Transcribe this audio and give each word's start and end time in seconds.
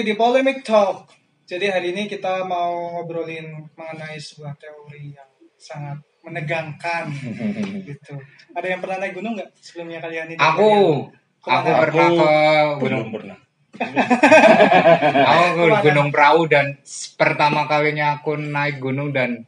Lagi 0.00 0.16
di 0.16 0.16
Polemic 0.16 0.64
Talk. 0.64 1.12
Jadi 1.44 1.68
hari 1.68 1.92
ini 1.92 2.08
kita 2.08 2.48
mau 2.48 2.72
ngobrolin 2.96 3.52
mengenai 3.76 4.16
sebuah 4.16 4.56
teori 4.56 5.12
yang 5.12 5.28
sangat 5.60 6.00
menegangkan 6.24 7.12
gitu. 7.84 8.16
Ada 8.56 8.64
yang 8.64 8.80
pernah 8.80 8.96
naik 8.96 9.20
gunung 9.20 9.36
nggak 9.36 9.52
sebelumnya 9.60 10.00
kalian 10.00 10.32
ini? 10.32 10.40
Aku, 10.40 11.04
aku 11.44 11.68
pernah 11.84 12.08
ke 12.16 12.32
gunung, 12.80 13.12
pernah. 13.12 13.36
aku 15.36 15.68
ke 15.68 15.78
gunung 15.84 16.08
perahu 16.08 16.48
dan 16.48 16.80
pertama 17.20 17.68
kalinya 17.68 18.24
aku 18.24 18.40
naik 18.40 18.80
gunung 18.80 19.12
dan 19.12 19.44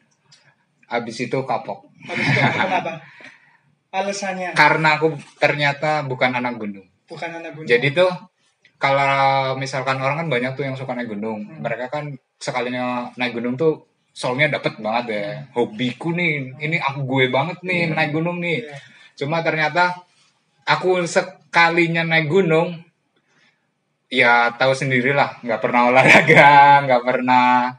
habis 0.84 1.16
itu 1.16 1.48
kapok. 1.48 1.88
Habis 2.04 2.28
itu 2.28 2.40
kenapa? 2.44 3.00
Alasannya 4.04 4.52
Karena 4.52 5.00
aku 5.00 5.16
ternyata 5.40 6.04
bukan 6.04 6.36
anak 6.36 6.60
gunung. 6.60 6.84
bukan 7.08 7.40
anak 7.40 7.56
gunung. 7.56 7.72
Jadi 7.72 7.96
tuh 7.96 8.12
kalau 8.82 9.54
misalkan 9.54 10.02
orang 10.02 10.26
kan 10.26 10.28
banyak 10.28 10.58
tuh 10.58 10.66
yang 10.66 10.74
suka 10.74 10.98
naik 10.98 11.14
gunung. 11.14 11.46
Hmm. 11.46 11.62
Mereka 11.62 11.86
kan 11.86 12.10
sekalinya 12.42 13.06
naik 13.14 13.38
gunung 13.38 13.54
tuh 13.54 13.86
soalnya 14.10 14.58
dapet 14.58 14.74
banget 14.82 15.04
ya. 15.14 15.26
Hobiku 15.54 16.10
nih, 16.10 16.58
ini 16.58 16.82
aku 16.82 17.06
gue 17.06 17.30
banget 17.30 17.62
nih 17.62 17.94
naik 17.94 18.10
gunung 18.10 18.42
nih. 18.42 18.66
Iya. 18.66 18.74
Cuma 19.22 19.38
ternyata 19.46 19.94
aku 20.66 21.06
sekalinya 21.06 22.02
naik 22.02 22.26
gunung, 22.26 22.74
ya 24.10 24.50
tahu 24.58 24.74
sendirilah, 24.74 25.38
nggak 25.46 25.62
pernah 25.62 25.86
olahraga, 25.94 26.50
nggak 26.90 27.02
pernah 27.06 27.70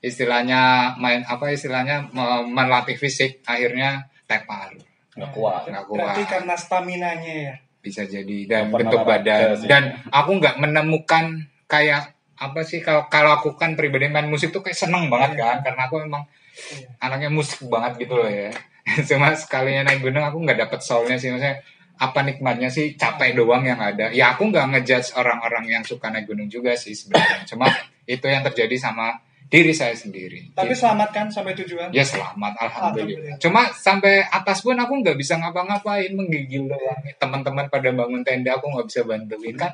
istilahnya 0.00 0.94
main 0.96 1.20
apa 1.28 1.52
istilahnya 1.52 2.08
me- 2.16 2.48
melatih 2.48 2.96
fisik, 2.96 3.44
akhirnya 3.44 4.08
tepar 4.24 4.72
Nggak 5.16 5.32
kuat. 5.36 5.62
nggak 5.68 5.84
kuat. 5.84 6.00
Berarti 6.00 6.22
karena 6.24 6.54
stamina-nya 6.56 7.34
ya. 7.52 7.54
Bisa 7.86 8.02
jadi 8.02 8.38
dan 8.50 8.74
bentuk 8.74 9.06
badan 9.06 9.54
sih. 9.54 9.70
dan 9.70 10.02
aku 10.10 10.42
nggak 10.42 10.58
menemukan 10.58 11.46
kayak 11.70 12.10
apa 12.36 12.60
sih 12.66 12.82
kalau 12.82 13.06
kalau 13.06 13.30
aku 13.32 13.54
kan 13.54 13.78
pribadi 13.78 14.10
main 14.10 14.26
musik 14.26 14.50
tuh 14.50 14.60
kayak 14.60 14.74
seneng 14.76 15.06
banget 15.06 15.38
Iya. 15.38 15.40
kan 15.40 15.56
karena 15.62 15.82
aku 15.86 15.96
emang 16.02 16.24
Iya. 16.26 16.88
anaknya 16.98 17.30
musik 17.30 17.62
banget 17.70 18.02
gitu 18.02 18.18
loh 18.18 18.26
ya 18.26 18.50
cuma 19.08 19.30
sekalinya 19.32 19.86
naik 19.86 20.02
gunung 20.02 20.26
aku 20.26 20.42
nggak 20.42 20.58
dapet 20.66 20.80
soulnya 20.82 21.16
sih 21.16 21.30
maksudnya 21.30 21.62
apa 21.96 22.20
nikmatnya 22.20 22.68
sih 22.68 22.92
capek 22.92 23.32
doang 23.32 23.64
yang 23.64 23.80
ada 23.80 24.12
ya 24.12 24.36
aku 24.36 24.52
nggak 24.52 24.68
ngejudge 24.68 25.16
orang-orang 25.16 25.64
yang 25.70 25.80
suka 25.80 26.12
naik 26.12 26.28
gunung 26.28 26.44
juga 26.46 26.76
sih 26.76 26.92
sebenarnya 26.92 27.48
cuma 27.48 27.70
itu 28.04 28.26
yang 28.28 28.44
terjadi 28.44 28.76
sama 28.76 29.16
diri 29.46 29.70
saya 29.70 29.94
sendiri 29.94 30.50
Tapi 30.52 30.74
Gitu. 30.74 30.82
selamat 30.82 31.08
kan 31.10 31.26
sampai 31.30 31.54
tujuan? 31.54 31.88
ya 31.90 32.02
selamat 32.02 32.52
Alhamdulillah. 32.58 33.36
alhamdulillah 33.36 33.36
cuma 33.38 33.62
sampai 33.70 34.26
atas 34.26 34.58
pun 34.60 34.74
aku 34.74 34.92
nggak 35.00 35.14
bisa 35.14 35.38
ngapa-ngapain 35.38 36.10
menggigil 36.12 36.66
doang 36.66 36.98
teman-teman 37.16 37.66
pada 37.66 37.90
bangun 37.90 38.20
tenda 38.20 38.58
aku 38.58 38.66
nggak 38.68 38.86
bisa 38.86 39.00
bantuin 39.02 39.54
kan 39.54 39.72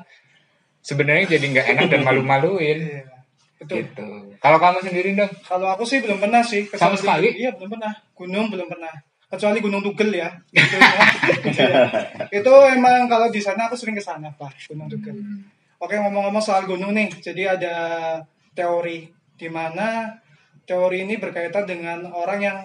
sebenarnya 0.79 1.25
jadi 1.31 1.45
nggak 1.49 1.67
enak 1.73 1.85
dan 1.89 2.01
malu-maluin 2.07 2.79
Iya. 2.83 3.01
Betul. 3.63 3.79
gitu 3.79 4.07
kalau 4.43 4.59
kamu 4.59 4.79
sendiri 4.83 5.09
dong 5.15 5.31
Kalau 5.41 5.71
aku 5.71 5.87
sih 5.87 6.03
belum 6.03 6.19
pernah 6.19 6.43
sih. 6.43 6.67
Sama 6.75 6.99
sekali? 6.99 7.31
Iya 7.31 7.55
belum 7.55 7.79
pernah. 7.79 7.95
Gunung 8.11 8.51
belum 8.51 8.67
pernah. 8.67 8.91
Kecuali 9.31 9.63
Gunung 9.63 9.79
Tugel 9.79 10.11
ya. 10.13 10.27
Itu, 10.51 10.75
ya. 10.77 11.87
itu 12.27 12.51
emang 12.75 13.07
kalau 13.07 13.31
di 13.31 13.39
sana 13.39 13.71
aku 13.71 13.79
sering 13.79 13.95
ke 13.95 14.03
sana 14.03 14.27
pak 14.35 14.51
Gunung 14.67 14.91
Tugel. 14.91 15.15
Oke 15.79 15.95
ngomong-ngomong 15.95 16.43
soal 16.43 16.67
gunung 16.67 16.91
nih. 16.91 17.07
Jadi 17.23 17.47
ada 17.47 17.75
teori 18.51 19.07
di 19.43 19.51
mana 19.51 20.15
teori 20.63 21.03
ini 21.03 21.19
berkaitan 21.19 21.67
dengan 21.67 22.07
orang 22.07 22.39
yang 22.39 22.57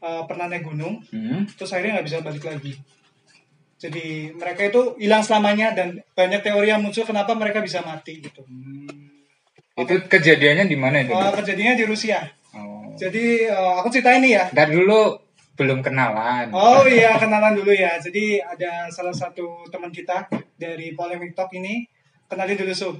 uh, 0.00 0.24
pernah 0.24 0.48
naik 0.48 0.64
gunung, 0.64 1.04
Hmm. 1.12 1.44
terus 1.44 1.68
akhirnya 1.76 2.00
nggak 2.00 2.08
bisa 2.08 2.18
balik 2.24 2.44
lagi. 2.48 2.72
Jadi 3.76 4.32
mereka 4.32 4.64
itu 4.64 4.96
hilang 4.96 5.20
selamanya 5.20 5.70
dan 5.70 6.00
banyak 6.16 6.40
teori 6.40 6.66
yang 6.66 6.80
muncul 6.80 7.04
kenapa 7.04 7.36
mereka 7.36 7.60
bisa 7.60 7.84
mati 7.84 8.18
gitu. 8.18 8.40
itu 9.78 9.94
kejadiannya 10.10 10.66
di 10.66 10.74
mana 10.74 11.06
itu 11.06 11.14
Uh, 11.14 11.30
kejadiannya 11.30 11.76
di 11.78 11.86
Rusia. 11.86 12.18
oh. 12.50 12.90
Jadi 12.98 13.46
uh, 13.46 13.78
aku 13.78 13.86
cerita 13.92 14.10
ini 14.10 14.34
ya. 14.34 14.50
dan 14.50 14.74
dulu 14.74 15.14
belum 15.54 15.78
kenalan 15.82 16.50
Oh 16.50 16.82
iya 16.90 17.14
kenalan 17.14 17.54
dulu 17.54 17.70
ya. 17.70 17.94
Jadi 18.00 18.42
ada 18.42 18.90
salah 18.90 19.14
satu 19.14 19.62
teman 19.70 19.94
kita 19.94 20.26
dari 20.58 20.96
Polemik 20.98 21.36
Talk 21.38 21.54
ini. 21.54 21.86
Kenalin 22.26 22.58
dulu 22.58 22.74
Sub. 22.74 22.96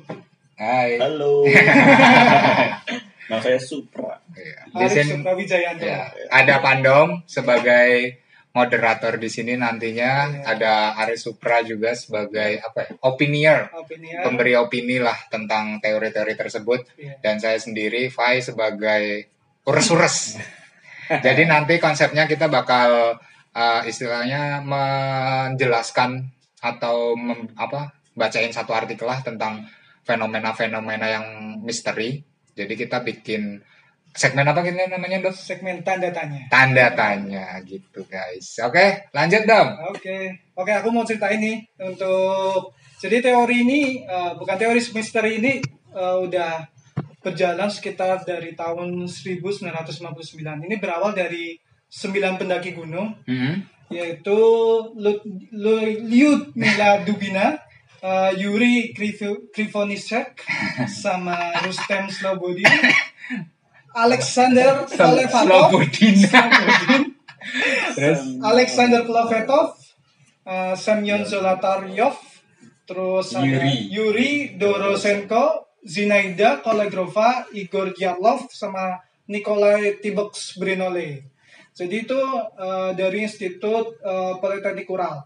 Hai 0.59 0.99
Halo. 0.99 1.47
Nama 3.29 3.39
saya 3.39 3.61
Supra. 3.61 4.19
Iya. 4.33 4.89
Sini 4.89 5.21
Suprawijayanto. 5.21 5.85
ya, 5.85 6.09
ada 6.29 6.59
Pandom 6.59 7.21
sebagai 7.29 8.19
moderator 8.51 9.21
di 9.21 9.29
sini 9.29 9.55
nantinya 9.55 10.13
Iya. 10.27 10.43
ada 10.49 10.73
Aris 10.99 11.23
Supra 11.23 11.61
juga 11.63 11.93
sebagai 11.95 12.59
apa 12.59 12.79
ya, 12.81 12.91
opinier 13.05 13.59
Opini 13.71 14.09
ya. 14.11 14.25
pemberi 14.25 14.57
opini 14.57 14.97
lah 14.99 15.15
tentang 15.29 15.79
teori-teori 15.79 16.35
tersebut 16.35 16.81
Iya. 16.97 17.21
dan 17.21 17.39
saya 17.39 17.61
sendiri 17.61 18.09
Fai 18.09 18.41
sebagai 18.41 19.29
ures-ures. 19.63 20.41
Jadi 21.25 21.45
nanti 21.45 21.77
konsepnya 21.79 22.25
kita 22.25 22.49
bakal 22.49 23.21
uh, 23.53 23.83
istilahnya 23.85 24.65
menjelaskan 24.65 26.33
atau 26.59 27.15
mem- 27.15 27.53
apa 27.55 27.93
bacain 28.19 28.51
satu 28.51 28.73
artikel 28.73 29.07
lah 29.07 29.23
tentang 29.23 29.63
fenomena-fenomena 30.09 31.07
yang 31.13 31.27
misteri. 31.61 32.25
Jadi 32.57 32.73
kita 32.75 33.05
bikin 33.05 33.61
segmen 34.17 34.49
apa 34.49 34.65
kita 34.65 34.89
namanya 34.89 35.29
dok? 35.29 35.37
Segmen 35.37 35.85
tanda 35.85 36.09
tanya. 36.09 36.49
Tanda 36.49 36.91
tanya 36.97 37.61
gitu 37.69 38.09
guys. 38.09 38.57
Oke 38.65 39.13
lanjut 39.13 39.45
dong. 39.45 39.69
Oke, 39.93 40.49
oke 40.57 40.73
aku 40.73 40.89
mau 40.89 41.05
cerita 41.05 41.29
ini 41.29 41.61
untuk 41.77 42.73
jadi 42.99 43.23
teori 43.23 43.63
ini 43.63 43.81
uh, 44.09 44.35
bukan 44.35 44.57
teori 44.59 44.81
misteri 44.97 45.39
ini 45.39 45.63
uh, 45.95 46.19
udah 46.25 46.67
berjalan 47.23 47.69
sekitar 47.71 48.25
dari 48.25 48.57
tahun 48.57 49.07
1959. 49.07 50.67
Ini 50.67 50.75
berawal 50.81 51.13
dari 51.15 51.55
sembilan 51.89 52.37
pendaki 52.41 52.75
gunung 52.75 53.23
Hmm. 53.25 53.65
yaitu 53.89 54.37
Lyudmila 55.57 57.01
Dubina, 57.09 57.57
uh, 58.03 58.33
Yuri 58.35 58.95
Krivo- 58.95 59.49
Krivonisek, 59.51 60.43
sama 61.03 61.53
Rustem 61.65 62.11
Slobodin, 62.11 62.71
Alexander 63.95 64.85
Kolevatov, 64.99 65.73
Slobodina. 65.73 66.43
Terus 67.97 68.21
Alexander 68.51 69.03
Klovetov, 69.03 69.75
uh, 70.47 70.75
Semyon 70.77 71.25
Zolotaryov, 71.25 72.17
terus 72.87 73.35
ada 73.35 73.45
Yuri. 73.45 73.75
Yuri 73.91 74.31
Dorosenko, 74.59 75.79
Zinaida 75.83 76.61
Kolegrova, 76.61 77.49
Igor 77.55 77.95
Dyatlov, 77.97 78.51
sama 78.53 78.99
Nikolai 79.29 80.01
Tibox 80.01 80.57
Brinole. 80.59 81.31
Jadi 81.79 82.03
itu 82.03 82.19
uh, 82.19 82.91
dari 82.91 83.23
Institut 83.23 84.03
uh, 84.03 84.35
Politeknik 84.43 84.91
Ural. 84.91 85.23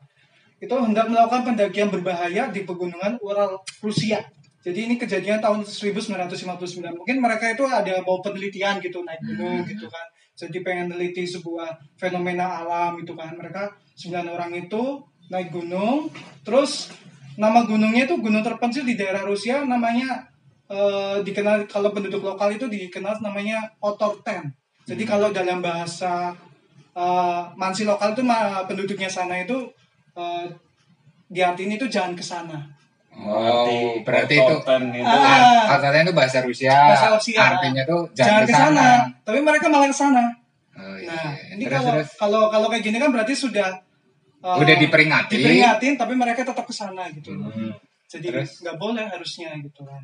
Itu 0.63 0.79
hendak 0.79 1.11
melakukan 1.11 1.43
pendakian 1.43 1.91
berbahaya 1.91 2.55
di 2.55 2.63
pegunungan 2.63 3.19
Ural 3.19 3.59
Rusia. 3.83 4.23
Jadi 4.63 4.87
ini 4.87 4.95
kejadian 4.95 5.43
tahun 5.43 5.67
1959. 5.67 6.39
Mungkin 6.95 7.19
mereka 7.19 7.51
itu 7.51 7.67
ada 7.67 7.99
mau 8.07 8.23
penelitian 8.23 8.79
gitu 8.79 9.03
naik 9.03 9.19
gunung 9.27 9.67
gitu 9.67 9.91
kan. 9.91 10.07
Jadi 10.39 10.63
pengen 10.63 10.95
neliti 10.95 11.27
sebuah 11.27 11.99
fenomena 11.99 12.63
alam 12.63 12.95
gitu 13.03 13.19
kan. 13.19 13.35
Mereka 13.35 13.75
9 13.99 14.23
orang 14.31 14.55
itu 14.55 15.03
naik 15.35 15.51
gunung. 15.51 16.07
Terus 16.47 16.95
nama 17.35 17.67
gunungnya 17.67 18.07
itu 18.07 18.23
gunung 18.23 18.47
terpencil 18.47 18.87
di 18.87 18.95
daerah 18.95 19.27
Rusia 19.27 19.67
namanya 19.67 20.31
eh, 20.71 21.19
dikenal 21.27 21.67
kalau 21.67 21.91
penduduk 21.91 22.23
lokal 22.23 22.55
itu 22.55 22.71
dikenal 22.71 23.19
namanya 23.19 23.67
Otorten. 23.83 24.47
Jadi 24.87 25.03
kalau 25.03 25.35
dalam 25.35 25.59
bahasa 25.59 26.39
eh, 26.95 27.43
mansi 27.59 27.83
lokal 27.83 28.15
itu 28.15 28.23
penduduknya 28.71 29.11
sana 29.11 29.43
itu 29.43 29.82
eh, 30.17 30.47
diartiin 31.33 31.77
itu 31.77 31.87
jangan 31.89 32.13
ke 32.13 32.25
sana. 32.25 32.59
Oh, 33.13 34.01
berarti 34.01 34.41
itu 34.41 34.55
itu 34.57 35.05
Ah. 35.05 35.69
Katanya 35.77 36.09
itu 36.09 36.15
bahasa 36.17 36.41
Rusia. 36.41 36.73
Bahasa 36.73 37.13
Rusia. 37.13 37.41
Artinya 37.45 37.85
tuh 37.85 38.09
Jangan 38.17 38.33
jangan, 38.33 38.49
ke 38.49 38.53
sana. 38.57 38.89
Tapi 39.21 39.39
mereka 39.45 39.67
malah 39.69 39.89
ke 39.93 39.97
sana. 39.97 40.25
Oh, 40.73 40.97
iya. 40.97 41.13
Nah, 41.13 41.33
ini 41.53 41.65
terus, 41.69 41.77
kalau 41.77 41.93
terus. 41.93 42.09
kalau 42.17 42.43
kalau 42.49 42.67
kayak 42.73 42.85
gini 42.89 42.97
kan 42.97 43.13
berarti 43.13 43.37
sudah 43.37 43.69
eh, 44.41 44.57
Udah 44.57 44.77
diperingati. 44.81 45.37
Diperingatin 45.37 45.95
tapi 46.01 46.15
mereka 46.17 46.41
tetap 46.41 46.65
ke 46.65 46.73
sana 46.73 47.05
gitu. 47.13 47.37
Hmm. 47.37 47.77
Jadi 48.09 48.29
nggak 48.33 48.77
boleh 48.81 49.05
harusnya 49.05 49.53
gitu 49.61 49.85
kan. 49.85 50.03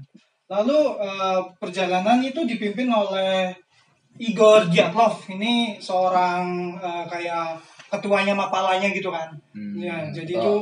Lalu 0.53 0.79
eh, 1.01 1.41
perjalanan 1.57 2.21
itu 2.21 2.45
dipimpin 2.45 2.93
oleh 2.93 3.57
Igor 4.21 4.69
Dyatlov. 4.69 5.25
Ini 5.33 5.81
seorang 5.81 6.77
eh, 6.77 7.05
kayak 7.09 7.57
ketuanya 7.89 8.33
mapalanya 8.33 8.89
gitu 8.89 9.09
kan. 9.09 9.33
Hmm. 9.51 9.77
Ya, 9.77 10.09
jadi 10.11 10.33
Oh. 10.35 10.41
itu 10.41 10.55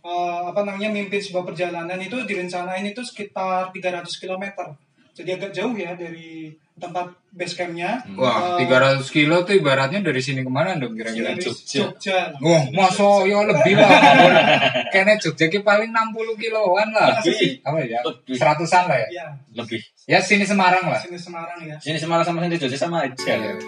eh, 0.00 0.40
apa 0.44 0.60
namanya 0.62 0.90
mimpin 0.90 1.16
sebuah 1.16 1.44
perjalanan 1.44 1.96
itu 1.96 2.18
direncanain 2.22 2.84
itu 2.84 3.00
sekitar 3.00 3.70
300 3.70 4.04
km. 4.16 4.44
jadi 5.10 5.34
agak 5.34 5.50
jauh 5.50 5.74
ya 5.74 5.90
dari 5.92 6.46
tempat 6.78 7.10
base 7.32 7.58
campnya. 7.58 7.98
Wah, 8.14 8.54
Eh, 8.54 8.70
300 8.70 9.02
kilo 9.08 9.42
tuh 9.42 9.50
ibaratnya 9.52 9.98
dari 9.98 10.22
sini 10.22 10.40
ke 10.40 10.48
mana 10.48 10.78
dong 10.78 10.94
kira-kira? 10.94 11.34
Jogja. 11.34 11.90
Jogja. 11.90 12.30
Wah, 12.38 12.62
masa 12.70 13.26
ya 13.26 13.42
lebih 13.42 13.74
lah. 13.74 13.90
Kayaknya 14.94 15.18
Jogja 15.18 15.46
ki 15.48 15.58
paling 15.60 15.90
60 15.90 16.38
kiloan 16.38 16.94
lah. 16.94 17.18
Sih? 17.18 17.58
Apa 17.60 17.82
ya? 17.82 17.98
Lebih. 18.00 18.30
Seratusan 18.32 18.86
lah 18.86 18.98
ya. 19.00 19.08
Ya, 19.10 19.26
Lebih. 19.56 19.82
Ya 20.06 20.22
sini 20.22 20.46
Semarang 20.46 20.86
lah. 20.86 21.02
sini 21.02 21.18
Semarang 21.18 21.58
ya. 21.66 21.74
Sini 21.82 21.98
Semarang 21.98 22.22
sama 22.22 22.38
sini 22.40 22.54
Jogja 22.54 22.78
sama 22.78 23.02
aja. 23.02 23.18
Iya. 23.26 23.58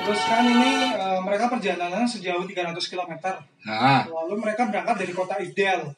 Terus 0.00 0.20
kan 0.24 0.42
ini 0.42 0.72
eh, 0.90 1.20
mereka 1.20 1.46
perjalanan 1.46 2.04
sejauh 2.04 2.42
300 2.42 2.74
km. 2.82 3.12
Nah, 3.62 4.02
Lalu 4.08 4.34
mereka 4.40 4.66
berangkat 4.66 4.96
dari 4.98 5.12
kota 5.12 5.36
Idel. 5.38 5.92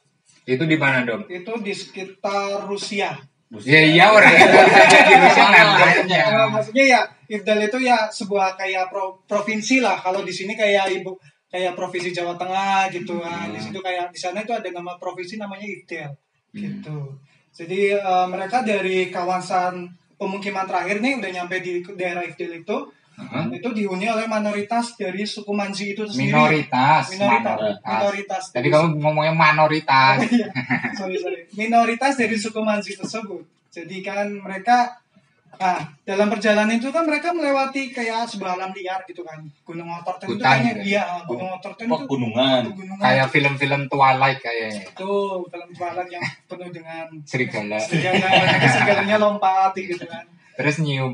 itu 0.44 0.61
di 0.69 0.76
mana 0.76 1.00
dong? 1.02 1.25
Itu 1.25 1.56
di 1.56 1.73
sekitar 1.73 2.69
Rusia. 2.69 3.17
Ya 3.64 3.81
iya 3.81 4.12
orang 4.12 4.29
jadi 4.29 5.12
Rusia 5.25 5.46
nanya. 5.49 6.23
Eh, 6.37 6.49
maksudnya 6.52 6.85
ya 6.85 7.00
Idel 7.26 7.64
itu 7.64 7.79
ya 7.81 8.12
sebuah 8.12 8.52
kayak 8.55 8.93
pro- 8.93 9.25
provinsi 9.25 9.81
lah. 9.81 9.97
Kalau 9.97 10.20
di 10.20 10.29
sini 10.31 10.52
kayak 10.52 11.00
ibu 11.00 11.17
kayak 11.49 11.73
provinsi 11.73 12.12
Jawa 12.12 12.37
Tengah 12.37 12.93
gitu 12.93 13.25
kan. 13.25 13.49
Di 13.49 13.61
situ 13.62 13.81
kayak 13.81 14.12
di 14.12 14.20
sana 14.20 14.44
itu 14.44 14.52
ada 14.52 14.69
nama 14.69 15.00
provinsi 15.00 15.40
namanya 15.40 15.64
Idel 15.64 16.12
gitu. 16.52 17.17
Jadi 17.50 17.97
eh, 17.97 18.26
mereka 18.29 18.61
dari 18.61 19.08
kawasan 19.08 19.88
pemukiman 20.14 20.69
terakhir 20.69 21.00
nih 21.00 21.25
udah 21.25 21.31
nyampe 21.32 21.56
di 21.58 21.81
daerah 21.97 22.20
Idel 22.20 22.61
itu. 22.61 22.76
Hah? 23.14 23.46
Itu 23.49 23.70
dihuni 23.70 24.05
oleh 24.05 24.26
minoritas 24.26 24.94
dari 24.94 25.22
suku 25.22 25.50
Manzi 25.50 25.93
itu 25.93 26.02
sendiri. 26.02 26.34
Minoritas, 26.34 27.05
Minoritas. 27.11 27.55
minoritas. 27.55 27.87
Minoritas. 27.87 28.43
Tadi 28.50 28.69
kamu 28.69 28.87
ngomongnya 28.99 29.32
minoritas. 29.32 30.19
Iya, 30.26 30.49
sorry 30.93 31.16
sorry 31.16 31.38
minoritas 31.55 32.12
dari 32.14 32.34
suku 32.34 32.58
Manzi 32.58 32.94
tersebut 32.94 33.43
jadi 33.70 33.96
kan 34.00 34.26
mereka 34.32 34.99
nah 35.55 35.78
dalam 36.02 36.26
perjalanan 36.26 36.66
itu 36.72 36.90
kan 36.90 37.06
mereka 37.06 37.31
melewati 37.31 37.87
kayak 37.88 38.26
sebuah 38.26 38.58
alam 38.58 38.75
liar 38.75 39.06
gitu 39.06 39.22
kan 39.22 39.38
gunung 39.62 39.87
otorten 39.88 40.26
itu 40.26 40.43
kayaknya 40.43 40.72
gitu. 40.75 40.90
iya 40.90 41.02
gunung 41.22 41.46
otorten 41.49 41.87
itu 41.87 41.94
Pegunungan. 41.96 42.62
pegunungan 42.70 42.99
Kayak 42.99 43.26
film-film 43.31 43.82
Twilight 43.87 44.38
kayaknya. 44.38 44.82
itu 44.84 45.11
film 45.44 45.69
Twilight 45.70 46.11
yang 46.11 46.25
penuh 46.50 46.70
dengan 46.70 47.06
Serigala. 47.22 47.78
serigala 47.78 48.26
segalanya 48.69 49.16
lompat 49.16 49.70
gitu 49.75 50.02
kan 50.05 50.26
Terus 50.58 50.76
nyium. 50.80 51.12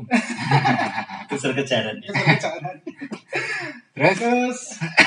Keser 1.25 1.51
kejaran. 1.51 1.95
Terus 3.91 4.17
terus 4.17 4.59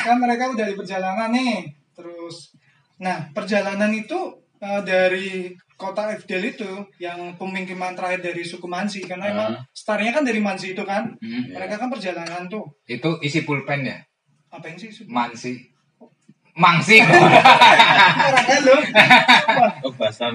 kan 0.05 0.17
mereka 0.19 0.51
udah 0.51 0.67
di 0.67 0.75
perjalanan 0.75 1.31
nih 1.31 1.67
terus 1.91 2.53
nah 2.95 3.27
perjalanan 3.33 3.91
itu 3.91 4.15
eh, 4.57 4.83
dari 4.83 5.51
kota 5.75 6.15
Evdel 6.15 6.55
itu 6.55 6.69
yang 6.97 7.35
pemukiman 7.35 7.91
terakhir 7.93 8.23
dari 8.23 8.43
suku 8.43 8.65
Mansi 8.65 9.03
karena 9.03 9.27
emang 9.29 9.51
Ah. 9.51 9.63
startnya 9.75 10.13
kan 10.13 10.23
dari 10.23 10.39
Mansi 10.39 10.73
itu 10.73 10.85
kan 10.85 11.11
Hmm. 11.19 11.51
mereka 11.51 11.75
kan 11.77 11.91
perjalanan 11.91 12.47
tuh 12.47 12.63
itu 12.87 13.19
isi 13.21 13.43
pulpen 13.43 13.83
ya? 13.83 13.99
apa 14.49 14.71
yang 14.71 14.79
sih 14.79 14.91
Mansi. 15.11 15.59
Mangsi. 16.55 17.03
orangnya 17.03 18.59
lu 18.63 18.77
Oh, 19.85 19.93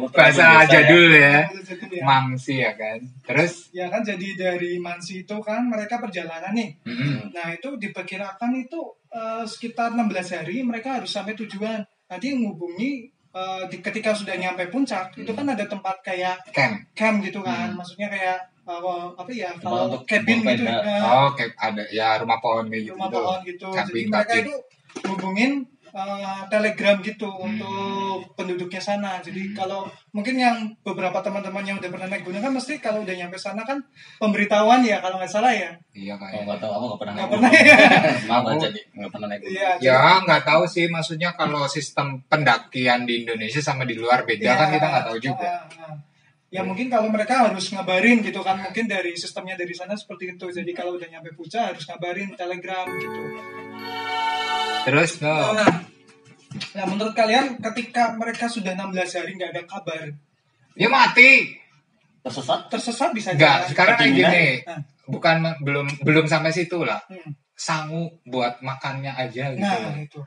bahasa 0.10 0.64
jadul 0.66 1.10
ya. 1.12 1.48
ya. 1.90 2.04
Mangsi 2.04 2.60
ya 2.60 2.72
kan. 2.74 3.00
Terus 3.24 3.72
ya 3.72 3.88
kan 3.88 4.02
jadi 4.02 4.28
dari 4.36 4.78
Mansi 4.78 5.24
itu 5.24 5.36
kan 5.40 5.66
mereka 5.66 5.98
perjalanan 5.98 6.52
nih 6.52 6.76
mm, 6.82 7.32
nah 7.32 7.48
itu 7.50 7.76
diperkirakan 7.76 8.52
itu 8.58 8.80
eh, 9.10 9.44
sekitar 9.44 9.94
16 9.94 10.06
hari 10.36 10.56
mereka 10.62 11.00
harus 11.00 11.10
sampai 11.10 11.34
tujuan 11.36 11.80
nanti 12.06 12.28
menghubungi 12.32 12.92
eh, 13.30 13.64
di, 13.68 13.78
ketika 13.80 14.12
sudah 14.12 14.36
nyampe 14.36 14.68
puncak 14.68 15.16
itu 15.16 15.30
kan 15.30 15.46
ada 15.46 15.64
tempat 15.64 16.02
kayak 16.02 16.36
camp. 16.50 16.84
camp 16.94 17.22
gitu 17.22 17.40
kan 17.40 17.70
Hmm. 17.70 17.78
maksudnya 17.78 18.08
kayak 18.08 18.38
eh, 18.66 18.82
apa 19.16 19.32
ya 19.32 19.50
kalau 19.58 19.88
untuk 19.88 20.04
cabin 20.06 20.40
gitu 20.44 20.64
eh, 20.64 21.02
Oh, 21.02 21.32
kayak 21.32 21.54
ada 21.56 21.84
ya 21.90 22.18
rumah 22.18 22.38
pohon 22.38 22.68
gitu. 22.70 22.92
rumah 22.92 23.08
pohon 23.08 23.40
gitu 23.42 23.68
jadi 23.68 23.78
Camping, 23.78 24.06
mereka 24.08 24.26
camping. 24.30 24.46
itu 24.46 24.56
hubungin 25.06 25.52
eh, 25.92 26.10
telegram 26.48 26.98
gitu 27.00 27.26
Hmm. 27.26 27.48
untuk 27.50 27.80
penduduknya 28.34 28.80
sana 28.80 29.18
jadi 29.18 29.54
kalau 29.54 29.84
mungkin 30.10 30.36
yang 30.36 30.56
beberapa 30.80 31.20
teman-teman 31.20 31.62
yang 31.62 31.78
udah 31.78 31.90
pernah 31.90 32.08
naik 32.08 32.24
gunung 32.24 32.40
kan 32.40 32.52
mesti 32.52 32.78
kalau 32.78 33.02
udah 33.02 33.12
nyampe 33.12 33.36
sana 33.36 33.62
kan 33.62 33.80
pemberitahuan 34.18 34.82
ya 34.82 34.98
kalau 34.98 35.18
nggak 35.18 35.30
salah 35.30 35.52
ya 35.52 35.72
Iya 35.92 36.14
Oh, 36.14 36.18
kayak. 36.18 36.44
nggak 36.46 36.60
tahu, 36.60 36.72
aku 36.72 36.86
nggak 36.86 37.00
pernah 37.00 37.14
Nggak 37.14 37.28
naik 37.28 37.34
pernah 37.34 37.50
gunung. 37.50 38.28
Maaf 38.30 38.46
aja 38.50 38.68
nih, 38.70 38.84
nggak 38.94 39.10
pernah 39.10 39.28
naik 39.28 39.42
gunung. 39.42 39.54
iya 39.54 39.70
Ya 39.80 40.00
nggak 40.22 40.44
tahu 40.44 40.64
sih 40.66 40.86
maksudnya 40.88 41.30
kalau 41.34 41.62
sistem 41.66 42.08
pendakian 42.26 43.04
di 43.04 43.14
Indonesia 43.20 43.60
sama 43.60 43.84
di 43.84 43.94
luar 43.94 44.24
beda 44.24 44.44
Iya, 44.46 44.54
kan 44.56 44.68
kita 44.70 44.86
nggak 44.86 45.06
tahu 45.06 45.18
juga. 45.20 45.48
ah, 45.48 45.64
ah. 45.84 45.96
Ya 46.50 46.66
mungkin 46.66 46.90
kalau 46.90 47.14
mereka 47.14 47.46
harus 47.46 47.70
ngabarin 47.70 48.26
gitu 48.26 48.42
kan 48.42 48.58
mungkin 48.58 48.90
dari 48.90 49.14
sistemnya 49.14 49.54
dari 49.54 49.70
sana 49.78 49.94
seperti 49.94 50.34
itu. 50.34 50.50
Jadi 50.50 50.72
kalau 50.74 50.98
udah 50.98 51.06
nyampe 51.06 51.30
puncak 51.38 51.74
harus 51.74 51.86
ngabarin 51.86 52.34
telegram 52.34 52.90
gitu. 52.98 53.22
Terus 54.90 55.12
no. 55.22 55.54
Nah, 55.54 55.76
nah 56.74 56.86
menurut 56.90 57.14
kalian 57.14 57.62
ketika 57.62 58.18
mereka 58.18 58.50
sudah 58.50 58.74
16 58.74 58.98
hari 59.22 59.32
nggak 59.38 59.52
ada 59.54 59.64
kabar, 59.70 60.06
Ya 60.74 60.90
mati. 60.90 61.54
Tersesat? 62.26 62.68
tersesat 62.68 63.10
bisa 63.16 63.32
Enggak, 63.38 63.64
jalan. 63.64 63.70
sekarang 63.70 63.96
kayak 64.02 64.14
gini. 64.18 64.48
Nah. 64.66 64.82
Bukan 65.10 65.38
belum 65.62 65.86
belum 66.02 66.26
sampai 66.26 66.50
situ 66.50 66.82
lah. 66.82 66.98
Hmm. 67.06 67.32
Sangu 67.54 68.10
buat 68.26 68.58
makannya 68.66 69.14
aja 69.14 69.54
gitu. 69.54 69.62
Nah 69.62 70.02
itu. 70.02 70.22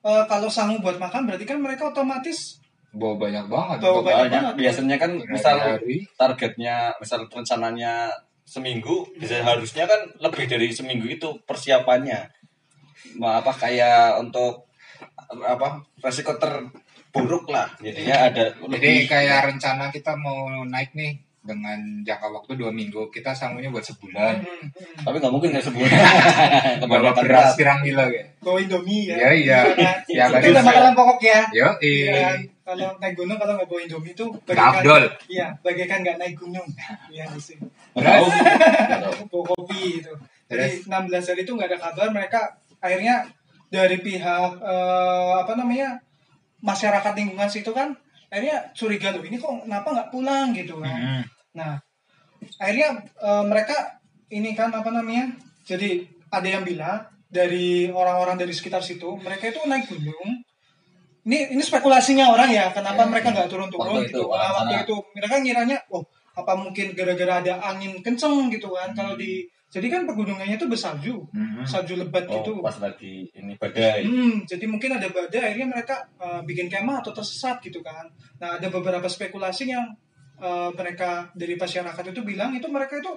Eh, 0.00 0.24
kalau 0.28 0.48
sanggup 0.48 0.80
buat 0.80 0.96
makan 0.96 1.28
berarti 1.28 1.44
kan 1.44 1.60
mereka 1.60 1.92
otomatis 1.92 2.59
Bawa 2.90 3.14
banyak 3.16 3.46
banget. 3.46 3.78
Bawa 3.78 4.00
banyak 4.02 4.18
Banyak. 4.26 4.32
banget. 4.34 4.54
Biasanya 4.58 4.96
kan 4.98 5.10
misal 5.24 5.56
berhari-hari. 5.56 5.96
targetnya, 6.14 6.76
misal 6.98 7.20
rencananya 7.24 8.10
seminggu, 8.42 9.06
bisa 9.14 9.38
harusnya 9.40 9.86
kan 9.86 10.00
lebih 10.18 10.50
dari 10.50 10.74
seminggu 10.74 11.06
itu 11.06 11.28
persiapannya. 11.46 12.26
Ma- 13.14 13.38
Apa 13.38 13.54
kayak 13.54 14.18
untuk 14.18 14.66
apa 15.30 15.78
resiko 16.02 16.34
terburuk 16.34 17.46
lah. 17.46 17.70
Jadinya 17.78 18.26
ada 18.26 18.50
Jadi 18.50 18.66
lebih 18.66 18.96
kayak 19.06 19.54
rencana 19.54 19.86
kita 19.88 20.18
mau 20.18 20.50
naik 20.66 20.90
nih 20.92 21.14
dengan 21.40 21.80
jangka 22.04 22.28
waktu 22.28 22.52
dua 22.60 22.68
minggu 22.68 23.08
kita 23.08 23.32
sangunya 23.32 23.72
buat 23.72 23.80
sebulan. 23.80 24.44
hmm, 24.44 24.60
hmm, 24.76 25.04
tapi 25.08 25.16
nggak 25.16 25.32
mungkin 25.32 25.50
kayak 25.56 25.66
sebulan. 25.72 25.90
Bawa 26.84 26.84
Kebanyakan 26.84 27.24
beras 27.24 27.50
pirang 27.56 27.80
kilo 27.80 28.04
ya. 28.12 28.24
bawa 28.44 28.58
Indomie 28.60 29.02
ya. 29.08 29.16
Iya 29.16 29.30
iya. 29.32 29.58
kan? 29.72 29.96
Ya 30.04 30.24
itu 30.28 30.48
udah 30.52 30.64
makanan 30.64 30.92
pokok 30.92 31.20
ya. 31.24 31.40
Yo 31.56 31.68
Iya, 31.80 32.36
kalau 32.60 32.88
naik 33.00 33.14
gunung 33.16 33.38
kalau 33.40 33.52
nggak 33.56 33.68
bawa 33.72 33.80
Indomie 33.80 34.12
itu 34.12 34.26
Abdol. 34.52 35.04
Iya, 35.32 35.46
bagaikan 35.64 35.98
nggak 36.04 36.16
naik 36.20 36.34
gunung. 36.36 36.68
Iya 37.08 37.24
sih. 37.40 37.56
Tahu. 37.96 38.24
Bawa 39.32 39.44
kopi 39.56 40.04
itu. 40.04 40.12
Jadi 40.50 40.84
16 40.84 41.30
hari 41.30 41.40
itu 41.46 41.52
nggak 41.56 41.70
ada 41.72 41.78
kabar, 41.78 42.08
mereka 42.12 42.40
akhirnya 42.82 43.22
dari 43.70 43.96
pihak 44.02 44.52
eh, 44.60 45.32
apa 45.40 45.52
namanya 45.56 46.02
masyarakat 46.60 47.12
lingkungan 47.16 47.48
situ 47.48 47.70
kan 47.72 47.96
akhirnya 48.30 48.70
curiga 48.72 49.10
loh 49.10 49.26
ini 49.26 49.36
kok 49.36 49.66
kenapa 49.66 49.88
nggak 49.90 50.10
pulang 50.14 50.54
gitu 50.54 50.78
kan. 50.78 50.94
Hmm. 50.94 51.24
Nah, 51.58 51.72
akhirnya 52.62 53.02
eh, 53.02 53.44
mereka 53.44 54.00
ini 54.30 54.54
kan 54.54 54.70
apa 54.70 54.88
namanya? 54.94 55.34
Jadi 55.66 56.06
ada 56.30 56.48
yang 56.48 56.62
bilang 56.62 57.04
dari 57.26 57.90
orang-orang 57.90 58.38
dari 58.38 58.54
sekitar 58.54 58.82
situ, 58.82 59.18
mereka 59.22 59.50
itu 59.50 59.58
naik 59.66 59.90
gunung. 59.90 60.42
Ini 61.26 61.52
ini 61.52 61.62
spekulasinya 61.62 62.32
orang 62.32 62.48
ya, 62.48 62.72
kenapa 62.72 63.04
Ya, 63.04 63.10
mereka 63.12 63.28
nggak 63.30 63.50
turun-turun 63.50 64.08
gitu. 64.08 64.24
itu, 64.24 64.32
Nah, 64.32 64.50
waktu 64.56 64.74
itu 64.88 64.96
mereka 65.12 65.34
ngiranya, 65.42 65.78
oh 65.92 66.02
apa 66.32 66.56
mungkin 66.56 66.96
gara-gara 66.96 67.44
ada 67.44 67.54
angin 67.60 68.00
kenceng 68.00 68.48
gitu 68.48 68.72
kan? 68.72 68.96
Kalau 68.96 69.14
di 69.20 69.44
jadi 69.70 69.86
kan 69.86 70.02
pegunungannya 70.02 70.58
itu 70.58 70.66
bersalju, 70.66 71.30
Hmm. 71.30 71.62
salju 71.62 71.94
lebat 71.94 72.26
Oh, 72.26 72.42
gitu. 72.42 72.58
pas 72.58 72.74
lagi 72.82 73.30
ini 73.30 73.54
badai. 73.54 74.02
Hmm, 74.02 74.42
jadi 74.42 74.66
mungkin 74.66 74.98
ada 74.98 75.06
badai, 75.06 75.54
akhirnya 75.54 75.70
mereka 75.70 75.96
uh, 76.18 76.42
bikin 76.42 76.66
kemah 76.66 76.98
atau 77.06 77.14
tersesat 77.14 77.62
gitu 77.62 77.78
kan. 77.78 78.10
Nah, 78.42 78.58
ada 78.58 78.66
beberapa 78.66 79.06
spekulasi 79.06 79.70
yang 79.70 79.94
uh, 80.42 80.74
mereka 80.74 81.30
dari 81.38 81.54
masyarakat 81.54 82.02
itu 82.10 82.20
bilang 82.26 82.50
itu 82.50 82.66
mereka 82.66 82.98
itu 82.98 83.14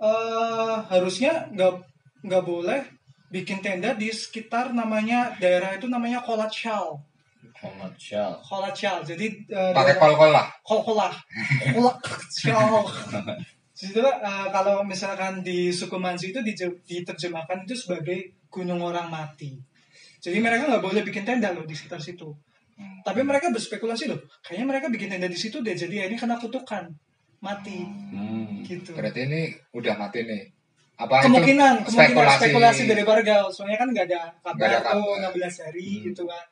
uh, 0.00 0.88
harusnya 0.88 1.52
nggak 1.52 1.72
nggak 2.24 2.44
boleh 2.48 2.80
bikin 3.28 3.60
tenda 3.60 3.92
di 3.92 4.08
sekitar 4.08 4.72
namanya 4.72 5.36
daerah 5.36 5.76
itu 5.76 5.84
namanya 5.84 6.24
Kolachal. 6.24 6.96
Komersial. 7.60 8.40
Kolachal. 8.40 9.04
Jadi 9.04 9.48
uh, 9.52 9.72
Pakai 9.76 9.96
kol-kol 10.00 10.32
lah. 10.32 10.48
Kolkolah. 10.64 11.12
Kolachal. 11.76 12.88
Jadi 13.74 13.98
uh, 13.98 14.48
kalau 14.54 14.86
misalkan 14.86 15.42
di 15.42 15.74
suku 15.74 15.98
Mansi 15.98 16.30
itu 16.30 16.38
diterjemahkan 16.86 17.66
itu 17.66 17.74
sebagai 17.74 18.46
gunung 18.46 18.78
orang 18.78 19.10
mati. 19.10 19.58
Jadi 20.22 20.38
mereka 20.38 20.70
nggak 20.70 20.84
boleh 20.84 21.02
bikin 21.02 21.26
tenda 21.26 21.50
loh 21.50 21.66
di 21.66 21.74
sekitar 21.74 21.98
situ. 21.98 22.30
Hmm. 22.78 23.02
Tapi 23.02 23.26
mereka 23.26 23.50
berspekulasi 23.50 24.10
loh, 24.10 24.22
kayaknya 24.46 24.66
mereka 24.66 24.86
bikin 24.88 25.10
tenda 25.10 25.26
di 25.26 25.34
situ 25.34 25.58
deh. 25.58 25.74
Jadi 25.74 26.00
ya 26.00 26.04
ini 26.06 26.14
kena 26.14 26.38
kutukan 26.38 26.86
mati 27.42 27.82
Hmm. 27.82 28.62
gitu. 28.62 28.94
Berarti 28.94 29.26
ini 29.26 29.52
udah 29.74 29.94
mati 29.98 30.22
nih. 30.22 30.42
Apa 30.94 31.26
Kemungkinan, 31.26 31.82
itu 31.82 31.90
kemungkinan 31.90 32.38
spekulasi 32.38 32.82
dari 32.86 33.02
warga. 33.02 33.50
Soalnya 33.50 33.82
kan 33.82 33.90
nggak 33.90 34.06
ada 34.06 34.22
kabar 34.38 34.70
kabar. 34.78 35.34
16 35.34 35.66
hari 35.66 35.86
Hmm. 35.98 36.02
gitu 36.14 36.22
kan. 36.30 36.46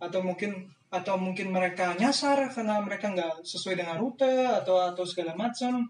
Atau 0.00 0.24
mungkin 0.24 0.72
atau 0.88 1.20
mungkin 1.20 1.52
mereka 1.52 1.92
nyasar 2.00 2.48
karena 2.48 2.80
mereka 2.80 3.12
nggak 3.12 3.44
sesuai 3.44 3.76
dengan 3.84 4.00
rute 4.00 4.48
atau 4.48 4.80
atau 4.80 5.04
segala 5.04 5.36
macam. 5.36 5.84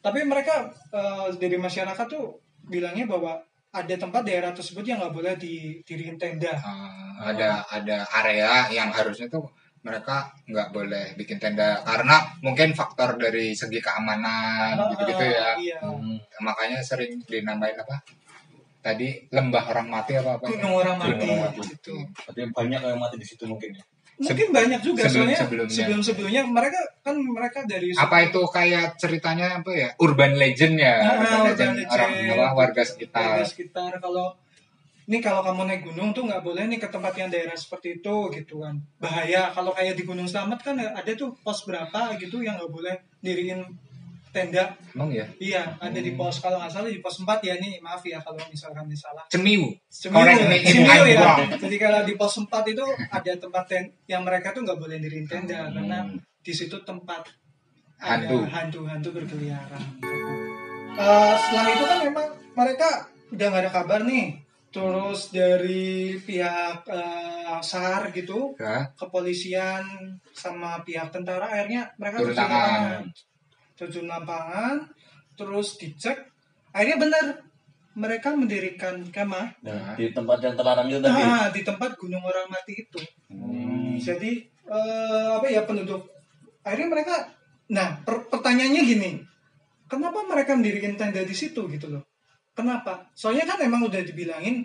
Tapi 0.00 0.24
mereka 0.24 0.72
eh, 0.92 1.28
dari 1.36 1.56
masyarakat 1.60 2.06
tuh 2.08 2.40
bilangnya 2.68 3.04
bahwa 3.08 3.40
ada 3.70 3.94
tempat 3.94 4.26
daerah 4.26 4.50
tersebut 4.50 4.82
yang 4.82 4.98
nggak 4.98 5.14
boleh 5.14 5.34
didiriin 5.38 6.18
tenda 6.18 6.50
Uh, 6.60 7.36
ada 7.36 7.60
ada 7.68 8.08
area 8.24 8.66
yang 8.72 8.88
harusnya 8.90 9.28
tuh 9.28 9.44
mereka 9.80 10.28
nggak 10.44 10.68
boleh 10.76 11.04
bikin 11.16 11.40
tenda 11.40 11.80
karena 11.84 12.20
mungkin 12.44 12.76
faktor 12.76 13.16
dari 13.16 13.56
segi 13.56 13.80
keamanan 13.80 14.76
gitu-gitu 14.92 15.24
ya. 15.24 15.56
iya 15.56 15.78
Hmm. 15.80 16.20
Makanya 16.40 16.80
sering 16.84 17.20
dinamain 17.24 17.76
apa? 17.76 18.00
Tadi 18.80 19.28
lembah 19.32 19.64
orang 19.72 19.88
mati 19.92 20.16
apa 20.16 20.40
apa? 20.40 20.48
gunung 20.48 20.80
orang 20.80 20.96
mati 20.96 21.12
Gunung 21.16 21.36
orang 21.44 21.52
mati. 21.52 21.76
gitu 21.76 21.94
Tapi 22.12 22.40
banyak 22.52 22.80
yang 22.80 23.00
mati 23.00 23.16
di 23.20 23.26
situ 23.28 23.44
mungkin 23.44 23.76
ya. 23.76 23.84
Mungkin 24.20 24.48
banyak 24.52 24.80
juga 24.80 25.00
sebelum- 25.02 25.12
soalnya 25.26 25.38
sebelumnya. 25.38 25.74
sebelum 25.74 26.00
sebelumnya 26.04 26.42
mereka 26.44 26.80
kan 27.00 27.16
mereka 27.16 27.58
dari 27.64 27.88
Apa 27.90 28.16
itu 28.22 28.40
kayak 28.46 28.94
ceritanya 28.94 29.58
apa 29.58 29.70
ya? 29.72 29.88
Urban 29.96 30.36
legend 30.36 30.76
ya? 30.76 30.94
Ah, 30.94 31.16
Urban 31.16 31.24
urban 31.24 31.40
legend 31.48 31.72
legend. 31.74 31.90
orang 31.90 32.12
apa 32.28 32.46
warga 32.54 32.82
sekitar. 32.84 33.24
warga 33.34 33.46
sekitar 33.46 33.90
kalau 33.96 34.26
ini 35.04 35.18
kalau 35.18 35.42
kamu 35.42 35.62
naik 35.66 35.82
gunung 35.82 36.12
tuh 36.12 36.22
nggak 36.22 36.38
boleh 36.38 36.68
nih 36.68 36.78
ke 36.78 36.86
tempat 36.86 37.10
yang 37.16 37.26
daerah 37.26 37.56
seperti 37.56 37.98
itu 37.98 38.14
gitu 38.30 38.62
kan 38.62 38.78
bahaya 38.96 39.50
kalau 39.50 39.72
kayak 39.72 39.98
di 39.98 40.04
Gunung 40.04 40.22
Slamet 40.24 40.60
kan 40.60 40.78
ada 40.78 41.10
tuh 41.12 41.34
pos 41.40 41.66
berapa 41.66 42.14
gitu 42.14 42.38
yang 42.38 42.54
nggak 42.54 42.70
boleh 42.70 42.94
diriin 43.18 43.58
tenda 44.30 44.64
Emang 44.90 45.10
ya? 45.10 45.26
iya 45.36 45.62
ada 45.76 45.94
di 45.96 46.12
pos 46.12 46.38
kalau 46.38 46.56
nggak 46.56 46.70
salah 46.70 46.86
di 46.86 46.98
pos 46.98 47.18
4 47.18 47.26
ya 47.40 47.54
nih 47.56 47.78
maaf 47.78 48.02
ya 48.02 48.18
kalau 48.18 48.38
misalkan 48.46 48.86
ini 48.86 48.94
salah 48.94 49.22
Cemiu. 49.26 49.66
Cemiu, 49.86 50.22
Cemiu 50.60 51.02
ya. 51.04 51.18
wrong. 51.18 51.38
Jadi 51.56 51.76
kalau 51.76 52.00
di 52.02 52.14
pos 52.14 52.34
4 52.36 52.46
itu 52.68 52.82
ada 53.08 53.32
tempat 53.34 53.64
ten- 53.64 53.92
yang 54.04 54.22
mereka 54.22 54.50
tuh 54.50 54.62
nggak 54.62 54.76
boleh 54.76 54.96
diriin 54.96 55.24
tenda 55.24 55.58
Hmm. 55.60 55.74
karena 55.76 55.98
di 56.40 56.52
situ 56.52 56.78
tempat 56.80 57.26
Hantu. 57.98 58.40
ada 58.40 58.48
hantu-hantu 58.56 59.08
berkeliaran. 59.12 59.82
Eh, 60.92 61.34
setelah 61.36 61.68
itu 61.68 61.84
kan 61.84 61.98
memang 62.02 62.28
mereka 62.52 62.88
udah 63.28 63.46
nggak 63.46 63.62
ada 63.62 63.72
kabar 63.72 64.00
nih. 64.02 64.40
Terus 64.70 65.28
dari 65.30 66.14
pihak 66.16 66.86
eh, 66.86 67.58
SAR 67.60 68.08
gitu, 68.10 68.54
Ya. 68.56 68.86
kepolisian 68.94 69.82
sama 70.30 70.78
pihak 70.80 71.10
tentara 71.10 71.44
akhirnya 71.44 71.90
mereka 71.96 72.22
Turun 72.22 72.32
tangan. 72.32 73.02
Terjun 73.80 74.04
lapangan, 74.04 74.84
terus 75.40 75.80
dicek. 75.80 76.20
Akhirnya 76.76 77.00
benar 77.00 77.24
mereka 77.96 78.30
mendirikan 78.36 79.02
kemah 79.10 79.56
Nah, 79.66 79.98
di 79.98 80.12
tempat 80.14 80.38
yang 80.44 80.54
terlarang 80.54 80.86
itu 80.86 81.00
tadi. 81.02 81.16
Nah, 81.16 81.48
di 81.50 81.62
tempat 81.64 81.90
Gunung 81.98 82.22
Orang 82.22 82.46
Mati 82.52 82.76
itu. 82.76 83.00
Hmm. 83.32 83.96
Jadi 83.98 84.44
eh, 84.68 85.28
apa 85.34 85.48
ya 85.50 85.64
penduduk 85.66 86.04
akhirnya 86.62 86.88
mereka 86.92 87.14
nah 87.72 87.98
per- 88.04 88.28
pertanyaannya 88.30 88.82
gini. 88.84 89.10
Kenapa 89.90 90.22
mereka 90.22 90.54
mendirikan 90.54 90.94
tenda 90.94 91.24
di 91.26 91.34
situ 91.34 91.66
gitu 91.66 91.90
loh? 91.90 92.04
Kenapa? 92.54 93.10
Soalnya 93.16 93.42
kan 93.48 93.58
emang 93.64 93.82
udah 93.82 94.04
dibilangin 94.06 94.62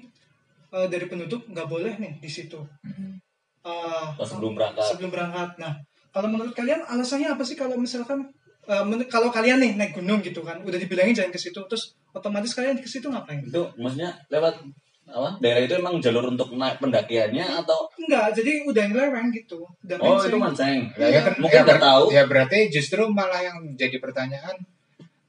eh, 0.69 0.87
dari 0.91 1.09
penduduk 1.09 1.49
nggak 1.49 1.65
boleh 1.65 1.97
nih 1.97 2.21
di 2.21 2.29
situ. 2.29 2.61
Hmm. 2.85 3.17
Eh, 3.65 4.05
sebelum 4.21 4.53
berangkat. 4.53 4.85
sebelum 4.85 5.09
berangkat. 5.09 5.57
Nah, 5.57 5.73
kalau 6.13 6.29
menurut 6.29 6.53
kalian 6.53 6.85
alasannya 6.85 7.33
apa 7.33 7.41
sih 7.41 7.57
kalau 7.57 7.73
misalkan 7.81 8.29
eh, 8.65 8.83
men- 8.83 9.05
kalau 9.05 9.29
kalian 9.29 9.57
nih 9.57 9.71
naik 9.73 9.93
gunung 9.93 10.19
gitu 10.19 10.41
kan, 10.41 10.57
udah 10.59 10.75
dibilangin 10.75 11.13
jangan 11.13 11.29
ke 11.29 11.39
situ, 11.39 11.59
terus 11.65 11.83
otomatis 12.11 12.51
kalian 12.51 12.75
ke 12.75 12.85
situ 12.85 13.07
ngapain? 13.07 13.39
Itu 13.39 13.69
maksudnya 13.75 14.13
lewat 14.27 14.57
apa? 15.05 15.37
Daerah 15.37 15.61
itu 15.61 15.73
emang 15.75 16.01
jalur 16.01 16.25
untuk 16.25 16.49
naik 16.53 16.81
pendakiannya 16.81 17.45
atau 17.61 17.85
Enggak, 17.95 18.33
jadi 18.33 18.65
udah 18.65 18.83
ngeleweng 18.89 19.29
gitu. 19.31 19.61
Udah 19.85 19.95
Oh, 20.01 20.17
mancing. 20.17 20.27
itu 20.27 20.37
mancing. 20.37 20.79
Ya, 20.97 21.07
ya 21.09 21.19
kan, 21.21 21.33
Mungkin 21.37 21.61
ya, 21.61 21.63
ber- 21.63 21.83
tahu. 21.83 22.03
Ya 22.09 22.23
berarti 22.25 22.59
justru 22.69 23.01
malah 23.07 23.37
yang 23.39 23.57
jadi 23.77 23.97
pertanyaan 23.97 24.57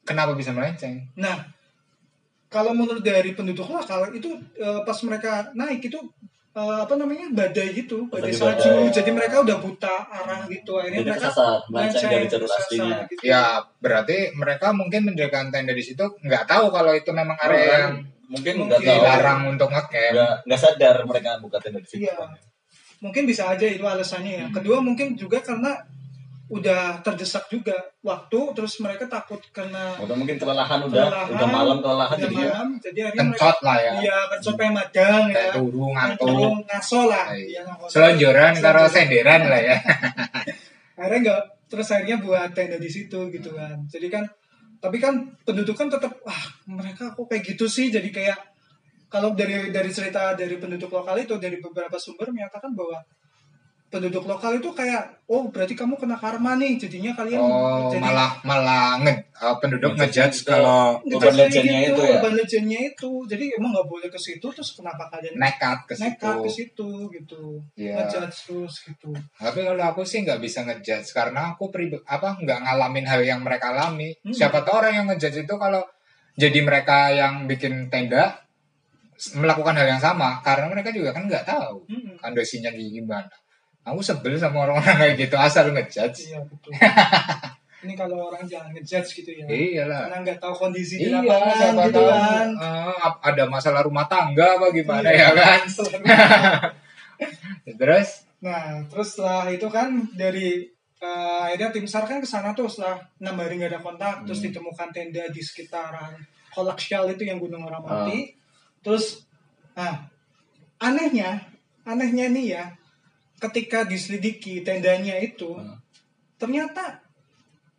kenapa 0.02 0.32
bisa 0.32 0.56
melenceng? 0.56 0.96
Nah, 1.14 1.44
kalau 2.46 2.72
menurut 2.72 3.02
dari 3.02 3.36
penduduk 3.36 3.66
lokal 3.66 4.08
itu 4.10 4.32
eh, 4.56 4.80
pas 4.80 4.96
mereka 5.02 5.52
naik 5.52 5.84
itu 5.84 5.98
eh, 6.56 6.78
apa 6.80 6.94
namanya 6.96 7.26
badai 7.30 7.68
gitu, 7.70 8.08
badai 8.08 8.32
Lagi 8.32 8.40
salju. 8.40 8.64
badai. 8.64 8.88
Jadi 8.90 9.10
mereka 9.12 9.36
udah 9.44 9.56
buta 9.60 9.94
arah 10.08 10.40
gitu. 10.48 10.72
Akhirnya 10.80 11.00
Jadi 11.04 11.10
mereka 11.12 11.28
melenceng 11.68 12.08
dari 12.08 12.26
jalur 12.26 12.48
aslinya. 12.48 12.96
gitu. 13.06 13.20
Ya 13.22 13.42
berarti 13.78 14.16
mereka 14.32 14.72
mungkin 14.72 15.00
mendirikan 15.04 15.52
tenda 15.52 15.70
di 15.70 15.84
situ 15.84 16.00
nggak 16.24 16.44
tahu 16.48 16.72
kalau 16.72 16.96
itu 16.96 17.12
memang 17.12 17.36
area 17.38 17.60
Orang 17.60 17.76
yang 17.76 17.92
mungkin 18.26 18.54
nggak 18.66 18.80
tahu. 18.80 18.88
dilarang 18.88 19.40
untuk 19.52 19.68
ngecamp. 19.68 20.12
Nggak 20.16 20.34
nggak 20.48 20.60
sadar 20.60 20.96
mereka 21.04 21.30
buka 21.38 21.56
tenda 21.60 21.78
di 21.78 21.86
situ. 21.86 22.08
Iya. 22.08 22.16
Mungkin 22.96 23.28
bisa 23.28 23.52
aja 23.52 23.66
itu 23.68 23.84
alasannya 23.84 24.32
ya. 24.40 24.46
Kedua 24.48 24.80
mungkin 24.80 25.12
juga 25.12 25.44
karena 25.44 25.76
udah 26.46 27.02
terdesak 27.02 27.50
juga 27.50 27.74
waktu, 28.06 28.38
terus 28.54 28.78
mereka 28.78 29.10
takut 29.10 29.42
kena 29.50 29.98
Atau 29.98 30.14
mungkin 30.14 30.38
kelelahan 30.38 30.78
udah, 30.86 30.94
kelelahan, 30.94 31.34
udah 31.34 31.48
malam 31.50 31.78
kelelahan 31.82 32.16
udah 32.16 32.22
jadinya. 32.30 32.46
malam, 32.54 32.68
jadi 32.78 32.98
akhirnya 33.10 33.24
mereka 33.26 33.42
Kencot 33.42 33.58
lah 33.66 33.76
ya. 33.82 33.92
Iya, 33.98 34.18
kencot 34.30 34.54
pengen 34.54 34.74
madang 34.78 35.22
ya. 35.34 35.50
Turu 35.50 35.84
ngantuk. 35.90 36.54
Ngaso 36.70 37.00
lah. 37.10 37.26
Iya. 37.34 37.60
Iya. 37.66 37.90
Selonjoran 37.90 38.52
karo 38.62 38.82
senderan 38.86 39.42
lah 39.50 39.60
ya. 39.60 39.76
akhirnya 40.96 41.18
nggak 41.28 41.42
terus 41.68 41.88
akhirnya 41.92 42.18
buat 42.24 42.50
tenda 42.56 42.80
di 42.80 42.88
situ 42.88 43.28
gitu 43.28 43.52
kan 43.52 43.76
jadi 43.86 44.08
kan 44.08 44.24
tapi 44.80 44.96
kan 44.96 45.28
penduduk 45.44 45.76
kan 45.76 45.92
tetap 45.92 46.16
wah 46.24 46.42
mereka 46.68 47.12
kok 47.12 47.28
kayak 47.28 47.44
gitu 47.44 47.68
sih 47.68 47.92
jadi 47.92 48.08
kayak 48.08 48.38
kalau 49.12 49.36
dari 49.36 49.70
dari 49.70 49.90
cerita 49.92 50.34
dari 50.34 50.56
penduduk 50.56 50.90
lokal 50.90 51.20
itu 51.20 51.36
dari 51.38 51.60
beberapa 51.60 51.94
sumber 52.00 52.32
menyatakan 52.32 52.72
bahwa 52.72 52.98
penduduk 53.96 54.28
lokal 54.28 54.52
itu 54.54 54.68
kayak 54.70 55.24
oh 55.24 55.48
berarti 55.48 55.72
kamu 55.72 55.96
kena 55.96 56.14
karma 56.14 56.52
nih 56.54 56.76
jadinya 56.76 57.16
kalian 57.16 57.40
Oh, 57.40 57.88
jadi 57.88 58.04
malah 58.04 58.30
malah 58.44 59.00
nge, 59.00 59.14
uh, 59.34 59.56
penduduk 59.56 59.96
Ngejudge 59.96 60.12
ngejudge 60.12 60.38
itu. 60.38 60.50
kalau 60.52 60.80
urban 61.00 61.16
kayak 61.16 61.36
legendnya 61.40 61.80
itu 61.82 62.00
ya? 62.00 62.10
urban 62.14 62.34
legendnya 62.36 62.80
itu 62.86 63.10
jadi 63.24 63.44
emang 63.56 63.70
nggak 63.72 63.88
boleh 63.88 64.08
ke 64.08 64.20
situ 64.20 64.46
terus 64.46 64.70
kenapa 64.72 65.08
kalian 65.08 65.34
nekat 65.34 65.78
ke 65.84 65.94
situ. 65.94 66.04
nekat 66.04 66.36
ke 66.38 66.50
situ 66.50 66.88
gitu 67.10 67.42
Iya. 67.74 67.92
ngejudge 67.98 68.36
terus 68.44 68.74
gitu 68.82 69.08
Tapi 69.34 69.58
kalau 69.62 69.84
aku 69.86 70.02
sih 70.02 70.20
nggak 70.20 70.38
bisa 70.38 70.60
ngejudge 70.62 71.08
karena 71.10 71.52
aku 71.52 71.68
pribadi 71.68 72.04
apa 72.04 72.36
nggak 72.36 72.58
ngalamin 72.60 73.06
hal 73.06 73.20
yang 73.22 73.40
mereka 73.40 73.72
alami. 73.72 74.12
Hmm. 74.20 74.30
Siapa 74.30 74.60
tahu 74.60 74.76
orang 74.78 74.92
yang 74.94 75.06
ngejudge 75.08 75.42
itu 75.42 75.54
kalau 75.56 75.80
jadi 76.36 76.60
mereka 76.60 77.08
yang 77.10 77.48
bikin 77.48 77.88
tenda 77.88 78.44
melakukan 79.32 79.72
hal 79.72 79.88
yang 79.88 80.02
sama 80.02 80.44
karena 80.44 80.68
mereka 80.68 80.92
juga 80.92 81.08
kan 81.08 81.24
nggak 81.24 81.48
tahu 81.48 81.88
Mm-mm. 81.88 82.20
kondisinya 82.20 82.68
gimana. 82.68 83.32
Aku 83.86 84.00
sebel 84.00 84.34
sama 84.34 84.66
orang-orang 84.66 84.96
kayak 84.96 85.14
gitu 85.16 85.36
asal 85.38 85.70
ngejudge. 85.70 86.26
iya 86.26 86.42
betul 86.42 86.74
ini 87.78 87.94
kalau 87.94 88.18
orang 88.26 88.42
jangan 88.42 88.74
ngejudge 88.74 89.10
gitu 89.14 89.30
ya 89.32 89.46
Iyalah. 89.46 90.10
karena 90.10 90.18
nggak 90.24 90.38
tahu 90.38 90.54
kondisi 90.56 90.98
di 90.98 91.06
Iya, 91.06 91.22
lapangan 91.22 91.54
siapa 91.54 91.82
gitu 91.84 91.94
tahu 91.94 92.06
kan 92.10 92.48
ap- 92.98 93.20
ada 93.22 93.44
masalah 93.46 93.80
rumah 93.80 94.06
tangga 94.06 94.58
apa 94.58 94.66
gimana 94.70 95.06
Iya. 95.06 95.30
ya 95.30 95.30
kan. 95.32 95.60
Terus 97.72 98.08
nah 98.36 98.84
terus 98.84 99.14
setelah 99.14 99.48
itu 99.48 99.64
kan 99.66 99.88
dari 100.12 100.60
eh, 100.98 101.40
akhirnya 101.46 101.70
tim 101.70 101.86
sar 101.86 102.04
kan 102.04 102.18
ke 102.18 102.26
sana 102.26 102.52
tuh 102.52 102.66
setelah 102.66 103.00
enam 103.16 103.32
hari 103.34 103.56
nggak 103.56 103.70
ada 103.70 103.80
kontak 103.80 104.14
terus 104.22 104.38
Hmm. 104.38 104.46
ditemukan 104.50 104.88
tenda 104.90 105.24
di 105.30 105.40
sekitaran 105.40 106.12
Kolaksyal 106.50 107.06
itu 107.10 107.22
yang 107.22 107.36
Gunung 107.36 107.64
Ah. 107.64 107.72
Ramati 107.72 108.34
terus 108.80 109.24
nah 109.72 110.04
anehnya 110.78 111.38
anehnya 111.82 112.28
nih 112.28 112.46
ya 112.50 112.64
ketika 113.36 113.84
diselidiki 113.84 114.64
tendanya 114.64 115.16
itu 115.18 115.52
Hmm. 115.56 115.76
ternyata 116.36 117.00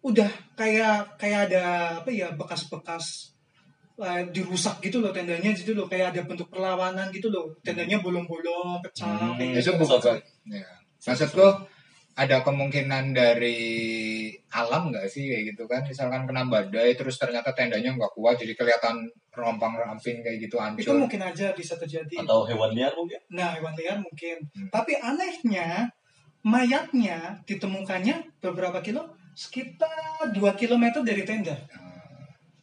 udah 0.02 0.30
kayak 0.56 1.18
kayak 1.18 1.50
ada 1.52 1.64
apa 2.02 2.10
ya 2.10 2.30
bekas-bekas 2.34 3.34
eh, 3.98 4.22
dirusak 4.30 4.78
gitu 4.80 5.02
loh 5.02 5.10
tendanya 5.10 5.50
gitu 5.52 5.74
loh 5.74 5.90
kayak 5.90 6.14
ada 6.14 6.22
bentuk 6.26 6.46
perlawanan 6.48 7.10
gitu 7.10 7.34
loh 7.34 7.50
tendanya 7.66 7.98
bolong-bolong 7.98 8.78
pecah 8.86 9.10
Hmm, 9.10 9.34
kayak 9.38 9.58
itu 9.58 9.74
gitu. 9.74 9.82
bukan 9.82 10.22
ya. 10.48 10.66
maksudku 11.02 11.48
ada 12.18 12.42
kemungkinan 12.42 13.14
dari 13.14 13.62
alam 14.50 14.90
nggak 14.90 15.06
sih 15.06 15.30
kayak 15.30 15.54
gitu 15.54 15.70
kan? 15.70 15.86
Misalkan 15.86 16.26
kena 16.26 16.50
badai 16.50 16.98
terus 16.98 17.22
ternyata 17.22 17.54
tendanya 17.54 17.94
nggak 17.94 18.18
kuat 18.18 18.42
jadi 18.42 18.58
kelihatan 18.58 19.06
rompang 19.38 19.78
ramping 19.78 20.26
kayak 20.26 20.42
gitu 20.42 20.58
itu 20.58 20.90
hancur 20.90 20.98
mungkin 20.98 21.22
aja 21.22 21.54
bisa 21.54 21.78
terjadi. 21.78 22.26
Atau 22.26 22.50
hewan 22.50 22.74
liar 22.74 22.90
mungkin. 22.98 23.22
nah 23.30 23.54
hewan 23.54 23.78
liar 23.78 24.02
mungkin. 24.02 24.42
Hmm. 24.50 24.70
tapi 24.74 24.98
anehnya 24.98 25.94
mayatnya 26.42 27.38
ditemukannya 27.46 28.42
beberapa 28.42 28.82
kilo? 28.82 29.14
Sekitar 29.38 30.34
2 30.34 30.42
km 30.58 31.06
dari 31.06 31.22
tenda. 31.22 31.54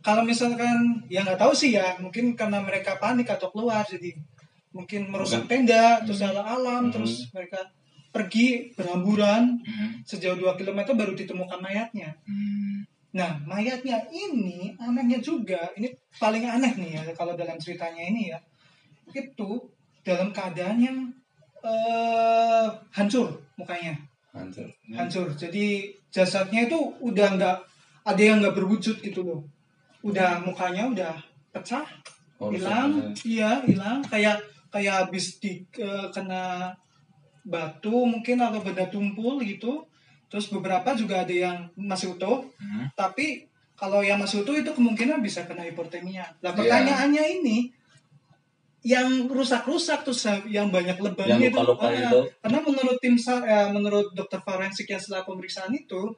Kalau 0.03 0.27
misalkan 0.27 1.07
ya 1.07 1.23
nggak 1.23 1.39
tahu 1.39 1.55
sih 1.55 1.79
ya 1.79 1.95
mungkin 2.03 2.35
karena 2.35 2.59
mereka 2.59 2.99
panik 2.99 3.31
atau 3.31 3.55
keluar 3.55 3.87
jadi 3.87 4.11
mungkin 4.75 5.07
merusak 5.07 5.47
tenda 5.47 6.03
terus 6.03 6.19
ala 6.27 6.43
alam 6.43 6.91
Hmm. 6.91 6.93
terus 6.99 7.31
mereka 7.31 7.63
pergi 8.15 8.71
berhamburan 8.73 9.59
Hmm, 9.61 9.91
sejauh 10.07 10.39
2 10.39 10.55
km 10.55 10.95
baru 10.95 11.13
ditemukan 11.13 11.59
mayatnya. 11.59 12.15
Hmm. 12.25 12.87
nah 13.11 13.31
mayatnya 13.43 14.03
ini 14.11 14.75
anehnya 14.75 15.19
juga 15.19 15.71
ini 15.75 15.87
paling 16.15 16.43
aneh 16.43 16.75
nih 16.75 16.91
ya 16.95 17.03
kalau 17.13 17.35
dalam 17.35 17.59
ceritanya 17.59 18.03
ini 18.05 18.31
ya. 18.31 18.39
Itu 19.11 19.67
dalam 20.03 20.31
keadaan 20.31 20.79
yang 20.79 20.99
eh, 21.63 22.67
hancur 22.91 23.35
mukanya. 23.57 23.95
Hancur. 24.31 24.67
hancur. 24.91 25.27
Jadi 25.33 25.95
jasadnya 26.11 26.67
itu 26.67 26.79
udah 27.01 27.39
nggak 27.39 27.57
ada 28.05 28.23
yang 28.23 28.43
nggak 28.43 28.55
berwujud 28.55 28.99
gitu 28.99 29.23
loh. 29.23 29.41
Udah 30.03 30.43
mukanya 30.43 30.87
udah 30.87 31.15
pecah 31.51 31.87
Oh, 32.43 32.51
hilang. 32.51 33.15
iya 33.23 33.63
hilang. 33.63 34.03
Kayak 34.03 34.43
kayak 34.69 35.07
habis 35.07 35.39
di 35.39 35.63
eh, 35.79 36.07
kena 36.11 36.75
batu 37.45 37.93
mungkin 38.05 38.41
atau 38.41 38.59
benda 38.59 38.89
tumpul 38.89 39.39
gitu 39.41 39.85
terus 40.27 40.49
beberapa 40.49 40.97
juga 40.97 41.23
ada 41.23 41.31
yang 41.31 41.57
masih 41.77 42.17
utuh 42.17 42.43
Hmm. 42.59 42.89
tapi 42.97 43.45
kalau 43.77 44.01
yang 44.01 44.17
masih 44.17 44.43
utuh 44.43 44.57
itu 44.57 44.71
kemungkinan 44.71 45.21
bisa 45.21 45.45
kena 45.45 45.63
hipotermia 45.63 46.25
nah 46.41 46.51
Iya. 46.51 46.59
pertanyaannya 46.59 47.25
ini 47.39 47.59
yang 48.85 49.29
rusak-rusak 49.29 50.05
terus 50.05 50.21
yang 50.47 50.69
banyak 50.69 51.01
lebannya 51.01 51.41
Yang 51.41 51.45
itu 51.49 51.57
luka-luka 51.57 51.87
ah, 51.89 51.93
itu. 51.95 52.21
karena 52.39 52.59
menurut 52.61 52.97
tim 53.01 53.17
SAR, 53.17 53.41
eh, 53.43 53.69
menurut 53.73 54.13
dokter 54.13 54.41
forensik 54.41 54.85
yang 54.87 55.01
setelah 55.01 55.25
pemeriksaan 55.25 55.73
itu 55.73 56.13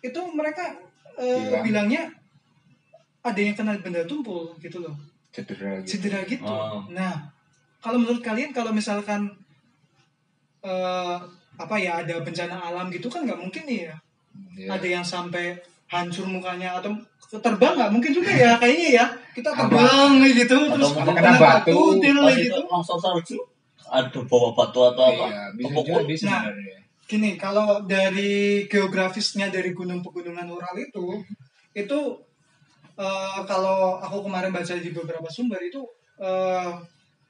itu 0.00 0.20
mereka 0.30 0.78
eh, 1.18 1.50
Bilang. 1.50 1.62
bilangnya 1.66 2.02
ada 3.20 3.36
yang 3.36 3.52
kena 3.52 3.74
benda 3.76 4.06
tumpul 4.06 4.54
gitu 4.58 4.80
loh 4.80 4.94
Cedera 5.30 5.78
gitu. 5.82 5.88
cedera 5.94 6.20
gitu. 6.26 6.42
Oh. 6.42 6.86
Nah, 6.90 7.30
kalau 7.78 7.98
menurut 7.98 8.18
kalian 8.18 8.50
kalau 8.50 8.70
misalkan 8.70 9.30
eh 10.60 11.16
apa 11.60 11.74
ya 11.76 12.00
ada 12.00 12.24
bencana 12.24 12.56
alam 12.56 12.88
gitu 12.88 13.12
kan 13.12 13.24
nggak 13.28 13.40
mungkin 13.40 13.62
nih 13.68 13.90
ya. 13.90 13.96
Iya. 14.56 14.68
Ada 14.76 14.86
yang 15.00 15.04
sampai 15.04 15.56
hancur 15.90 16.24
mukanya 16.24 16.78
atau 16.80 16.94
terbang 17.38 17.76
nggak 17.78 17.92
mungkin 17.92 18.10
juga 18.14 18.30
ya 18.32 18.56
kayaknya 18.60 18.88
ya. 19.02 19.06
Kita 19.36 19.52
Apa? 19.52 19.68
terbang 19.68 20.10
gitu 20.32 20.56
terus 20.72 20.90
mungkin 20.96 21.14
kena 21.16 21.32
batu, 21.36 21.78
Pas 22.00 22.34
itu 22.34 22.48
gitu. 22.48 22.58
langsung 22.68 22.98
salju 23.00 23.38
ada 23.90 24.20
bawa 24.22 24.54
batu 24.54 24.80
atau 24.86 25.02
apa 25.10 25.26
Iya, 25.26 25.44
bisa 25.58 25.82
jadi 26.06 26.14
sebenarnya. 26.16 26.76
Gini, 27.10 27.30
kalau 27.34 27.82
dari 27.90 28.64
geografisnya 28.70 29.50
dari 29.50 29.74
gunung 29.74 29.98
pegunungan 29.98 30.46
Ural 30.46 30.78
itu 30.78 31.18
itu 31.74 31.98
eh, 32.94 33.40
kalau 33.50 33.98
aku 33.98 34.30
kemarin 34.30 34.54
baca 34.54 34.78
di 34.78 34.90
beberapa 34.94 35.26
sumber 35.26 35.58
itu 35.58 35.82
eh, 36.22 36.70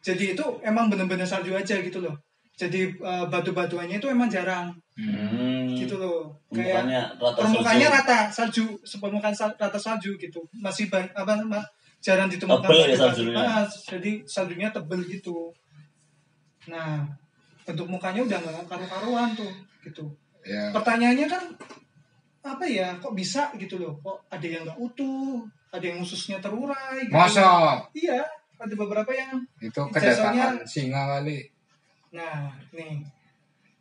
jadi 0.04 0.37
itu 0.37 0.44
emang 0.60 0.92
benar-benar 0.92 1.25
salju 1.25 1.56
aja 1.56 1.80
gitu 1.80 2.04
loh. 2.04 2.12
Jadi 2.61 2.93
eh, 2.93 3.25
batu-batuannya 3.33 3.97
itu 3.97 4.09
emang 4.12 4.29
jarang 4.29 4.69
hmm. 4.93 5.73
gitu 5.81 5.97
loh. 5.97 6.29
Kayak 6.52 6.85
Permukaannya 6.85 7.00
rata 7.17 7.40
permukaannya 7.40 7.88
salju. 7.88 7.97
rata 7.97 8.19
salju, 8.29 8.64
permukaan 9.00 9.33
sal- 9.33 9.57
rata 9.57 9.81
salju 9.81 10.12
gitu. 10.21 10.45
Masih 10.61 10.93
ba- 10.93 11.09
apa 11.17 11.40
ma- 11.40 11.64
jarang 12.05 12.29
ditemukan 12.29 12.69
Tebel 12.69 12.93
ya 12.93 12.97
saljunya? 13.00 13.40
Ah, 13.40 13.64
jadi 13.64 14.21
saljunya 14.29 14.69
tebel 14.69 15.00
gitu. 15.09 15.49
Nah, 16.69 17.09
bentuk 17.64 17.88
mukanya 17.88 18.21
udah 18.29 18.38
nggak 18.45 18.69
karu-karuan 18.69 19.33
tuh 19.33 19.52
gitu. 19.81 20.05
Ya. 20.45 20.69
Pertanyaannya 20.76 21.25
kan 21.33 21.45
apa 22.45 22.64
ya? 22.69 22.93
Kok 23.00 23.17
bisa 23.17 23.49
gitu 23.57 23.81
loh? 23.81 23.97
Kok 24.05 24.29
ada 24.29 24.45
yang 24.45 24.69
nggak 24.69 24.76
utuh, 24.76 25.45
ada 25.73 25.85
yang 25.85 26.00
ususnya 26.05 26.37
terurai 26.45 27.09
gitu. 27.09 27.17
Masa 27.17 27.81
Iya, 27.97 28.21
ada 28.61 28.75
beberapa 28.76 29.09
yang 29.17 29.40
itu 29.64 29.81
kedatangan 29.93 30.61
singa 30.69 31.09
kali. 31.17 31.49
Nah, 32.14 32.50
nih. 32.75 33.07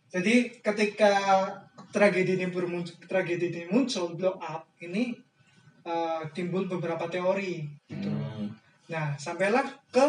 Jadi 0.09 0.57
ketika 0.62 1.13
tragedi 1.93 2.38
ini 2.41 2.50
bermuncul, 2.50 2.98
tragedi 3.05 3.53
ini 3.53 3.63
muncul, 3.69 4.17
blow 4.17 4.38
up, 4.41 4.65
ini 4.81 5.13
eh, 5.86 6.21
timbul 6.33 6.65
beberapa 6.65 7.05
teori. 7.05 7.62
Gitu. 7.86 8.09
Hmm. 8.09 8.50
Nah, 8.89 9.13
sampailah 9.17 9.65
ke 9.93 10.05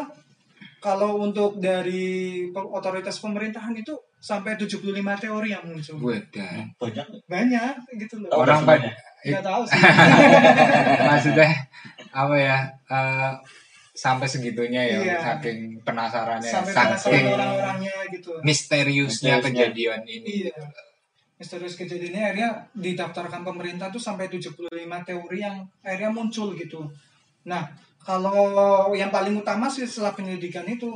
kalau 0.81 1.21
untuk 1.21 1.61
dari 1.61 2.49
otoritas 2.57 3.21
pemerintahan 3.21 3.77
itu 3.77 3.93
sampai 4.21 4.57
75 4.57 4.81
teori 5.21 5.49
yang 5.53 5.65
muncul. 5.69 5.97
Wadah. 6.00 6.77
banyak 6.81 7.07
Banyak 7.29 7.75
gitu 8.01 8.25
loh. 8.25 8.33
Orang 8.33 8.64
nggak 8.64 8.81
semuanya? 8.81 8.92
Nggak 9.21 9.44
tahu 9.44 9.62
sih. 9.68 9.81
Maksudnya 11.09 11.49
apa 12.12 12.37
ya? 12.37 12.57
eh, 12.88 13.33
sampai 14.01 14.25
segitunya 14.25 14.81
ya, 14.81 14.99
Iya. 15.05 15.19
saking 15.21 15.85
penasarannya, 15.85 16.49
sampai 16.49 16.73
saking 16.73 16.89
penasaran 16.97 17.29
orang-orangnya 17.37 17.95
gitu. 18.09 18.31
misteriusnya 18.41 19.37
Misteriusnya. 19.37 19.45
kejadian 19.45 20.01
ini. 20.09 20.29
Iya. 20.49 20.57
Misterius 21.37 21.77
kejadiannya 21.77 22.23
akhirnya 22.23 22.51
didaftarkan 22.73 23.41
pemerintah 23.45 23.89
tuh 23.89 24.01
sampai 24.01 24.29
75 24.29 24.69
teori 25.05 25.39
yang 25.41 25.57
akhirnya 25.81 26.13
muncul 26.13 26.53
gitu. 26.53 26.85
Nah, 27.49 27.65
kalau 28.01 28.41
yang 28.93 29.09
paling 29.09 29.37
utama 29.37 29.69
sih 29.69 29.85
setelah 29.85 30.13
penyelidikan 30.13 30.65
itu 30.65 30.89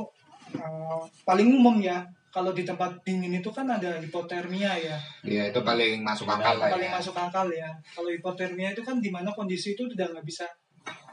eh, 0.53 1.01
paling 1.21 1.49
umum 1.49 1.77
ya. 1.81 2.01
Kalau 2.29 2.51
di 2.51 2.67
tempat 2.67 2.99
dingin 3.07 3.31
itu 3.31 3.47
kan 3.47 3.63
ada 3.63 3.95
hipotermia 3.95 4.75
ya. 4.75 4.99
Iya, 5.23 5.55
itu 5.55 5.59
paling 5.63 6.03
masuk 6.03 6.27
akal 6.27 6.59
lah 6.59 6.67
paling 6.67 6.91
ya. 6.91 6.95
masuk 6.99 7.15
akal 7.15 7.47
ya. 7.47 7.69
Kalau 7.95 8.11
hipotermia 8.11 8.75
itu 8.75 8.83
kan 8.83 8.99
di 8.99 9.07
mana 9.07 9.31
kondisi 9.31 9.71
itu 9.71 9.87
udah 9.87 10.11
nggak 10.11 10.27
bisa 10.27 10.43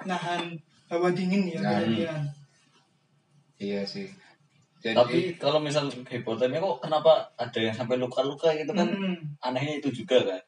nahan 0.03 0.51
hawa 0.93 1.09
dingin 1.11 1.49
ya 1.49 1.59
Nah. 1.59 1.81
berlebihan. 1.81 2.23
Iya 3.57 3.81
sih. 3.83 4.09
Jadi 4.79 4.93
tapi 4.93 5.19
kalau 5.39 5.59
misal 5.59 5.87
hipotermia 5.89 6.59
kok 6.59 6.83
kenapa 6.83 7.31
ada 7.37 7.55
yang 7.57 7.71
sampai 7.71 7.97
luka-luka 7.97 8.51
gitu 8.53 8.71
kan 8.71 8.85
Mm-mm. 8.85 9.39
anehnya 9.41 9.79
itu 9.79 9.95
juga 9.95 10.19
kan 10.21 10.43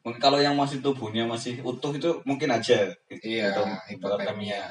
Mungkin 0.00 0.20
kalau 0.20 0.36
yang 0.36 0.52
masih 0.52 0.80
tubuhnya 0.80 1.24
masih 1.24 1.60
utuh 1.60 1.88
itu 1.90 2.20
mungkin 2.24 2.48
aja 2.50 2.76
gitu. 3.08 3.20
Iya, 3.22 3.52
Atau 3.52 3.64
hipotermia. 3.88 4.68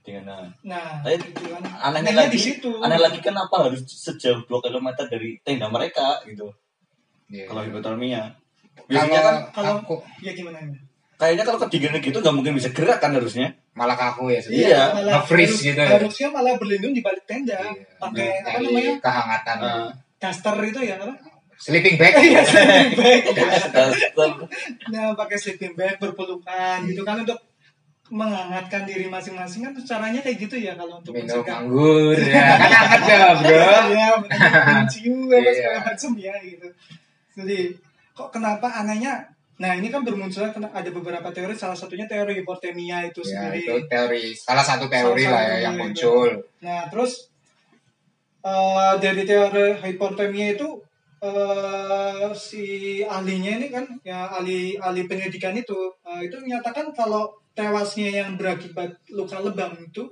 dengan 0.00 0.44
Nah, 0.60 1.00
Tapi 1.00 1.16
itu 1.22 1.44
kan. 1.46 1.60
anehnya 1.80 2.12
Anehnya 2.12 2.12
lagi 2.22 2.32
di 2.32 2.40
situ. 2.42 2.68
aneh 2.76 2.98
lagi 2.98 3.20
kenapa 3.20 3.56
harus 3.62 3.80
sejauh 3.84 4.44
2 4.44 4.60
km 4.60 4.84
dari 5.06 5.40
tenda 5.40 5.68
mereka 5.68 6.20
gitu 6.24 6.52
Iya. 7.26 7.48
kalau 7.48 7.64
hipotermia 7.64 8.28
biasanya 8.84 9.08
kalau 9.14 9.24
kan 9.24 9.36
kalau- 9.52 9.78
aku 9.80 9.96
Ya 10.20 10.32
gimana 10.32 10.60
ya? 10.60 10.76
kayaknya 11.16 11.44
kalau 11.46 11.58
kedinginan 11.58 12.00
gitu 12.00 12.18
nggak 12.18 12.34
mungkin 12.34 12.52
bisa 12.52 12.68
gerak 12.68 12.98
kan 12.98 13.12
harusnya 13.12 13.56
malah 13.74 13.94
kaku 13.94 14.30
ya 14.30 14.38
Iya, 14.38 14.40
sebenarnya. 14.40 15.12
nge-freeze 15.12 15.50
harus- 15.50 15.64
gitu 15.64 15.80
ya. 15.80 15.88
Harusnya 15.92 16.28
malah 16.30 16.54
berlindung 16.54 16.90
di 16.90 17.00
balik 17.00 17.24
tenda. 17.24 17.54
Iya. 17.54 17.74
Pakai 17.96 18.28
apa 18.40 18.58
namanya? 18.60 18.92
kehangatan. 18.98 19.56
Nah, 19.58 19.90
Daster 20.16 20.54
itu 20.62 20.80
ya 20.80 20.94
apa? 20.96 21.14
Sleeping 21.56 21.94
bag. 21.94 22.12
Iya, 22.16 22.40
sleeping 22.42 22.94
bag. 22.96 23.22
Nah, 24.90 25.12
pakai 25.12 25.36
sleeping 25.36 25.74
bag 25.74 25.98
berpelukan 25.98 26.78
gitu 26.84 27.02
kan 27.02 27.18
untuk 27.18 27.38
menghangatkan 28.06 28.84
diri 28.84 29.08
masing-masing 29.08 29.64
kan 29.64 29.72
caranya 29.80 30.20
kayak 30.20 30.36
gitu 30.38 30.60
ya 30.60 30.76
kalau 30.76 31.00
untuk 31.00 31.16
Minum 31.16 31.40
mencegah 31.40 31.56
anggur 31.58 32.12
ya. 32.20 32.44
Kan 32.54 32.70
hangat 32.70 33.02
ya, 33.02 33.20
Bro. 33.34 33.64
ya 33.90 34.08
mencium 34.20 35.18
apa 35.24 35.40
Iya. 35.40 35.50
segala 35.50 35.78
macam 35.82 36.10
ya 36.14 36.34
gitu 36.38 36.68
jadi 37.34 37.58
kok 38.12 38.28
kenapa 38.30 38.68
anehnya 38.76 39.24
nah 39.54 39.70
ini 39.78 39.86
kan 39.86 40.02
bermunculan 40.02 40.50
ada 40.50 40.90
beberapa 40.90 41.30
teori 41.30 41.54
salah 41.54 41.78
satunya 41.78 42.10
teori 42.10 42.42
hipotermia 42.42 43.06
itu 43.06 43.22
Ya, 43.22 43.46
sendiri 43.46 43.58
itu 43.62 43.74
teori 43.86 44.24
salah 44.34 44.66
satu 44.66 44.90
teori 44.90 45.22
Salah 45.22 45.34
lah 45.38 45.42
ya 45.46 45.56
yang 45.70 45.76
muncul. 45.78 46.30
Nah, 46.58 46.90
terus 46.90 47.30
eh, 48.42 48.94
dari 48.98 49.22
teori 49.22 49.78
hipotermia 49.78 50.58
itu 50.58 50.68
eh, 51.22 52.28
si 52.34 52.64
ahlinya 53.06 53.62
ini 53.62 53.68
kan 53.70 53.86
ya 54.02 54.26
ahli 54.26 54.74
ahli 54.74 55.06
pendidikan 55.06 55.54
itu 55.54 55.78
eh, 56.02 56.26
itu 56.26 56.36
menyatakan 56.42 56.90
kalau 56.90 57.30
tewasnya 57.54 58.26
yang 58.26 58.34
berakibat 58.34 58.98
luka 59.14 59.38
lebam 59.38 59.78
itu 59.78 60.10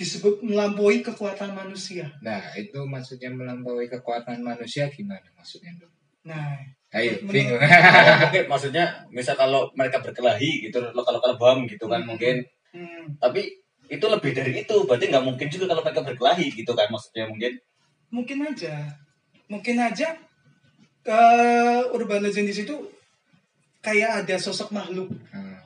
disebut 0.00 0.40
melampaui 0.40 1.04
kekuatan 1.04 1.52
manusia. 1.52 2.08
Nah, 2.24 2.40
itu 2.56 2.80
maksudnya 2.88 3.28
melampaui 3.28 3.84
kekuatan 3.84 4.40
manusia 4.40 4.88
gimana 4.88 5.28
maksudnya? 5.36 5.76
Dok? 5.76 5.92
Nah, 6.24 6.56
Ayo, 6.90 7.22
bingung. 7.24 7.54
mungkin 8.26 8.44
maksudnya 8.46 8.84
misal 9.08 9.38
kalau 9.38 9.70
mereka 9.72 10.02
berkelahi 10.02 10.66
gitu 10.66 10.82
kalau 10.90 11.22
kalau 11.22 11.36
bom 11.38 11.62
gitu 11.64 11.86
kan 11.86 12.02
Hmm. 12.02 12.10
mungkin 12.10 12.42
hmm, 12.74 13.14
tapi 13.16 13.46
itu 13.86 14.02
lebih 14.02 14.30
dari 14.30 14.52
itu 14.58 14.74
berarti 14.82 15.06
nggak 15.06 15.22
mungkin 15.22 15.46
juga 15.46 15.70
kalau 15.70 15.82
mereka 15.82 16.02
berkelahi 16.02 16.50
gitu 16.50 16.74
kan 16.74 16.86
maksudnya 16.86 17.26
mungkin 17.26 17.54
mungkin 18.10 18.38
aja, 18.42 18.74
mungkin 19.46 19.78
aja 19.78 20.18
ke 21.00 21.20
urban 21.90 22.22
legend 22.22 22.50
di 22.50 22.54
situ 22.54 22.74
kayak 23.78 24.26
ada 24.26 24.34
sosok 24.36 24.74
makhluk 24.74 25.08
Hmm. 25.30 25.62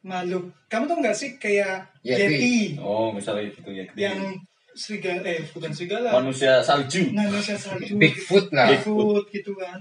makhluk. 0.00 0.46
Kamu 0.66 0.86
tau 0.86 0.98
nggak 0.98 1.14
sih 1.14 1.34
kayak 1.36 1.90
Yeti. 2.02 2.22
Yeti, 2.22 2.54
oh 2.78 3.10
misalnya 3.10 3.50
gitu 3.50 3.70
ya 3.70 3.82
yang 3.94 4.38
serigala 4.72 5.26
eh 5.26 5.42
bukan 5.50 5.70
serigala 5.70 6.10
manusia 6.16 6.62
salju 6.62 7.10
manusia 7.10 7.54
salju 7.54 7.98
Bigfoot 7.98 8.48
lah. 8.50 8.70
Bigfoot 8.72 9.26
gitu 9.28 9.52
kan 9.54 9.78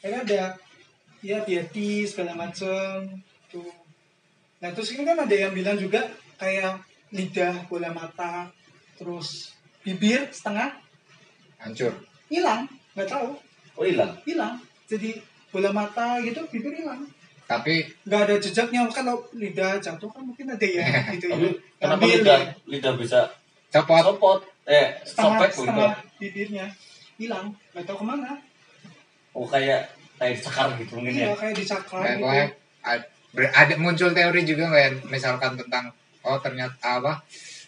kayak 0.00 0.24
ada 0.26 0.42
ya 1.20 1.38
Yeti 1.44 2.08
segala 2.08 2.32
macem 2.32 3.04
tuh. 3.52 3.68
Nah 4.60 4.72
terus 4.72 4.92
ini 4.96 5.04
kan 5.04 5.20
ada 5.20 5.32
yang 5.36 5.52
bilang 5.52 5.76
juga 5.76 6.08
kayak 6.40 6.80
lidah 7.12 7.68
bola 7.68 7.92
mata 7.92 8.48
terus 8.96 9.52
bibir 9.84 10.28
setengah 10.32 10.72
Hancur. 11.60 11.92
hilang 12.32 12.64
nggak 12.96 13.08
tahu. 13.08 13.36
Oh 13.76 13.84
hilang? 13.84 14.16
Hilang. 14.24 14.56
Jadi 14.88 15.20
bola 15.52 15.70
mata 15.72 16.16
gitu 16.24 16.40
bibir 16.48 16.72
hilang. 16.80 17.04
Tapi 17.44 17.84
nggak 18.08 18.20
ada 18.24 18.34
jejaknya 18.40 18.88
kalau 18.88 19.20
lidah 19.36 19.76
jatuh 19.82 20.08
kan 20.08 20.22
mungkin 20.24 20.48
ada 20.56 20.64
ya 20.64 20.84
gitu 21.16 21.28
ya. 21.28 21.36
Tapi 21.36 21.48
kenapa 21.76 22.02
Ambil 22.04 22.16
lidah 22.24 22.38
ya. 22.40 22.52
lidah 22.64 22.92
bisa 22.96 23.20
copot. 23.68 24.00
copot? 24.16 24.40
Eh 24.64 24.96
setengah 25.04 25.36
sobek 25.36 25.50
setengah 25.52 25.92
gitu 25.92 26.16
bibirnya 26.20 26.66
hilang. 27.20 27.52
Nggak 27.76 27.84
tahu 27.84 28.00
ke 28.00 28.06
mana 28.08 28.32
oh 29.32 29.44
kayak 29.44 29.86
kayak 30.16 30.32
dicakar 30.36 30.66
gitu 30.76 30.92
mungkin 30.94 31.12
iya 31.14 31.26
ya 31.26 31.34
kayak 31.34 31.54
dicakar 31.54 31.98
Nah, 32.00 32.14
gitu 32.14 32.26
ber- 33.30 33.52
ada 33.52 33.74
muncul 33.76 34.10
teori 34.10 34.40
juga 34.42 34.64
nggak 34.66 34.82
ya 34.82 34.90
misalkan 35.06 35.54
tentang 35.54 35.86
oh 36.20 36.38
ternyata 36.38 36.98
apa 36.98 37.22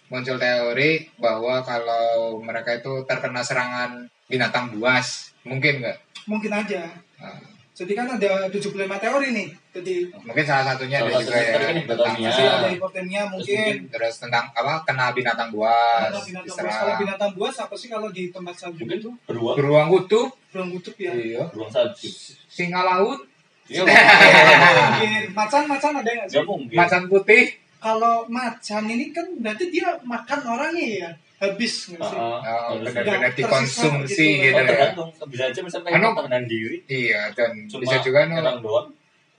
muncul 0.06 0.36
teori 0.36 0.90
bahwa 1.16 1.62
kalau 1.62 2.36
mereka 2.38 2.74
itu 2.74 3.04
terkena 3.04 3.40
serangan 3.40 3.90
binatang 4.26 4.72
buas 4.72 5.30
mungkin 5.42 5.80
nggak 5.80 5.98
Mungkin 6.22 6.50
aja. 6.52 6.86
Nah, 7.18 7.34
Jadi 7.72 7.92
kan 7.92 8.06
ada 8.06 8.46
75 8.46 8.78
teori 8.78 9.28
nih. 9.32 9.48
Jadi 9.72 10.06
mungkin 10.22 10.44
salah 10.44 10.70
satunya 10.70 11.00
Salah 11.00 11.10
ada 11.10 11.18
juga 11.18 11.34
ya 11.34 11.50
kan 11.58 11.74
hipotermia. 11.74 12.28
jadi 12.28 12.42
Ya. 12.44 12.52
ada 12.54 12.68
hipotermia 12.70 13.22
mungkin. 13.26 13.74
terus 13.88 14.14
tentang 14.18 14.44
apa 14.52 14.84
kena 14.84 15.10
binatang 15.10 15.50
buas 15.50 16.12
Kalau 16.12 16.22
binatang 16.22 16.44
buas, 16.44 16.54
diserang. 16.62 16.78
kalau 16.78 16.94
binatang 17.00 17.30
buas 17.32 17.54
apa 17.58 17.74
sih 17.74 17.88
kalau 17.88 18.08
di 18.08 18.28
tempat 18.28 18.54
salju 18.54 18.84
Mungkin 18.84 18.98
itu? 18.98 19.10
beruang, 19.24 19.56
beruang 19.56 19.86
kutub 19.90 20.28
Beruang 20.52 20.70
kutub 20.70 20.94
ya. 20.96 21.10
iya 21.10 21.42
beruang 21.46 21.68
salju. 21.68 22.08
singa 22.46 22.82
laut 22.82 23.24
Iya, 23.64 23.86
Mungkin 23.86 25.22
macan-macan 25.32 25.92
ada 25.96 26.10
nggak 26.12 26.26
sih? 26.26 26.34
nggak 26.34 26.46
mungkin. 26.46 26.76
macan 26.76 27.02
putih 27.06 27.44
Kalau 27.78 28.26
macan 28.28 28.84
ini 28.86 29.10
kan 29.10 29.26
berarti 29.36 29.64
dia 29.68 29.96
makan 30.02 30.38
orangnya 30.44 30.86
ya, 30.98 31.10
habis 31.40 31.88
nggak 31.88 31.98
sih? 32.00 32.14
Ah. 32.14 32.68
oh, 32.68 32.78
benar-benar 32.78 33.32
dikonsumsi 33.32 34.28
tersisa 34.38 34.44
gitu 34.44 34.62
Oh, 34.94 35.08
ya. 35.08 35.26
Bisa 35.26 35.42
aja 35.48 35.60
misalnya 35.60 35.84
kayak 35.88 35.96
Anu- 35.96 36.12
pertahanan 36.12 36.44
diri. 36.44 36.76
iya 36.86 37.26
dan 37.32 37.64
Cuma 37.64 37.80
bisa 37.80 37.96
juga 37.98 38.18
anu 38.20 38.30
nyerang 38.30 38.58
doang. 38.60 38.88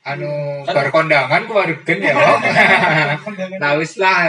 anu 0.03 0.31
Kan- 0.61 0.73
berkondangan 0.73 1.41
keluarga 1.45 1.93
ya 1.93 2.13
Kondangan. 3.17 3.57
nah 3.61 3.71
wis 3.75 3.93
lah. 3.95 4.27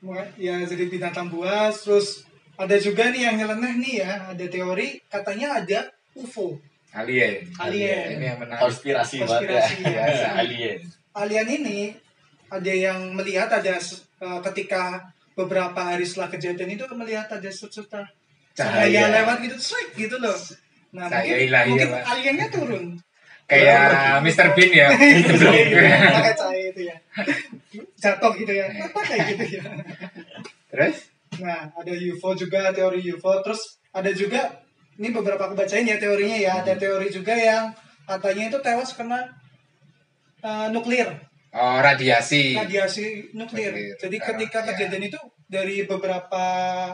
Mulai- 0.00 0.32
Ya 0.36 0.56
jadi 0.62 0.84
binatang 0.86 1.28
buas, 1.28 1.76
terus 1.78 2.24
ada 2.60 2.76
juga 2.76 3.08
nih 3.08 3.22
yang 3.24 3.36
nyeleneh 3.40 3.74
nih 3.80 3.94
ya, 4.04 4.10
ada 4.36 4.44
teori 4.44 5.00
katanya 5.08 5.64
ada 5.64 5.88
UFO. 6.12 6.60
alien 6.92 7.46
Alien. 7.56 8.18
ini 8.18 8.24
yang 8.28 8.38
menarik 8.42 8.66
Konspirasi 8.66 9.22
banget 9.22 9.48
ya. 9.48 9.64
ya. 9.88 10.28
Alien. 10.42 10.78
Alien 11.16 11.48
ini 11.48 11.78
ada 12.50 12.72
yang 12.74 13.14
melihat 13.14 13.46
ada 13.48 13.78
uh, 13.78 14.40
ketika 14.50 15.08
beberapa 15.38 15.78
hari 15.78 16.02
setelah 16.02 16.28
kejadian 16.34 16.74
itu 16.74 16.84
melihat 16.92 17.30
ada 17.30 17.46
sejuta 17.48 18.10
cahaya 18.58 19.06
lewat 19.08 19.38
gitu, 19.46 19.56
swipe 19.56 19.94
gitu 19.96 20.18
loh. 20.18 20.34
Nah, 20.90 21.06
Cahaya 21.06 21.38
mungkin, 21.38 21.46
ilahi 21.46 21.68
mungkin 21.70 21.88
ya, 21.94 22.02
aliennya 22.02 22.46
turun. 22.50 22.84
kayak 23.46 24.18
Mr. 24.26 24.48
Bean 24.58 24.70
ya 24.74 24.88
Pakai 26.18 26.34
cahaya 26.34 26.64
itu 26.74 26.82
ya. 26.90 26.96
Jatuh 28.02 28.32
gitu 28.34 28.50
ya. 28.50 28.66
Iya. 28.66 28.90
Apa 28.90 29.00
kayak 29.06 29.22
gitu 29.30 29.44
ya. 29.58 29.62
terus 30.70 31.09
Nah, 31.40 31.72
ada 31.72 31.92
UFO 31.92 32.32
juga, 32.32 32.70
teori 32.70 33.00
UFO. 33.10 33.40
Terus 33.42 33.60
ada 33.90 34.10
juga, 34.12 34.60
ini 34.96 35.08
beberapa 35.10 35.48
aku 35.48 35.56
bacain 35.56 35.84
ya 35.84 35.96
teorinya 35.96 36.36
ya. 36.36 36.52
Ada 36.60 36.76
teori 36.76 37.08
juga 37.08 37.32
yang 37.34 37.72
katanya 38.04 38.50
itu 38.50 38.58
tewas 38.60 38.92
kena 38.92 39.22
uh, 40.42 40.66
nuklir, 40.70 41.06
oh 41.54 41.78
radiasi 41.78 42.58
radiasi 42.58 43.30
nuklir. 43.32 43.70
Nuklir. 43.70 43.94
Jadi 43.98 44.16
Ah, 44.18 44.24
ketika 44.34 44.58
ya. 44.60 44.66
kejadian 44.74 45.04
itu 45.06 45.20
dari 45.50 45.82
beberapa 45.82 46.44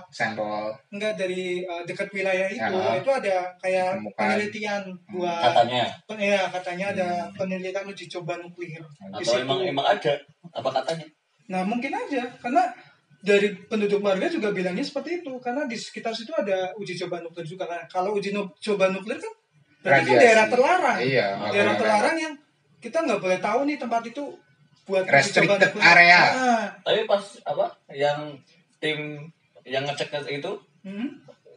sampel 0.08 0.72
enggak 0.88 1.16
dari 1.16 1.60
uh, 1.62 1.84
dekat 1.84 2.08
wilayah 2.08 2.48
itu 2.48 2.64
itu 3.00 3.10
ada 3.12 3.52
kayak 3.60 4.00
Temukan. 4.00 4.16
penelitian 4.16 4.82
buat 5.08 5.40
Katanya. 5.52 5.84
ya 6.16 6.42
katanya 6.48 6.86
ada 6.96 7.08
Hmm. 7.28 7.32
penelitian 7.36 7.84
uji 7.86 8.04
coba 8.12 8.32
nuklir. 8.40 8.80
Atau 9.12 9.40
emang 9.40 9.60
emang 9.60 9.84
ada. 9.86 10.14
Apa 10.52 10.68
katanya? 10.72 11.04
Nah 11.48 11.62
mungkin 11.62 11.92
aja 11.92 12.24
karena 12.40 12.64
dari 13.26 13.50
penduduk 13.60 13.98
warga 13.98 14.30
juga 14.30 14.48
bilangnya 14.48 14.80
seperti 14.80 15.18
itu 15.18 15.34
karena 15.36 15.66
di 15.66 15.74
sekitar 15.74 16.14
situ 16.14 16.30
ada 16.30 16.70
uji 16.74 16.94
coba 16.96 17.18
nuklir 17.18 17.42
juga 17.44 17.66
kan. 17.66 17.82
Kalau 17.86 18.14
uji 18.14 18.30
nu- 18.30 18.54
coba 18.56 18.86
nuklir 18.88 19.18
kan 19.18 19.32
berarti 19.82 20.08
kan 20.08 20.18
daerah 20.18 20.46
terlarang. 20.46 20.98
Iya, 21.00 21.26
daerah 21.50 21.74
terlarang 21.74 22.16
yang 22.16 22.34
kita 22.78 23.02
nggak 23.02 23.18
boleh 23.18 23.38
tahu 23.38 23.60
nih 23.64 23.76
tempat 23.76 24.02
itu 24.06 24.22
buat 24.84 25.02
uji 25.02 25.10
coba 25.10 25.18
Restricted 25.18 25.70
nuklir. 25.74 25.82
area. 25.84 26.20
Nah, 26.32 26.64
Tapi 26.80 27.00
pas 27.04 27.22
apa 27.42 27.66
yang 27.90 28.18
tim 28.78 29.26
yang 29.66 29.82
ngecek 29.82 30.14
itu 30.30 30.52
hmm, 30.86 31.08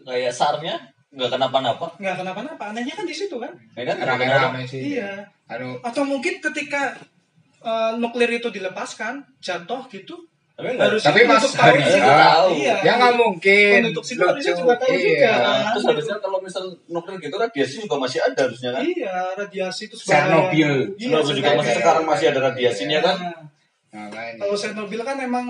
kayak 0.01 0.33
SAR-nya 0.33 0.75
nggak 1.09 1.29
kenapa-napa. 1.31 1.85
nggak 1.95 2.15
kenapa-napa. 2.17 2.63
Anehnya 2.67 2.93
kan 2.93 3.05
di 3.05 3.13
situ 3.13 3.37
kan. 3.37 3.53
Ya 3.77 3.85
kan? 3.85 3.95
kenapa-napa. 3.95 4.57
rame-rame 4.57 4.61
sih 4.65 4.97
Iya. 4.97 5.29
anu 5.45 5.77
Atau 5.81 6.01
mungkin 6.03 6.37
ketika 6.39 6.97
uh, 7.61 7.93
nuklir 7.95 8.29
itu 8.31 8.49
dilepaskan 8.49 9.21
jatuh 9.39 9.85
gitu 9.87 10.25
Tapi 10.59 10.75
nggak 10.75 10.87
harus 10.91 11.01
Tapi 11.01 11.19
pas 11.23 11.43
hari 11.55 11.81
tahu. 11.87 12.47
iya. 12.53 12.75
ya 12.83 12.91
nggak 12.93 13.13
mungkin 13.15 13.79
Penduduk 13.79 14.03
situ 14.03 14.19
harusnya 14.19 14.53
juga 14.53 14.75
tahu 14.75 14.91
Iya. 14.91 14.99
juga. 14.99 15.31
Terus 15.71 15.85
harusnya 15.87 16.15
kalau 16.19 16.39
misal 16.39 16.63
nuklir 16.85 17.15
gitu 17.17 17.35
radiasi 17.35 17.75
juga 17.79 17.95
masih 17.97 18.19
ada 18.19 18.39
harusnya 18.43 18.69
kan? 18.69 18.81
Iya, 18.83 19.15
radiasi 19.35 19.81
itu 19.87 19.95
Chernobyl. 19.95 20.71
Iya, 20.93 21.07
Chernobyl 21.15 21.35
juga 21.37 21.51
masih 21.55 21.73
sekarang 21.73 22.03
masih 22.03 22.25
ada 22.27 22.39
radiasinya 22.45 22.99
kan? 22.99 23.17
Nah, 23.89 24.07
kalau 24.35 24.53
Chernobyl 24.53 25.01
kan 25.01 25.17
emang 25.17 25.47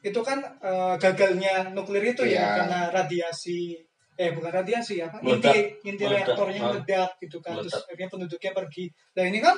itu 0.00 0.20
kan 0.22 0.38
eh, 0.40 0.94
gagalnya 0.96 1.68
nuklir 1.70 2.08
itu 2.08 2.24
Iya. 2.24 2.40
ya 2.40 2.46
karena 2.56 2.80
radiasi 2.88 3.76
eh 4.14 4.30
bukan 4.32 4.50
radiasi 4.50 4.98
apa 4.98 5.20
Meledak. 5.20 5.54
inti 5.54 5.58
inti 5.86 6.02
Meledak. 6.02 6.26
reaktornya 6.26 6.60
meledak 6.64 7.10
gitu 7.20 7.38
kan 7.38 7.54
terus 7.54 7.70
akhirnya 7.76 8.08
penduduknya 8.08 8.50
pergi 8.50 8.84
nah 9.12 9.22
ini 9.22 9.38
kan 9.38 9.54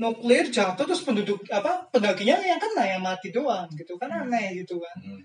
nuklir 0.00 0.48
jatuh 0.48 0.88
terus 0.88 1.04
penduduk 1.04 1.44
apa 1.52 1.84
pendakinya 1.92 2.40
yang 2.40 2.56
kena 2.56 2.96
yang 2.96 3.02
mati 3.04 3.28
doang 3.28 3.68
gitu 3.76 4.00
kan 4.00 4.08
aneh 4.08 4.56
gitu 4.64 4.80
kan 4.80 4.96
Hmm. 5.04 5.20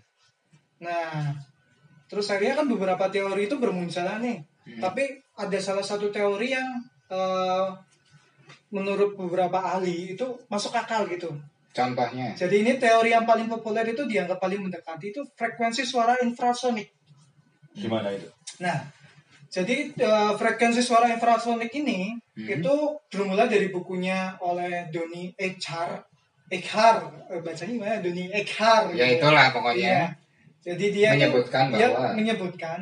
nah 0.84 1.32
terus 2.12 2.28
akhirnya 2.28 2.60
kan 2.60 2.68
beberapa 2.68 3.08
teori 3.08 3.48
itu 3.48 3.56
bermunculan 3.56 4.20
nih 4.20 4.44
Hmm. 4.68 4.82
tapi 4.84 5.08
ada 5.40 5.58
salah 5.64 5.86
satu 5.86 6.12
teori 6.12 6.52
yang 6.52 6.68
eh, 7.08 7.68
menurut 8.74 9.16
beberapa 9.16 9.62
ahli 9.62 10.18
itu 10.18 10.26
masuk 10.52 10.76
akal 10.76 11.08
gitu 11.08 11.32
contohnya 11.72 12.36
jadi 12.36 12.56
ini 12.66 12.76
teori 12.76 13.16
yang 13.16 13.24
paling 13.24 13.48
populer 13.48 13.88
itu 13.88 14.04
dianggap 14.04 14.42
paling 14.42 14.60
mendekati 14.60 15.16
itu 15.16 15.22
frekuensi 15.38 15.86
suara 15.86 16.18
infrasonik. 16.20 16.88
Gimana 17.76 18.08
itu? 18.16 18.32
Nah, 18.64 18.88
jadi 19.56 19.76
eh, 19.96 20.32
frekuensi 20.36 20.82
suara 20.82 21.08
infrasonik 21.08 21.72
ini 21.74 22.12
Hmm. 22.36 22.52
itu 22.52 22.76
bermula 23.08 23.48
dari 23.48 23.72
bukunya 23.72 24.36
oleh 24.40 24.92
Doni 24.92 25.32
Echar. 25.34 26.04
Echar, 26.46 27.00
eh, 27.26 27.40
bacanya 27.40 27.72
gimana? 27.72 27.96
Doni 28.00 28.28
Echar. 28.30 28.92
ya 28.92 29.08
gitu. 29.08 29.24
itulah 29.24 29.48
Iya. 29.48 29.56
pokoknya 29.56 29.98
Jadi 30.60 30.86
dia 30.90 31.10
itu- 31.14 31.30
Menyebutkan 31.30 31.64
dia 31.72 31.88
bahwa- 31.88 32.12
menyebutkan 32.12 32.80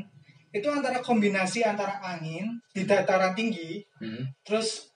itu 0.49 0.67
antara 0.67 0.97
kombinasi 0.99 1.61
antara 1.61 1.99
angin 2.01 2.47
di 2.71 2.81
dataran 2.83 3.33
tinggi 3.33 3.83
Hmm. 3.99 4.23
terus 4.41 4.87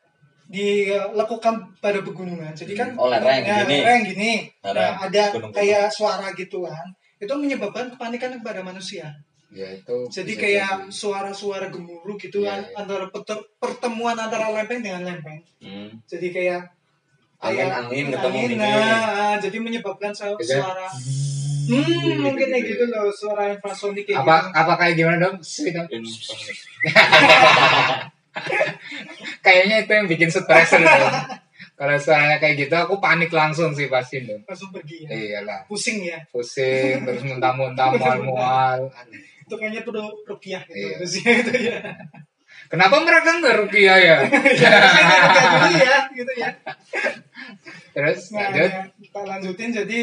dilakukan 0.47 1.75
pada 1.77 1.99
pegunungan. 1.99 2.55
Jadi 2.55 2.71
kan 2.71 2.95
Oh, 2.95 3.11
lereng 3.11 3.43
nah, 3.43 3.61
gini. 3.61 3.77
lereng 3.77 4.01
gini. 4.05 4.31
Lereng, 4.63 4.93
Nah, 4.95 5.05
ada 5.05 5.23
gunung-gunung. 5.29 5.51
kayak 5.53 5.91
suara 5.91 6.31
gituan. 6.31 6.87
Itu 7.19 7.33
menyebabkan 7.35 7.91
kepanikan 7.91 8.31
kepada 8.39 8.63
manusia. 8.63 9.11
Ya 9.47 9.67
itu 9.71 9.97
Jadi 10.12 10.33
kayak 10.36 10.91
suara-suara 10.91 11.71
gemuruh 11.71 12.19
gitu 12.19 12.43
Iya, 12.43 12.51
kan 12.51 12.60
iya. 12.67 12.75
antara 12.83 13.05
pertemuan 13.57 14.15
antara 14.19 14.51
lempeng 14.51 14.83
dengan 14.83 15.07
lempeng. 15.07 15.39
Hmm. 15.63 15.89
Jadi 16.03 16.27
kayak 16.36 16.62
kayak 17.38 17.69
Angin-angin 17.69 18.05
ketemu 18.12 18.38
angin, 18.49 18.57
nah, 18.57 19.38
jadi 19.38 19.57
menyebabkan 19.62 20.10
suara. 20.10 20.36
Hmm 21.67 22.15
mungkin 22.23 22.47
kayak 22.47 22.63
gitu. 22.63 22.83
loh 22.88 23.12
suara 23.12 23.51
infrasonik 23.51 24.07
kayak 24.07 24.23
apa 24.23 24.36
gitu. 24.39 24.55
apa 24.55 24.73
kayak 24.79 24.93
gimana 24.95 25.17
dong? 25.27 25.36
Kayaknya 29.45 29.75
itu 29.83 29.91
yang 29.91 30.07
bikin 30.07 30.29
stres 30.29 30.69
dong. 30.77 31.13
Kalau 31.77 31.93
suaranya 32.01 32.41
kayak 32.41 32.55
gitu 32.57 32.73
aku 32.73 32.97
panik 32.97 33.29
langsung 33.29 33.69
sih 33.69 33.86
pasti 33.86 34.25
dong 34.25 34.41
langsung 34.49 34.73
pergi 34.73 35.05
ya. 35.05 35.13
iyalah 35.13 35.62
Pusing 35.69 36.10
ya. 36.10 36.17
pusing 36.33 37.05
terus 37.05 37.21
muntah-muntah 37.21 37.93
mual-mual 37.93 38.89
Itu 39.47 39.55
kayaknya 39.55 39.81
perlu 39.88 40.12
rupiah 40.27 40.62
gitu. 40.67 40.75
Iya. 40.75 40.95
Terus 40.99 41.13
ya, 41.23 41.31
itu 41.39 41.51
ya. 41.71 41.79
kenapa 42.67 42.99
mereka 42.99 43.39
nggak 43.39 43.57
rupiah 43.63 43.95
ya 43.95 44.17
dulu 44.27 45.67
ya 45.77 45.97
gitu 46.12 46.33
ya. 46.36 46.49
terus 47.95 48.33
Nah, 48.36 48.51
lanjut 48.51 48.71
ya, 48.71 48.83
kita 48.91 49.21
lanjutin 49.23 49.69
jadi 49.71 50.01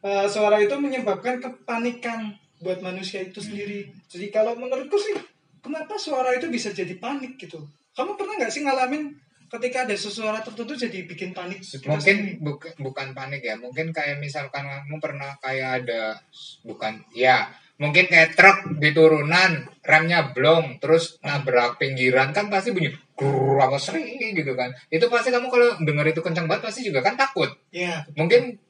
eh, 0.00 0.26
suara 0.26 0.56
itu 0.58 0.72
menyebabkan 0.80 1.44
kepanikan 1.44 2.40
buat 2.60 2.80
manusia 2.84 3.24
itu 3.24 3.40
sendiri. 3.40 3.88
Jadi 4.08 4.28
kalau 4.28 4.52
menurutku 4.56 4.96
sih, 5.00 5.16
kenapa 5.64 5.96
suara 5.96 6.36
itu 6.36 6.48
bisa 6.52 6.72
jadi 6.72 6.92
panik 7.00 7.40
gitu? 7.40 7.60
Kamu 7.96 8.16
pernah 8.16 8.36
nggak 8.40 8.52
sih 8.52 8.64
ngalamin 8.64 9.16
ketika 9.50 9.82
ada 9.82 9.96
sesuara 9.98 10.38
tertentu 10.46 10.78
jadi 10.78 11.04
bikin 11.10 11.34
panik? 11.34 11.58
kita 11.58 11.90
mungkin 11.90 12.38
bukan 12.38 12.72
bukan 12.78 13.08
panik 13.18 13.42
ya 13.42 13.58
mungkin 13.58 13.90
kayak 13.90 14.22
misalkan 14.22 14.62
kamu 14.62 15.02
pernah 15.02 15.34
kayak 15.42 15.82
ada 15.82 16.22
bukan 16.62 17.02
ya 17.10 17.50
mungkin 17.80 18.12
kayak 18.12 18.36
truk 18.36 18.76
di 18.76 18.92
turunan 18.92 19.64
remnya 19.80 20.36
blong 20.36 20.76
terus 20.76 21.16
nabrak 21.24 21.80
pinggiran 21.80 22.30
kan 22.36 22.52
pasti 22.52 22.76
bunyi 22.76 22.92
grrrr 23.16 23.56
apa 23.64 23.80
sering 23.80 24.36
gitu 24.36 24.52
kan. 24.52 24.76
Itu 24.92 25.08
pasti 25.08 25.32
kamu 25.32 25.48
kalau 25.48 25.68
dengar 25.80 26.04
itu 26.04 26.20
kencang 26.20 26.44
banget 26.44 26.68
pasti 26.68 26.84
juga 26.84 27.00
kan 27.00 27.16
takut. 27.16 27.48
Ya, 27.72 28.04
mungkin 28.12 28.60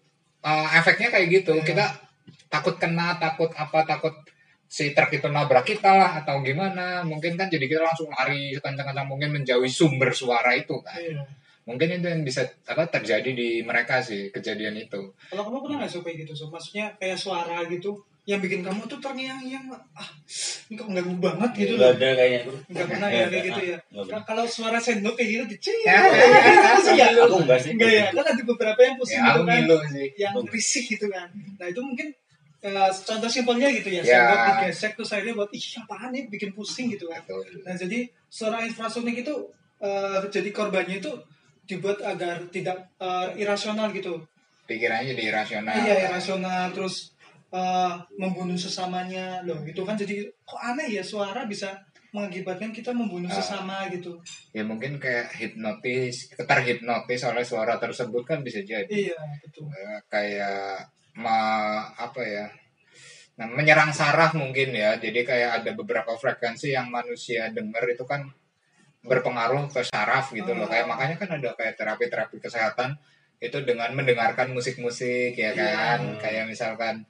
uh, 0.46 0.68
efeknya 0.78 1.10
kayak 1.10 1.26
gitu. 1.42 1.58
Ya. 1.58 1.66
kita 1.66 1.84
takut 2.46 2.78
kena 2.78 3.18
takut 3.18 3.50
apa 3.58 3.82
takut 3.82 4.14
si 4.70 4.94
truk 4.94 5.10
itu 5.10 5.26
nabrak 5.26 5.66
kita 5.66 5.90
lah 5.90 6.10
atau 6.22 6.38
gimana. 6.46 7.02
Mungkin 7.02 7.34
kan 7.34 7.50
jadi 7.50 7.66
kita 7.66 7.82
langsung 7.82 8.14
lari 8.14 8.54
kencang-kencang 8.62 9.10
mungkin 9.10 9.34
menjauhi 9.34 9.70
sumber 9.70 10.14
suara 10.14 10.54
itu 10.54 10.78
kan. 10.80 10.96
Iya. 10.96 11.26
mungkin 11.60 12.02
itu 12.02 12.08
yang 12.08 12.26
bisa 12.26 12.42
apa 12.66 12.88
terjadi 12.88 13.30
di 13.30 13.62
mereka 13.62 14.02
sih 14.02 14.32
kejadian 14.34 14.74
itu. 14.80 15.14
Kalau 15.30 15.46
kamu 15.46 15.58
pernah 15.62 15.76
nggak 15.84 15.92
suka 15.92 16.10
gitu, 16.10 16.32
so? 16.34 16.50
maksudnya 16.50 16.90
kayak 16.98 17.14
suara 17.14 17.62
gitu 17.70 17.94
yang 18.30 18.38
bikin 18.38 18.62
kamu 18.62 18.86
tuh 18.86 19.02
terngiang-ngiang, 19.02 19.66
ah 19.74 20.08
ini 20.70 20.78
kok 20.78 20.86
nggak 20.86 21.02
banget 21.18 21.50
gitu 21.58 21.72
Nggak 21.74 21.90
loh. 21.90 21.98
ada 21.98 22.08
kayaknya. 22.14 22.40
Nggak 22.70 22.86
pernah 22.86 23.08
ya 23.10 23.24
kayak 23.26 23.44
gitu 23.50 23.60
ya. 23.74 23.78
Kalau 24.22 24.44
suara 24.46 24.78
sendok 24.78 25.14
kayak 25.18 25.28
gitu 25.34 25.44
dicing. 25.50 25.78
Ya, 25.82 25.98
Pusing 26.78 26.94
ya? 26.94 27.06
Aku 27.26 27.36
enggak 27.42 27.58
sih. 27.58 27.70
Enggak 27.74 27.90
ya, 27.90 28.02
kan 28.14 28.26
ada 28.30 28.42
beberapa 28.46 28.80
yang 28.86 28.94
pusing 28.94 29.18
ya 29.18 29.34
gitu 29.34 29.42
kan, 29.42 29.60
yang 30.14 30.34
risih 30.46 30.84
gitu 30.86 31.06
kan. 31.10 31.26
Nah 31.58 31.66
itu 31.66 31.80
mungkin 31.82 32.08
eh, 32.60 32.90
contoh 32.92 33.26
simpelnya 33.26 33.66
gitu 33.74 33.88
ya, 33.90 34.00
Ya. 34.00 34.06
sendok 34.06 34.38
digesek 34.62 34.92
terus 34.94 35.10
akhirnya 35.10 35.34
buat 35.34 35.50
ih 35.50 35.66
apaan 35.82 36.08
nih 36.14 36.22
bikin 36.30 36.50
pusing 36.54 36.86
gitu 36.94 37.10
kan. 37.10 37.26
Nah 37.66 37.74
jadi 37.74 37.98
suara 38.30 38.62
infrasonik 38.62 39.26
itu 39.26 39.34
eh, 39.82 40.22
jadi 40.30 40.48
korbannya 40.54 41.02
itu 41.02 41.10
dibuat 41.66 41.98
agar 42.04 42.46
tidak 42.54 42.94
eh, 43.02 43.28
irasional 43.42 43.90
gitu. 43.90 44.22
pikirannya 44.70 45.18
jadi 45.18 45.22
irasional 45.34 45.74
Iya 45.82 45.94
irasional 46.06 46.70
terus 46.70 47.10
eh, 47.50 47.92
membunuh 48.14 48.54
sesamanya 48.56 49.42
loh 49.42 49.58
itu 49.62 49.82
kan 49.82 49.94
jadi 49.94 50.22
kok 50.40 50.60
aneh 50.60 50.86
ya 50.88 51.02
suara 51.02 51.44
bisa 51.44 51.74
mengakibatkan 52.10 52.70
kita 52.70 52.90
membunuh 52.90 53.26
Ah. 53.26 53.36
sesama 53.36 53.86
gitu. 53.88 54.18
ya 54.50 54.62
mungkin 54.62 54.98
kayak 54.98 55.30
hipnotis 55.32 56.30
terhipnotis 56.36 57.22
oleh 57.22 57.42
suara 57.42 57.74
tersebut 57.76 58.22
kan 58.24 58.38
bisa 58.40 58.58
jadi 58.60 58.90
Iya 58.90 59.18
betul. 59.40 59.66
Eh, 59.68 59.98
kayak 60.06 60.90
ma 61.14 61.38
apa 61.92 62.18
ya 62.20 62.46
nah, 63.34 63.46
menyerang 63.48 63.90
saraf 63.90 64.34
mungkin 64.34 64.70
ya 64.72 64.94
jadi 64.96 65.22
kayak 65.22 65.50
ada 65.58 65.70
beberapa 65.72 66.12
frekuensi 66.12 66.70
yang 66.70 66.86
manusia 66.88 67.46
dengar 67.48 67.82
itu 67.84 68.02
kan 68.04 68.26
berpengaruh 69.00 69.64
ke 69.66 69.80
saraf 69.82 70.30
gitu 70.30 70.52
loh 70.52 70.66
Ah. 70.66 70.70
kayak 70.72 70.86
makanya 70.86 71.16
kan 71.16 71.30
ada 71.32 71.50
kayak 71.54 71.74
terapi-terapi 71.74 72.36
kesehatan 72.38 72.98
itu 73.38 73.56
dengan 73.60 73.90
mendengarkan 73.90 74.50
musik-musik 74.50 75.32
ya 75.32 75.50
kan 75.52 75.98
Iya. 76.04 76.18
kayak 76.20 76.44
misalkan 76.46 77.06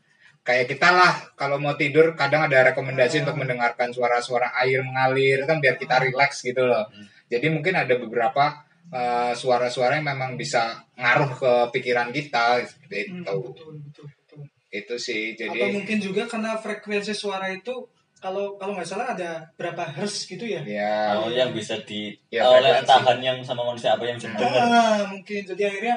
kayak 0.51 0.67
kita 0.67 0.91
lah 0.91 1.15
kalau 1.33 1.57
mau 1.57 1.73
tidur 1.73 2.13
kadang 2.13 2.43
ada 2.43 2.67
rekomendasi 2.67 3.17
Ah. 3.17 3.23
untuk 3.23 3.39
mendengarkan 3.39 3.89
suara-suara 3.89 4.51
air 4.59 4.83
mengalir 4.83 5.43
kan 5.45 5.57
biar 5.57 5.77
kita 5.77 6.03
rileks 6.03 6.43
gitu 6.43 6.63
loh 6.63 6.83
Hmm. 6.85 7.07
jadi 7.27 7.47
mungkin 7.49 7.75
ada 7.77 7.95
beberapa 7.95 8.59
uh, 8.91 9.31
suara-suara 9.33 9.95
yang 9.95 10.09
memang 10.09 10.35
bisa 10.35 10.63
ngaruh 10.95 11.31
ke 11.33 11.53
pikiran 11.73 12.11
kita 12.11 12.59
seperti 12.65 12.97
Hmm, 13.07 13.23
itu 13.23 13.35
betul 13.41 13.71
betul 13.81 14.05
betul. 14.09 14.41
itu 14.71 14.95
sih 14.97 15.23
Atau 15.33 15.47
jadi 15.47 15.71
mungkin 15.73 15.99
juga 15.99 16.23
karena 16.27 16.55
frekuensi 16.57 17.15
suara 17.15 17.47
itu 17.49 17.71
kalau 18.17 18.55
kalau 18.55 18.75
nggak 18.75 18.85
salah 18.85 19.15
ada 19.15 19.49
berapa 19.55 19.81
hertz 19.89 20.27
gitu 20.27 20.45
ya. 20.45 20.61
ya 20.61 21.17
Oh, 21.17 21.31
yang 21.31 21.51
bisa 21.51 21.81
di 21.81 22.13
Ya, 22.29 22.45
oleh 22.45 22.83
tahan 22.85 23.17
yang 23.19 23.39
sama 23.41 23.65
manusia 23.65 23.95
apa 23.95 24.05
yang 24.05 24.15
bisa 24.15 24.29
dengar. 24.29 24.61
Ah, 24.61 25.01
mungkin 25.07 25.41
jadi 25.43 25.63
akhirnya 25.67 25.97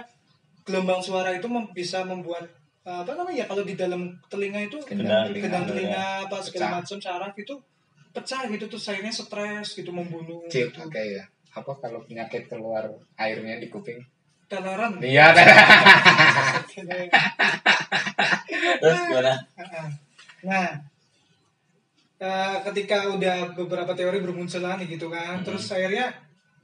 gelombang 0.61 1.01
suara 1.01 1.33
itu 1.33 1.43
mem- 1.45 1.67
bisa 1.71 2.01
membuat 2.03 2.47
eh, 2.47 2.62
apa 2.83 3.11
namanya 3.15 3.37
ya 3.43 3.45
kalau 3.47 3.63
di 3.63 3.79
dalam 3.79 4.11
telinga 4.27 4.59
itu 4.67 4.75
telinga. 4.83 5.31
gendang 5.31 5.63
ya. 5.63 5.69
telinga 5.71 6.05
apa 6.27 6.37
segala 6.43 6.83
macam 6.83 6.97
saraf 6.99 7.31
itu 7.39 7.55
pecah 8.11 8.43
gitu 8.51 8.65
terus 8.67 8.85
akhirnya 8.91 9.13
stres 9.15 9.67
gitu 9.79 9.89
membunuh 9.95 10.43
Cil, 10.51 10.67
gitu. 10.67 10.83
oke 10.83 10.99
ya 10.99 11.23
apa 11.55 11.71
kalau 11.79 12.03
penyakit 12.03 12.51
keluar 12.51 12.85
airnya 13.15 13.57
di 13.57 13.71
kuping 13.71 14.03
Teleran. 14.51 14.99
iya 15.01 15.33
Terus 18.83 18.99
gimana? 19.09 19.33
Nah, 20.43 20.67
eh, 22.19 22.57
ketika 22.69 23.07
udah 23.15 23.55
beberapa 23.55 23.91
teori 23.95 24.19
bermunculan 24.21 24.77
nih 24.83 24.99
gitu 24.99 25.07
kan, 25.09 25.39
Hmm. 25.41 25.45
terus 25.47 25.71
akhirnya 25.71 26.11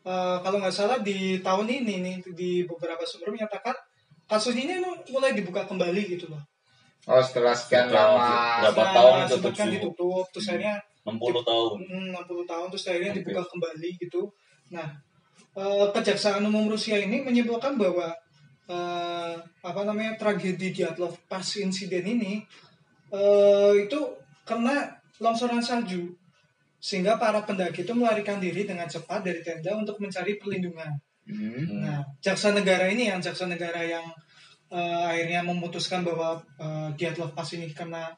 eh, 0.06 0.38
kalau 0.44 0.58
nggak 0.62 0.76
salah 0.76 1.00
di 1.02 1.40
tahun 1.42 1.68
ini 1.68 1.96
nih 2.04 2.16
di 2.36 2.52
beberapa 2.68 3.04
sumber 3.08 3.36
menyatakan 3.36 3.74
kasus 4.30 4.54
ini 4.54 4.78
nu- 4.78 5.02
mulai 5.10 5.34
dibuka 5.34 5.66
kembali 5.66 6.02
gitu 6.08 6.30
loh. 6.30 6.40
oh 7.04 7.18
setelah 7.20 7.58
sekian 7.58 7.90
Setelah 7.90 8.06
lama 8.14 8.30
berapa 8.62 8.84
Nah, 8.86 8.92
tahun 8.94 9.14
itu 9.18 9.34
sempat 9.34 9.54
kan 9.58 9.68
ditutup, 9.74 10.26
terus 10.30 10.46
Hmm. 10.46 10.52
akhirnya 10.54 10.76
60 11.02 11.42
tahun. 11.42 11.72
mm, 11.82 12.06
60 12.14 12.44
tahun 12.46 12.68
terus 12.70 12.86
akhirnya 12.86 13.12
Oke. 13.12 13.18
dibuka 13.24 13.42
kembali 13.50 13.90
gitu. 13.98 14.22
Nah, 14.70 14.88
eh, 15.56 15.88
Kejaksaan 15.90 16.46
Umum 16.46 16.70
Rusia 16.70 16.98
ini 16.98 17.20
menyimpulkan 17.20 17.74
bahwa 17.76 18.14
eh, 18.70 19.34
apa 19.66 19.82
namanya 19.82 20.14
tragedi 20.14 20.70
Dyatlov 20.70 21.18
pas 21.26 21.42
insiden 21.58 22.06
ini 22.06 22.46
eh, 23.10 23.74
itu 23.82 24.00
karena 24.46 24.94
longsoran 25.18 25.58
salju 25.60 26.14
sehingga 26.78 27.18
para 27.18 27.42
pendaki 27.42 27.82
itu 27.82 27.92
melarikan 27.92 28.38
diri 28.38 28.64
dengan 28.64 28.86
cepat 28.86 29.26
dari 29.26 29.42
tenda 29.42 29.74
untuk 29.74 29.98
mencari 29.98 30.38
perlindungan. 30.38 30.94
Hmm. 31.30 31.86
Nah, 31.86 32.02
jaksa 32.18 32.52
negara 32.52 32.90
ini 32.90 33.06
yang 33.06 33.22
jaksa 33.22 33.46
negara 33.46 33.78
yang 33.80 34.02
eh, 34.70 35.04
akhirnya 35.06 35.46
memutuskan 35.46 36.02
bahwa 36.02 36.42
eh, 36.58 36.90
Dyatlov 36.98 37.38
Pass 37.38 37.54
ini 37.54 37.70
karena 37.70 38.10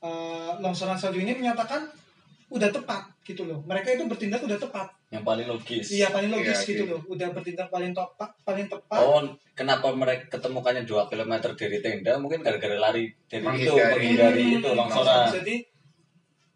eh, 0.00 0.50
longsoran 0.58 0.96
salju 0.96 1.20
ini 1.20 1.36
menyatakan 1.36 1.84
udah 2.48 2.68
tepat 2.68 3.04
gitu 3.24 3.44
loh. 3.44 3.60
Mereka 3.64 3.96
itu 3.96 4.04
bertindak 4.04 4.44
udah 4.44 4.56
tepat. 4.56 4.88
Yang 5.08 5.24
paling 5.24 5.46
logis. 5.48 5.86
Iya 5.88 6.08
paling 6.08 6.28
logis 6.28 6.58
Iya, 6.64 6.68
gitu 6.68 6.82
iya. 6.84 6.92
loh. 6.96 7.00
Udah 7.04 7.28
bertindak 7.32 7.68
paling 7.68 7.92
tepat, 7.92 8.30
paling 8.44 8.66
tepat. 8.68 9.00
Oh, 9.00 9.20
kenapa 9.52 9.88
mereka 9.92 10.36
ketemukannya 10.36 10.84
2 10.84 11.08
km 11.08 11.32
dari 11.52 11.78
tenda? 11.80 12.12
Mungkin 12.16 12.40
gara-gara 12.40 12.76
lari 12.76 13.08
dari 13.28 13.44
itu, 13.60 13.72
Menghindari. 13.72 14.56
itu 14.60 14.68
longsoran. 14.72 15.32
Jadi 15.32 15.54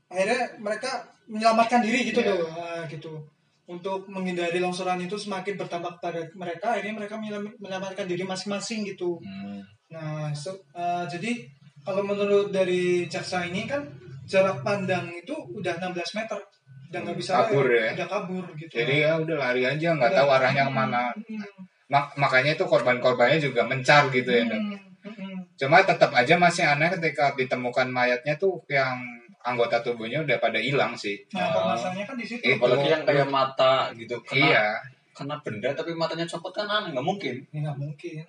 akhirnya 0.08 0.40
mereka 0.60 1.04
menyelamatkan 1.26 1.80
diri 1.82 2.06
gitu 2.08 2.20
Iya. 2.22 2.32
loh, 2.32 2.48
Nah, 2.48 2.84
gitu. 2.88 3.12
Untuk 3.66 4.06
menghindari 4.06 4.58
longsoran 4.58 4.98
itu 4.98 5.14
semakin 5.14 5.58
bertambah 5.58 5.98
pada 5.98 6.22
mereka, 6.32 6.72
akhirnya 6.72 6.94
mereka 6.96 7.18
menyelam- 7.18 7.50
menyelamatkan 7.58 8.06
diri 8.06 8.22
masing-masing 8.22 8.86
gitu. 8.86 9.18
Hmm. 9.18 9.58
Nah, 9.90 10.30
so- 10.30 10.62
eh, 10.72 11.04
jadi 11.06 11.42
kalau 11.82 12.02
menurut 12.02 12.50
dari 12.50 13.06
jaksa 13.06 13.42
ini 13.42 13.66
kan 13.66 13.82
jarak 14.24 14.62
pandang 14.62 15.06
itu 15.12 15.34
udah 15.52 15.74
16 15.76 16.14
meter, 16.14 16.38
udah 16.86 16.98
nggak 17.02 17.18
bisa 17.18 17.32
Kabur 17.42 17.66
ya? 17.66 17.90
udah 17.92 18.06
kabur 18.06 18.44
gitu. 18.54 18.70
jadi 18.72 18.94
ya 19.02 19.12
udah 19.18 19.36
lari 19.36 19.62
aja 19.62 19.88
nggak 19.92 20.12
tahu 20.12 20.28
arahnya 20.30 20.64
ke 20.64 20.72
mana 20.72 21.10
Hmm, 21.10 21.42
Mak- 21.86 22.14
makanya 22.16 22.54
itu 22.54 22.62
korban-korbannya 22.64 23.38
juga 23.38 23.62
mencar 23.62 24.06
gitu 24.10 24.26
ya 24.28 24.42
Dok. 24.42 24.54
hmm, 24.54 24.78
hmm. 25.04 25.38
cuma 25.54 25.82
tetap 25.82 26.10
aja 26.10 26.34
masih 26.36 26.62
aneh 26.62 26.86
ketika 26.88 27.34
ditemukan 27.34 27.86
mayatnya 27.88 28.34
tuh 28.34 28.58
yang 28.68 28.98
anggota 29.46 29.78
tubuhnya 29.80 30.26
udah 30.26 30.36
pada 30.36 30.58
hilang 30.58 30.98
sih 30.98 31.22
Nah, 31.30 31.46
Oh. 31.46 31.70
permasalahannya 31.70 32.04
kan 32.04 32.16
di 32.18 32.26
situ. 32.26 32.42
Itu. 32.42 32.58
Apalagi 32.58 32.88
yang 32.90 33.02
kayak 33.06 33.28
mata 33.30 33.94
gitu, 33.94 34.18
kena, 34.26 34.42
iya 34.42 34.66
kena 35.14 35.38
benda 35.40 35.70
tapi 35.72 35.94
matanya 35.94 36.26
copot 36.26 36.50
kan 36.50 36.66
aneh, 36.66 36.90
nggak 36.92 37.06
mungkin. 37.06 37.34
Ya, 37.48 37.58
nggak 37.70 37.78
mungkin. 37.78 38.24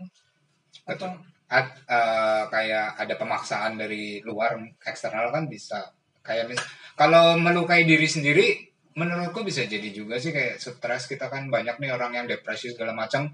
Atau 0.86 1.10
Ad- 1.48 1.80
eh, 1.88 2.44
kayak 2.48 3.00
ada 3.00 3.16
pemaksaan 3.16 3.80
dari 3.80 4.20
luar 4.20 4.60
eksternal 4.84 5.32
kan 5.32 5.48
bisa 5.48 5.80
kayak 6.20 6.52
mis- 6.52 6.68
kalau 6.94 7.40
melukai 7.40 7.88
diri 7.88 8.04
sendiri 8.04 8.68
menurutku 8.94 9.48
bisa 9.48 9.64
jadi 9.64 9.88
juga 9.90 10.20
sih 10.20 10.36
kayak 10.36 10.60
stres 10.60 11.08
kita 11.08 11.32
kan 11.32 11.48
banyak 11.48 11.80
nih 11.80 11.96
orang 11.96 12.12
yang 12.14 12.26
depresi 12.28 12.76
segala 12.76 12.92
macam 12.92 13.32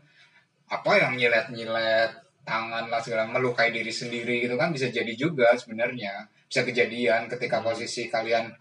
apa 0.68 0.92
yang 0.94 1.18
nyilet-nyilet 1.18 2.14
tangan 2.46 2.86
lah 2.86 3.02
segala 3.02 3.26
melukai 3.26 3.72
diri 3.72 3.90
sendiri 3.90 4.46
gitu 4.46 4.56
kan 4.56 4.70
bisa 4.70 4.94
jadi 4.94 5.10
juga 5.16 5.58
sebenarnya 5.58 6.30
bisa 6.54 6.62
kejadian 6.70 7.26
ketika 7.26 7.66
posisi 7.66 8.14
kalian 8.14 8.54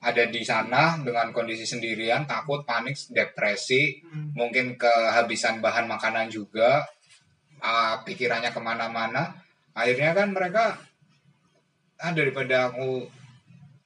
ada 0.00 0.24
di 0.32 0.40
sana 0.40 0.96
dengan 1.04 1.28
kondisi 1.28 1.68
sendirian 1.68 2.24
takut 2.24 2.64
panik 2.64 2.96
depresi 3.12 4.00
hmm, 4.00 4.32
mungkin 4.32 4.80
kehabisan 4.80 5.60
bahan 5.60 5.84
makanan 5.84 6.32
juga 6.32 6.80
ah, 7.60 8.00
pikirannya 8.00 8.48
ke 8.48 8.60
mana-mana 8.64 9.36
akhirnya 9.76 10.16
kan 10.16 10.32
mereka 10.32 10.80
ah 12.00 12.12
daripada 12.16 12.72
aku 12.72 13.04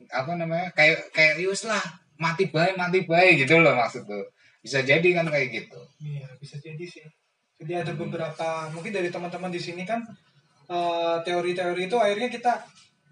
apa 0.06 0.38
namanya 0.38 0.70
kayak 0.78 1.10
kayak 1.10 1.42
yus 1.42 1.66
lah 1.66 1.82
mati 2.14 2.46
baik 2.46 2.78
mati 2.78 3.02
baik 3.02 3.42
gitu 3.42 3.58
loh 3.58 3.74
maksud 3.74 4.06
tuh 4.06 4.22
bisa 4.62 4.82
jadi 4.82 5.08
kan 5.16 5.26
kayak 5.30 5.48
gitu. 5.54 5.80
Iya, 6.02 6.28
bisa 6.36 6.58
jadi 6.58 6.84
sih. 6.84 7.06
Jadi 7.58 7.72
ada 7.74 7.92
beberapa 7.94 8.70
mungkin 8.70 8.92
dari 8.94 9.10
teman-teman 9.10 9.50
di 9.50 9.58
sini 9.58 9.82
kan 9.88 10.02
eh, 10.68 11.16
teori-teori 11.24 11.88
itu 11.88 11.96
akhirnya 11.98 12.28
kita 12.30 12.52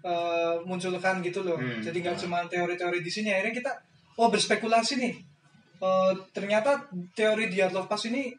eh, 0.03 0.55
munculkan 0.63 1.19
gitu 1.21 1.41
loh. 1.41 1.57
Hmm. 1.57 1.79
Jadi 1.79 1.97
nggak 2.01 2.17
cuma 2.21 2.45
teori-teori 2.45 2.99
di 2.99 3.09
sini, 3.09 3.29
akhirnya 3.31 3.55
kita 3.55 3.71
oh 4.17 4.27
berspekulasi 4.27 4.97
nih. 4.97 5.13
Eh, 5.77 6.11
ternyata 6.31 6.89
teori 7.13 7.47
Dyatlov 7.47 7.85
Pass 7.85 8.05
ini 8.05 8.29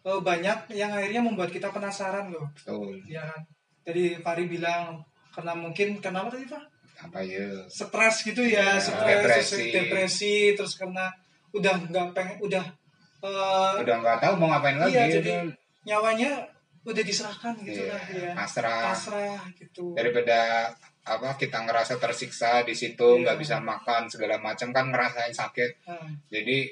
eh, 0.00 0.20
banyak 0.20 0.72
yang 0.72 0.90
akhirnya 0.90 1.22
membuat 1.22 1.50
kita 1.50 1.70
penasaran 1.70 2.30
loh. 2.30 2.46
betul 2.54 2.98
Ya 3.06 3.22
kan. 3.22 3.40
Jadi 3.80 4.18
Fari 4.18 4.44
bilang 4.46 5.00
karena 5.30 5.54
mungkin 5.54 5.98
kenapa 5.98 6.30
tadi 6.30 6.44
Pak? 6.44 6.64
apa 7.00 7.24
ya 7.24 7.48
Stres 7.64 8.28
gitu 8.28 8.44
ya, 8.44 8.76
Ya, 8.76 8.76
stres, 8.76 9.00
depresi. 9.08 9.56
terus 9.56 9.72
depresi, 9.72 10.34
terus 10.52 10.72
karena 10.76 11.08
udah 11.48 11.72
nggak 11.88 12.12
pengen, 12.12 12.36
udah 12.44 12.60
eh, 13.24 13.72
udah 13.80 13.96
nggak 14.04 14.18
tahu 14.20 14.36
mau 14.36 14.52
ngapain 14.52 14.76
lagi 14.76 14.92
Iya, 14.92 15.02
itu 15.08 15.14
jadi 15.24 15.32
nyawanya 15.88 16.30
udah 16.84 17.00
diserahkan 17.00 17.56
gitu 17.64 17.88
Iya, 17.88 17.96
lah 17.96 18.04
ya. 18.04 18.32
pasrah 18.36 18.80
Pasrah 18.92 19.40
gitu. 19.56 19.96
daripada 19.96 20.68
apa 21.02 21.32
kita 21.34 21.58
ngerasa 21.60 21.96
tersiksa 21.96 22.60
di 22.62 22.72
situ 22.72 23.02
Iya. 23.10 23.20
nggak 23.24 23.38
bisa 23.38 23.56
makan 23.58 24.04
segala 24.06 24.36
macam 24.38 24.68
kan 24.68 24.88
ngerasain 24.88 25.32
sakit. 25.32 25.70
Nah, 25.86 26.04
jadi 26.28 26.68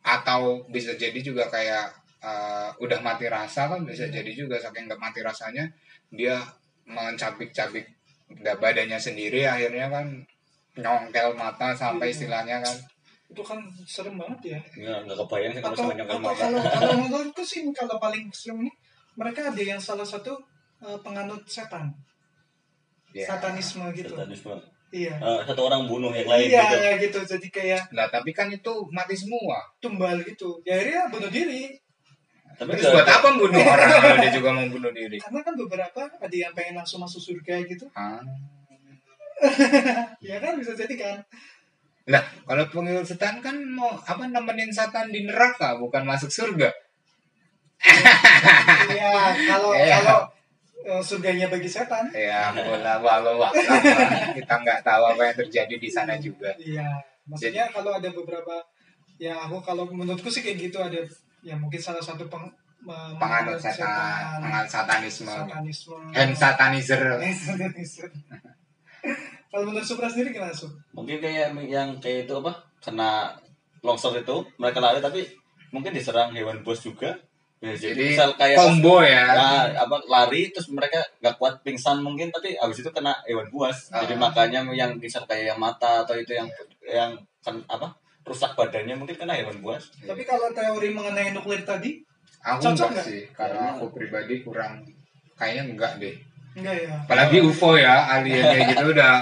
atau 0.00 0.64
bisa 0.66 0.92
jadi 0.94 1.16
juga 1.18 1.44
kayak 1.46 1.86
eh, 2.20 2.70
udah 2.76 3.00
mati 3.00 3.24
rasa 3.26 3.64
kan 3.66 3.80
bisa 3.82 4.04
jadi 4.06 4.28
juga 4.30 4.56
saking 4.56 4.84
nggak 4.86 5.00
mati 5.00 5.20
rasanya 5.20 5.64
dia 6.10 6.36
mencabik-cabik 6.86 7.86
da- 8.36 8.54
badannya 8.54 8.98
sendiri 8.98 9.42
akhirnya 9.44 9.88
kan 9.88 10.06
nyongkel 10.76 11.32
mata 11.34 11.72
sampai 11.72 12.08
Iya. 12.08 12.14
istilahnya 12.14 12.56
kan. 12.60 12.76
Itu 13.26 13.40
kan 13.40 13.58
serem 13.84 14.14
banget 14.14 14.40
ya. 14.50 14.60
Nggak 14.76 14.98
nggak 15.04 15.16
kebayang 15.18 15.52
sih 15.52 15.62
kalau 15.62 15.74
atau, 15.74 15.86
nyongkel 15.88 16.04
atau 16.10 16.20
mata. 16.20 16.38
kalau 16.38 16.60
kalau 16.68 16.94
menurutku 17.02 17.42
sih 17.42 17.60
kalau 17.70 17.96
paling 17.96 18.22
ekstrim 18.26 18.56
ini 18.58 18.72
mereka 19.14 19.48
ada 19.48 19.62
yang 19.62 19.80
salah 19.80 20.04
satu 20.04 20.36
eh, 20.80 20.98
penganut 21.00 21.40
setan 21.46 21.88
ya. 23.12 23.26
satanisme 23.26 23.84
gitu 23.92 24.12
Satanisme. 24.12 24.54
iya 24.90 25.14
Eh, 25.14 25.40
satu 25.44 25.60
orang 25.64 25.84
bunuh 25.84 26.10
yang 26.10 26.26
lain 26.26 26.46
iya 26.46 26.62
gitu 26.64 26.76
ya 26.76 26.92
gitu 26.98 27.18
jadi 27.28 27.48
kayak 27.48 27.82
Nah, 27.90 28.06
tapi 28.06 28.30
kan 28.30 28.48
itu 28.48 28.72
mati 28.88 29.14
semua. 29.14 29.58
tumbal 29.78 30.18
gitu 30.20 30.58
ya 30.62 30.74
akhirnya 30.74 31.06
bunuh 31.08 31.28
diri 31.28 31.74
tapi 32.52 32.76
Terus 32.76 32.92
buat 32.92 33.08
apa 33.08 33.28
bunuh 33.32 33.56
orang 33.72 33.88
kalau 33.88 34.16
dia 34.18 34.30
juga 34.30 34.50
mau 34.50 34.66
bunuh 34.66 34.90
diri? 34.90 35.16
karena 35.16 35.40
kan 35.40 35.54
beberapa 35.54 36.00
ada 36.12 36.36
yang 36.36 36.52
pengen 36.52 36.76
langsung 36.76 36.98
masuk 36.98 37.18
surga 37.18 37.62
gitu 37.64 37.86
Ah. 37.92 38.20
ya 40.20 40.36
kan 40.38 40.52
bisa 40.54 40.74
jadi 40.74 40.94
kan 40.94 41.18
Lah, 42.04 42.18
kalau 42.42 42.64
pengikut 42.66 43.06
setan 43.06 43.38
kan 43.38 43.54
mau 43.70 43.94
apa 43.94 44.26
nemenin 44.26 44.68
setan 44.68 45.08
di 45.08 45.22
neraka, 45.22 45.78
bukan 45.78 46.02
masuk 46.02 46.26
surga. 46.28 46.66
iya 48.90 49.12
kalau 49.46 49.70
Iya. 49.78 49.96
kalau 50.00 50.20
surganya 51.00 51.46
bagi 51.46 51.66
setan 51.66 52.08
Ya, 52.10 52.50
bola 52.50 52.96
walau 52.98 53.36
waktu 53.36 53.60
kita 54.34 54.54
nggak 54.56 54.80
tahu 54.80 55.02
apa 55.06 55.22
yang 55.22 55.36
terjadi 55.36 55.74
di 55.76 55.88
sana 55.88 56.16
juga. 56.16 56.50
iya 56.56 56.96
maksudnya 57.24 57.68
kalau 57.68 57.92
ada 57.92 58.08
beberapa 58.08 58.58
ya 59.16 59.36
aku 59.38 59.60
kalau 59.60 59.84
menurutku 59.86 60.26
sih 60.26 60.40
kayak 60.40 60.58
gitu 60.62 60.78
ada 60.78 60.98
ya 61.40 61.52
mungkin 61.54 61.76
salah 61.76 62.00
satu 62.00 62.24
peng, 62.26 62.48
Penganut 62.80 63.20
menganut 63.20 63.60
setan, 63.60 64.40
penganut 64.40 64.64
satanisme, 64.66 65.28
satanisme 65.28 65.96
hand 66.10 66.32
satanizer. 66.32 67.02
Satanisme. 67.20 68.08
kalau 69.46 69.64
menurut 69.66 69.84
Supra 69.84 70.08
sendiri 70.08 70.32
gimana 70.32 70.48
Sup? 70.50 70.72
mungkin 70.90 71.20
kayak 71.20 71.52
yang 71.62 71.96
kayak 71.98 72.24
itu 72.24 72.32
apa 72.34 72.52
kena 72.80 73.36
longsor 73.80 74.16
itu 74.16 74.36
mereka 74.56 74.80
lari 74.80 74.98
tapi 74.98 75.28
mungkin 75.70 75.92
diserang 75.92 76.32
hewan 76.32 76.60
buas 76.60 76.80
juga 76.80 77.16
ya, 77.60 77.72
jadi, 77.72 77.92
Jadi 77.92 78.02
misal 78.10 78.30
kayak 78.34 78.56
combo 78.56 78.96
ya. 79.00 79.24
ya, 79.30 79.48
apa 79.78 79.96
lari 80.06 80.48
terus 80.48 80.68
mereka 80.68 80.96
nggak 81.18 81.36
kuat 81.36 81.54
pingsan 81.60 82.00
mungkin 82.00 82.28
tapi 82.28 82.54
abis 82.54 82.80
itu 82.80 82.90
kena 82.90 83.12
hewan 83.22 83.48
buas 83.48 83.88
jadi 83.90 84.12
Ah. 84.12 84.20
makanya 84.22 84.60
yang 84.66 84.96
misal 84.96 85.22
kayak 85.24 85.52
yang 85.52 85.58
mata 85.58 86.02
atau 86.02 86.14
itu 86.14 86.32
yang 86.32 86.48
yang 86.82 87.12
kan 87.38 87.60
apa 87.66 87.92
rusak 88.22 88.52
badannya 88.52 88.94
mungkin 88.94 89.14
kena 89.14 89.32
hewan 89.32 89.60
buas 89.60 89.92
tapi 90.00 90.22
kalau 90.22 90.48
teori 90.50 90.88
mengenai 90.88 91.30
nuklir 91.30 91.60
tadi 91.62 92.00
Aku 92.40 92.56
Cocok 92.62 92.72
enggak 92.72 92.90
nggak? 92.90 93.04
sih, 93.04 93.22
karena 93.30 93.76
aku 93.76 93.84
pribadi 93.92 94.40
kurang 94.40 94.80
kayaknya 95.36 95.62
enggak 95.68 95.92
deh. 96.00 96.16
enggak 96.50 96.72
ya 96.80 96.96
Apalagi 97.04 97.36
UFO 97.38 97.76
ya, 97.76 98.08
alien 98.10 98.40
kayak 98.42 98.64
gitu 98.72 98.84
udah. 98.90 99.14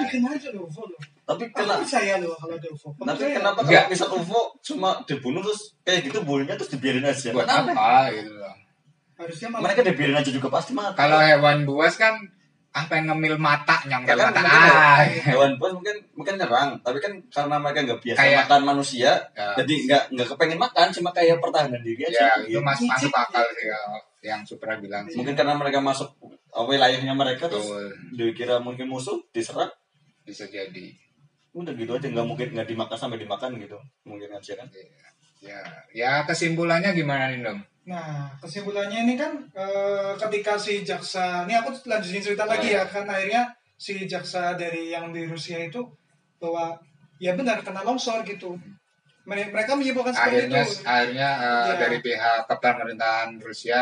Bikin 0.00 0.24
aja 0.24 0.48
UFO 0.50 0.82
loh 0.82 0.96
tapi 1.22 1.42
aku 1.46 1.54
kena 1.54 1.74
percaya 1.78 2.14
loh 2.18 2.34
kalau 2.34 2.54
ada 2.54 2.68
UFO 2.68 2.88
tapi 2.98 3.22
kenapa 3.30 3.58
Enggak. 3.60 3.74
kalau 3.78 3.90
misal 3.90 4.08
UFO 4.12 4.40
cuma 4.60 4.90
dibunuh 5.04 5.40
terus 5.40 5.78
kayak 5.80 6.00
gitu 6.04 6.18
bulunya 6.22 6.54
terus 6.54 6.70
dibiarin 6.70 7.02
aja? 7.02 7.30
Buat 7.30 7.46
Kenapa? 7.46 7.72
apa 7.72 7.90
gitu 8.10 8.32
loh. 8.34 8.54
harusnya 9.14 9.48
malah 9.48 9.62
mereka 9.64 9.80
dibiarin 9.82 10.18
aja 10.18 10.30
juga 10.30 10.48
pasti 10.48 10.72
mati. 10.72 10.98
Kalau 10.98 11.18
hewan 11.18 11.62
buas 11.62 11.94
kan 11.94 12.18
apa 12.72 12.96
yang 12.96 13.12
ngemil 13.12 13.36
mata, 13.36 13.84
nyongkel 13.84 14.16
kan 14.16 14.32
mata. 14.32 14.40
mungkin 14.40 14.72
Ah, 14.72 15.00
hewan 15.28 15.50
buas 15.56 15.72
mungkin 15.72 15.96
mungkin 16.12 16.34
nyerang 16.40 16.70
tapi 16.80 16.98
kan 16.98 17.12
karena 17.28 17.56
mereka 17.56 17.78
nggak 17.84 18.00
biasa 18.00 18.18
Kayak- 18.18 18.38
makan 18.42 18.60
manusia 18.64 19.10
ya, 19.30 19.46
jadi 19.60 19.74
nggak 19.86 20.02
nggak 20.10 20.26
kepengen 20.32 20.56
makan 20.58 20.86
cuma 20.90 21.10
kayak 21.12 21.36
pertahanan 21.36 21.84
diri 21.84 22.02
ya, 22.02 22.08
aja 22.08 22.42
itu 22.42 22.58
mas 22.58 22.80
masuk 22.80 23.12
akal 23.12 23.44
sih 23.52 23.68
kalau 23.68 24.00
yang 24.24 24.40
Supra 24.42 24.80
bilang 24.80 25.04
mungkin 25.06 25.34
karena 25.34 25.52
mereka 25.52 25.78
masuk 25.78 26.08
uh, 26.48 26.64
wilayahnya 26.64 27.12
mereka 27.12 27.44
terus 27.46 27.62
Betul, 27.62 27.92
dikira 28.16 28.56
mungkin 28.58 28.88
musuh 28.88 29.20
diserang. 29.30 29.68
Bisa 30.22 30.46
jadi. 30.46 30.94
Udah 31.52 31.72
gitu 31.76 31.92
aja 31.92 32.08
nggak 32.08 32.24
mungkin 32.24 32.48
nggak 32.50 32.64
dimakan 32.64 32.96
sampai 32.96 33.20
dimakan 33.20 33.60
gitu 33.60 33.76
mungkin 34.02 34.32
aja 34.32 34.52
kan 34.56 34.68
Ya, 35.42 35.58
ya 35.90 36.12
kesimpulannya 36.22 36.94
gimana 36.94 37.26
nih 37.26 37.42
Dom? 37.42 37.58
Nah, 37.82 38.30
kesimpulannya 38.38 39.02
ini 39.02 39.18
kan 39.18 39.34
eh, 39.50 40.14
ketika 40.14 40.54
si 40.54 40.86
jaksa, 40.86 41.42
ini 41.44 41.58
aku 41.58 41.74
lanjutin 41.82 42.22
cerita 42.22 42.46
lagi 42.46 42.70
ya, 42.70 42.86
kan 42.86 43.02
akhirnya 43.04 43.50
si 43.74 44.06
jaksa 44.06 44.54
dari 44.54 44.94
yang 44.94 45.10
di 45.10 45.26
Rusia 45.26 45.58
itu 45.58 45.82
bahwa 46.38 46.78
ya 47.18 47.34
benar 47.34 47.58
kena 47.58 47.82
longsor 47.82 48.22
gitu. 48.22 48.54
Mere- 49.26 49.50
Mereka 49.50 49.74
menyebutkan 49.74 50.14
seperti 50.14 50.46
Akhirnya 50.46 50.62
itu. 50.62 50.74
akhirnya 50.86 51.28
eh, 51.34 51.62
Iya. 51.66 51.74
dari 51.74 51.98
pihak 51.98 52.38
pemerintahan 52.46 53.30
Rusia 53.42 53.80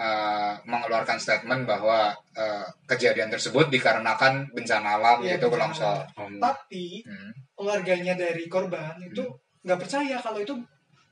eh, 0.00 0.52
mengeluarkan 0.64 1.16
statement 1.16 1.62
bahwa 1.62 2.08
eh, 2.32 2.64
kejadian 2.86 3.28
tersebut 3.28 3.68
dikarenakan 3.68 4.48
bencana 4.50 4.96
alam 4.96 5.20
Iya, 5.20 5.36
yaitu 5.36 5.52
longsor. 5.52 6.00
Tapi 6.16 7.04
Hmm. 7.04 7.30
keluarganya 7.52 8.16
dari 8.16 8.48
korban 8.48 8.96
itu 8.98 9.20
nggak 9.60 9.76
percaya 9.78 10.16
kalau 10.16 10.40
itu 10.40 10.56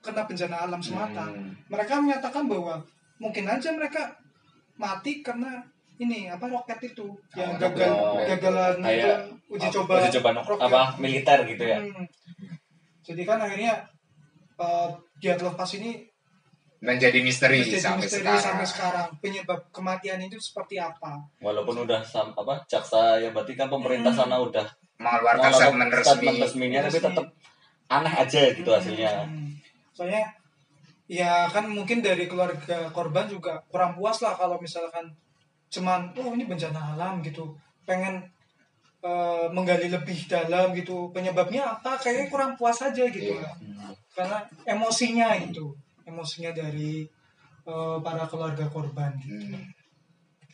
kena 0.00 0.24
bencana 0.24 0.56
alam 0.64 0.80
semata. 0.80 1.28
Hmm. 1.28 1.52
Mereka 1.68 2.00
menyatakan 2.00 2.48
bahwa 2.48 2.80
mungkin 3.18 3.44
aja 3.44 3.68
mereka 3.70 4.08
mati 4.74 5.20
karena 5.20 5.60
ini 5.98 6.24
apa 6.26 6.46
roket 6.46 6.78
itu 6.86 7.04
yang 7.34 7.52
Oh, 7.52 7.58
gagal 7.60 7.90
roket. 7.90 8.26
gagalan 8.38 8.76
Kayak 8.80 9.18
uji 9.50 9.66
coba 9.68 9.92
uji 9.98 10.10
coba 10.16 10.28
roket. 10.38 10.64
apa 10.64 10.80
militer 10.96 11.38
gitu 11.44 11.64
ya 11.66 11.78
Hmm. 11.78 12.06
Jadi 13.02 13.22
kan 13.24 13.36
akhirnya 13.38 13.84
uh, 14.56 14.88
Dyatlov 15.18 15.52
Pass 15.54 15.74
ini 15.74 16.07
Menjadi 16.78 17.18
misteri 17.20 17.58
menjadi 17.58 17.82
sampai 17.82 18.06
misteri 18.06 18.22
sekarang. 18.22 18.42
sampai 18.44 18.66
sekarang. 18.66 19.06
Penyebab 19.18 19.60
kematian 19.70 20.18
itu 20.20 20.38
seperti 20.38 20.78
apa? 20.78 21.18
walaupun 21.38 21.82
udah 21.82 22.00
sam 22.00 22.30
apa 22.32 22.62
jaksa 22.64 23.18
ya 23.18 23.30
berarti 23.30 23.52
kan 23.52 23.66
pemerintah 23.66 24.10
Hmm. 24.10 24.20
sana 24.24 24.38
udah 24.38 24.66
Mengeluarkan 24.96 25.50
statement 25.50 25.90
resmi. 25.90 26.06
statement 26.06 26.38
resminya 26.40 26.80
tapi 26.86 26.98
tetap 27.00 27.26
aneh 27.88 28.14
aja 28.14 28.40
gitu 28.52 28.70
hasilnya 28.70 29.10
Hmm. 29.26 29.50
Soalnya 29.90 30.22
ya 31.06 31.48
kan 31.48 31.66
mungkin 31.66 31.98
dari 31.98 32.26
keluarga 32.26 32.86
korban 32.88 33.26
juga 33.26 33.58
kurang 33.66 33.94
puas 33.94 34.20
lah 34.20 34.34
kalau 34.34 34.58
misalkan 34.58 35.10
cuman 35.68 36.14
oh 36.14 36.30
ini 36.30 36.44
bencana 36.44 36.94
alam 36.94 37.18
gitu. 37.20 37.58
Pengen 37.82 38.22
uh, 39.00 39.50
menggali 39.50 39.90
lebih 39.90 40.26
dalam 40.26 40.70
gitu. 40.72 41.10
Penyebabnya 41.10 41.74
apa? 41.74 41.98
Kayaknya 41.98 42.26
kurang 42.28 42.52
puas 42.54 42.78
aja 42.78 43.02
gitu. 43.02 43.34
Iya. 43.34 43.50
Hmm. 43.58 43.90
Karena 44.14 44.38
emosinya 44.64 45.34
gitu. 45.42 45.74
Emosinya 46.08 46.56
dari 46.56 47.04
uh, 47.68 48.00
para 48.00 48.24
keluarga 48.24 48.64
korban 48.72 49.12
gitu. 49.20 49.52
Hmm. 49.52 49.68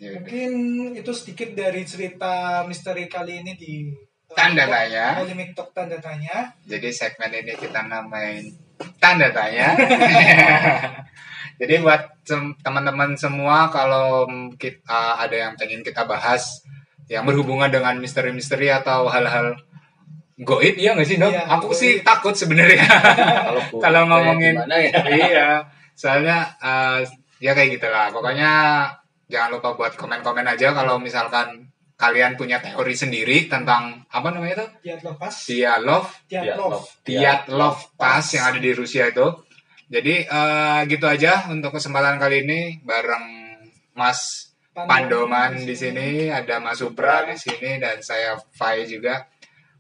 Ya. 0.03 0.19
Mungkin 0.19 0.53
itu 0.99 1.13
sedikit 1.15 1.55
dari 1.55 1.87
cerita 1.87 2.67
misteri 2.67 3.07
kali 3.07 3.47
ini 3.47 3.55
di 3.55 3.87
uh, 3.95 4.35
Tanda 4.35 4.67
tanya. 4.67 5.23
Polemik 5.23 5.55
Talk 5.55 5.71
tanda 5.71 6.03
tanya. 6.03 6.51
Jadi 6.67 6.91
segmen 6.91 7.31
ini 7.31 7.55
kita 7.55 7.87
namain 7.87 8.51
tanda 8.99 9.31
tanya. 9.31 9.79
Jadi 11.63 11.75
buat 11.87 12.27
teman-teman 12.67 13.15
semua 13.15 13.71
kalau 13.71 14.27
kita 14.59 15.23
ada 15.23 15.37
yang 15.39 15.55
pengen 15.55 15.87
kita 15.87 16.03
bahas 16.03 16.67
yang 17.07 17.23
berhubungan 17.23 17.71
dengan 17.71 17.95
misteri-misteri 18.03 18.75
atau 18.75 19.07
hal-hal 19.07 19.55
goib 20.41 20.75
ya 20.75 20.99
nggak 20.99 21.07
sih 21.07 21.17
dok? 21.21 21.31
Iya, 21.31 21.47
Aku 21.59 21.71
goib. 21.71 21.79
sih 21.79 21.93
takut 22.03 22.35
sebenarnya 22.35 22.83
kalau 23.47 23.63
kalau 23.85 24.03
ngomongin 24.11 24.59
ya 24.67 24.91
iya. 25.31 25.49
Soalnya 25.95 26.51
eh, 26.59 27.07
ya 27.39 27.55
kayak 27.55 27.79
gitulah. 27.79 28.11
Pokoknya 28.11 28.51
jangan 29.31 29.55
lupa 29.55 29.79
buat 29.79 29.95
komen-komen 29.95 30.47
aja 30.47 30.75
kalau 30.75 30.99
misalkan 30.99 31.71
kalian 31.95 32.35
punya 32.35 32.59
teori 32.59 32.91
sendiri 32.99 33.47
tentang 33.47 34.03
apa 34.11 34.29
namanya 34.35 34.65
itu? 34.65 34.91
Dyatlov 34.91 35.17
Pass. 35.23 35.47
Dialog 35.47 36.05
Dyatlov. 36.27 36.83
Dyatlov 37.07 37.77
Pass 37.95 38.35
yang 38.35 38.51
ada 38.51 38.59
di 38.59 38.71
Rusia 38.75 39.07
itu. 39.07 39.27
Jadi 39.87 40.27
eh, 40.27 40.81
gitu 40.91 41.07
aja 41.07 41.47
untuk 41.47 41.79
kesempatan 41.79 42.19
kali 42.19 42.43
ini 42.43 42.83
bareng 42.83 43.27
Mas 43.95 44.51
Pandoman 44.75 45.55
di 45.55 45.79
sini, 45.79 46.27
ada 46.27 46.59
Mas 46.59 46.83
Supra 46.83 47.23
di 47.31 47.39
sini 47.39 47.79
dan 47.79 48.03
saya 48.03 48.35
Fai 48.59 48.83
juga 48.91 49.23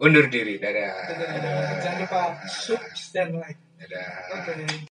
undur 0.01 0.27
diri. 0.31 0.59
Dadah. 0.59 0.93
Dadah. 1.11 1.53
Jangan 1.83 1.99
lupa 2.03 2.23
sub 2.49 2.83
dan 3.13 3.39
like. 3.39 3.61
Dadah. 3.79 4.09
Oke. 4.41 4.53
Hai 4.55 4.94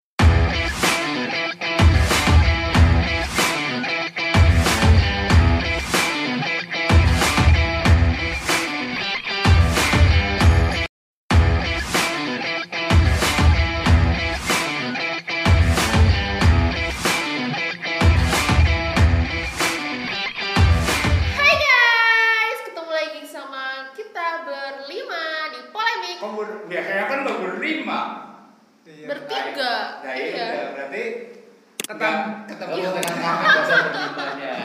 Ketam. 31.88 32.44
ketemu 32.44 32.76
dengan 32.84 33.00
kami 33.00 33.48
bahasa 33.48 33.76
berlimanya. 33.88 34.56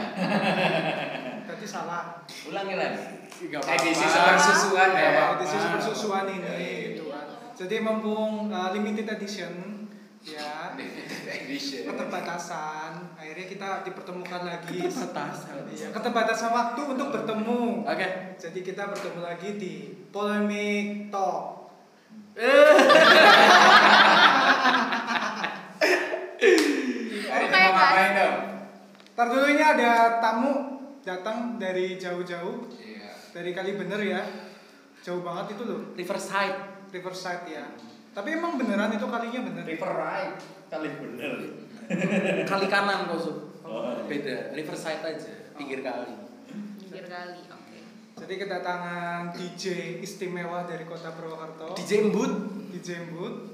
Tadi 1.47 1.67
salah. 1.71 2.19
Ulangi 2.51 2.75
lagi. 2.75 3.31
Edisi 3.47 4.07
sepersusuan 4.11 4.91
ya. 4.91 5.39
Edisi 5.39 5.59
sepersusuan 5.63 6.27
ini 6.27 6.99
gitu 6.99 7.15
kan. 7.15 7.31
Jadi 7.55 7.79
mumpung 7.79 8.51
uh, 8.51 8.75
limited 8.75 9.07
edition 9.07 9.71
ya 10.23 10.71
Edition. 11.27 11.83
keterbatasan 11.91 13.19
akhirnya 13.19 13.47
kita 13.51 13.83
dipertemukan 13.83 14.47
lagi 14.47 14.87
Keterbatasan. 14.87 15.67
Iya, 15.67 15.91
keterbatasan 15.91 16.55
waktu 16.55 16.95
untuk 16.95 17.11
bertemu 17.11 17.83
Oke. 17.83 18.39
jadi 18.39 18.59
kita 18.63 18.87
bertemu 18.87 19.19
lagi 19.19 19.59
di 19.59 19.91
Polemic 20.15 21.11
Talk 21.11 21.75
ini 22.39 22.39
ngapain 27.83 28.13
dong? 28.15 28.37
Ntar 29.13 29.27
dulu 29.29 29.47
ini 29.51 29.63
ada 29.63 29.91
tamu 30.23 30.53
datang 31.03 31.59
dari 31.59 31.99
jauh-jauh 31.99 32.71
Iya. 32.79 33.11
dari 33.35 33.51
kali 33.51 33.75
bener 33.75 34.01
ya 34.01 34.23
jauh 35.03 35.21
banget 35.21 35.59
itu 35.59 35.63
loh 35.67 35.81
Riverside. 35.99 36.89
Riverside 36.95 37.45
ya 37.51 37.65
tapi 38.13 38.37
emang 38.37 38.61
beneran 38.61 38.93
itu 38.93 39.09
kalinya 39.09 39.41
bener 39.49 39.65
River 39.65 39.93
right. 39.93 40.37
Kali 40.69 40.89
bener. 40.89 41.33
Kali 42.49 42.67
kanan 42.73 43.05
kok, 43.05 43.21
Sob. 43.21 43.61
Oh. 43.61 43.93
Beda. 44.09 44.57
Riverside 44.57 45.05
aja, 45.05 45.53
pinggir 45.53 45.85
kali. 45.85 46.09
Pinggir 46.81 47.05
kali, 47.05 47.45
oke. 47.53 47.79
jadi 48.17 48.35
kedatangan 48.41 49.37
DJ 49.37 49.65
istimewa 50.01 50.65
dari 50.65 50.85
kota 50.89 51.13
Purwokerto 51.13 51.77
DJ 51.77 52.09
Embut, 52.09 52.33
DJ 52.73 53.05
Embut 53.05 53.52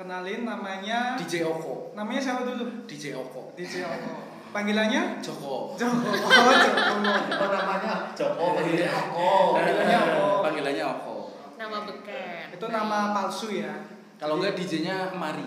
kenalin 0.00 0.48
namanya 0.48 1.12
DJ 1.20 1.44
Oko. 1.44 1.92
namanya 1.92 2.20
siapa 2.24 2.48
dulu 2.48 2.88
DJ 2.88 3.12
Oko. 3.20 3.52
DJ 3.52 3.84
Oko 3.84 4.32
panggilannya 4.48 5.20
Joko. 5.20 5.76
Joko 5.76 6.08
oh, 6.16 6.52
Joko 6.56 7.04
Oh 7.36 7.48
namanya 7.52 8.08
Joko 8.16 8.44
Iya. 8.64 8.88
Joko. 8.88 9.28
Panggilannya 9.52 9.98
Oko. 10.00 10.26
Panggilannya 10.40 10.84
Oko. 10.88 11.16
Nama 11.60 11.78
beken. 11.84 12.44
itu 12.56 12.66
nama 12.72 12.98
palsu 13.12 13.52
ya 13.52 13.76
Kalau 14.16 14.40
enggak 14.40 14.56
DJ-nya 14.56 15.12
Mari. 15.12 15.44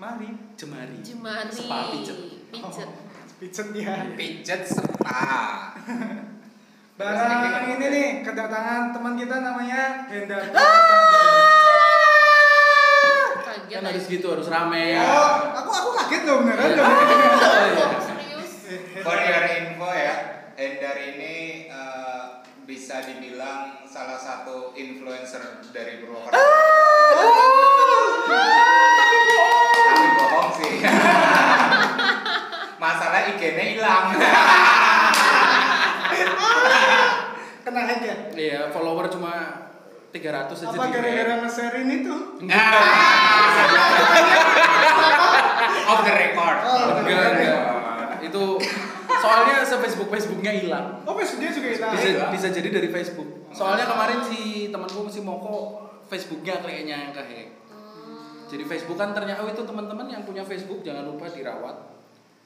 mari 0.00 0.32
Jemari. 0.56 1.04
Jemari. 1.04 1.52
Spa 1.52 1.92
pijet. 1.92 2.18
Pijet. 2.48 2.88
pijet 3.36 3.68
ya 3.76 3.94
Pijet 4.16 4.62
spa. 4.64 5.76
barang 6.96 7.68
ini 7.68 7.86
nih 7.92 8.08
kedatangan 8.24 8.96
teman 8.96 9.12
kita 9.20 9.44
namanya 9.44 10.08
Hendar 10.08 10.40
Kaget 13.64 13.74
Kan 13.74 13.88
harus 13.88 14.04
aja. 14.04 14.12
gitu, 14.12 14.26
harus 14.28 14.44
rame. 14.46 14.86
oh 14.94 15.32
aku 15.54 15.70
aku 15.72 15.90
kaget 15.96 16.22
loh 16.24 16.36
beneran 16.42 16.68
loh 16.70 16.84
Oh, 16.84 17.96
serius. 17.98 18.52
For 19.00 19.16
your 19.16 19.44
info 19.46 19.88
ya, 19.88 20.14
Endar 20.54 20.96
ini 20.96 21.34
eh, 21.66 22.24
bisa 22.62 23.00
dibilang 23.02 23.82
salah 23.84 24.16
satu 24.16 24.72
influencer 24.72 25.40
dari 25.70 25.98
Purwokerto. 25.98 26.36
Tapi 29.84 30.06
bohong 30.14 30.50
sih. 30.54 30.74
Masalah 32.82 33.20
IG-nya 33.30 33.64
hilang. 33.70 34.04
kena 37.64 37.80
hack 37.80 37.96
ya 37.98 38.16
Iya, 38.30 38.60
follower 38.68 39.08
cuma 39.08 39.63
300 40.14 40.46
aja 40.46 40.70
apa 40.70 40.84
gara-gara 40.94 41.34
nge-sharein 41.42 41.90
itu 41.90 42.14
Off 45.84 46.00
the 46.06 46.14
record. 46.14 46.58
Oh, 46.64 47.02
Enggak, 47.02 47.28
enggak. 47.36 47.60
Itu 48.24 48.56
soalnya 49.10 49.60
se-Facebook 49.66 50.08
Facebooknya 50.08 50.52
hilang. 50.54 50.86
oh 51.04 51.14
Facebooknya 51.18 51.50
juga 51.52 51.68
hilang 51.76 51.92
Bisa 51.92 52.30
bisa 52.30 52.46
jadi 52.54 52.68
dari 52.72 52.88
Facebook. 52.88 53.50
Soalnya 53.52 53.84
kemarin 53.90 54.22
si 54.24 54.70
temanku 54.72 55.10
si 55.10 55.20
Moko 55.20 55.82
Facebooknya 56.08 56.62
kayaknya 56.62 57.10
yang 57.10 57.12
kehack. 57.12 57.50
Jadi 58.48 58.64
Facebook 58.64 58.96
kan 58.96 59.10
ternyata 59.12 59.42
oh, 59.44 59.50
itu 59.50 59.62
teman-teman 59.66 60.06
yang 60.08 60.22
punya 60.22 60.46
Facebook 60.46 60.80
jangan 60.86 61.10
lupa 61.10 61.26
dirawat. 61.26 61.74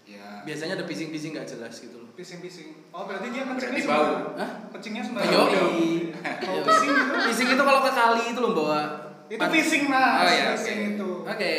Ya. 0.09 0.41
Biasanya 0.43 0.75
ada 0.75 0.85
bising-bising 0.85 1.31
nggak 1.31 1.45
jelas 1.47 1.75
gitu 1.77 1.97
loh. 1.97 2.09
pising-pising 2.13 2.89
oh 2.91 3.05
berarti 3.05 3.29
dia 3.29 3.45
kencingnya 3.45 3.79
Berarti 3.79 3.83
bau. 3.87 4.35
Hah? 4.35 4.51
kencingnya 4.73 5.03
sembarangan 5.05 5.31
Ayo. 5.31 6.61
Bising 6.65 6.91
itu. 6.91 7.15
Bising 7.23 7.49
itu 7.53 7.63
kalau 7.63 7.81
ke 7.81 7.93
kali 7.93 8.23
itu 8.27 8.39
loh 8.39 8.53
bawa. 8.53 8.81
itu 9.29 9.45
pising 9.45 9.83
mas 9.87 10.19
Oh 10.19 10.27
iya, 10.27 10.47
pising 10.53 10.79
oke. 10.81 10.91
itu 10.91 11.11
Oke. 11.23 11.55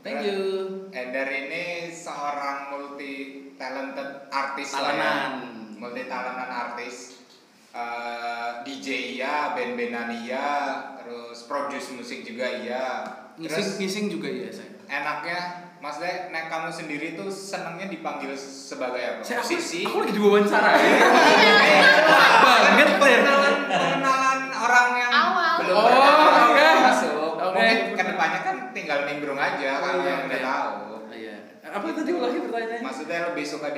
Thank 0.00 0.22
you. 0.22 0.38
Endar 0.88 1.26
ini 1.26 1.64
seorang 1.88 2.70
multi 2.70 3.14
talented 3.52 4.10
artis 4.28 4.70
lah 4.70 4.78
ya. 4.78 4.86
Talenan. 4.86 5.32
multi 5.76 6.02
talented 6.04 6.48
artis 6.48 6.96
Eh, 7.76 8.50
DJ 8.64 8.86
iya, 9.12 9.52
band-bandan 9.52 10.08
iya, 10.16 10.48
terus 10.96 11.44
produce 11.44 11.92
musik 11.92 12.24
juga 12.24 12.48
iya. 12.48 13.04
Ngising 13.36 13.52
Terus 13.52 13.68
ngising 13.76 14.06
juga 14.08 14.28
ya 14.30 14.48
saya. 14.48 14.72
enaknya 14.88 15.65
Mas 15.86 16.02
De, 16.02 16.10
nek 16.34 16.50
kamu 16.50 16.66
sendiri 16.66 17.14
tuh 17.14 17.30
senangnya 17.30 17.86
dipanggil 17.86 18.34
sebagai 18.34 18.98
apa? 18.98 19.20
Saya 19.22 19.38
aku, 19.38 19.54
Musisi? 19.54 19.86
aku 19.86 20.02
lagi 20.02 20.18
diwawancara 20.18 20.70
ya. 20.74 20.82
Eh, 20.82 21.82
Banget 22.42 22.88
ya. 22.90 22.98
pengenalan, 22.98 23.54
pengenalan 23.70 24.40
orang 24.50 24.88
yang 24.98 25.12
Awal. 25.14 25.54
belum 25.62 25.74
Oh, 25.78 25.84
pernah 25.86 26.42
oke. 26.42 26.70
masuk. 26.82 27.14
Oke. 27.38 27.54
Mungkin 27.54 27.78
ke 27.94 28.02
depannya 28.02 28.40
kan 28.42 28.56
tinggal 28.74 28.98
nimbrung 29.06 29.38
aja 29.38 29.70
Oh, 29.70 29.78
kalau 29.78 30.02
iya, 30.02 30.10
yang 30.10 30.20
udah 30.26 30.34
iya. 30.34 30.48
tahu. 30.50 30.74
Iya. 31.06 31.36
Apa 31.70 31.86
tadi 31.94 32.10
ulangi 32.10 32.38
pertanyaannya? 32.42 32.82
Maksudnya 32.82 33.18
lebih 33.30 33.44
suka 33.46 33.68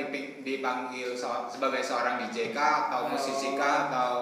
dipanggil 0.41 1.09
sebagai 1.45 1.81
seorang 1.85 2.25
DJ 2.25 2.49
kah 2.49 2.89
atau 2.89 3.13
musisi 3.13 3.53
kah 3.53 3.85
atau 3.85 4.13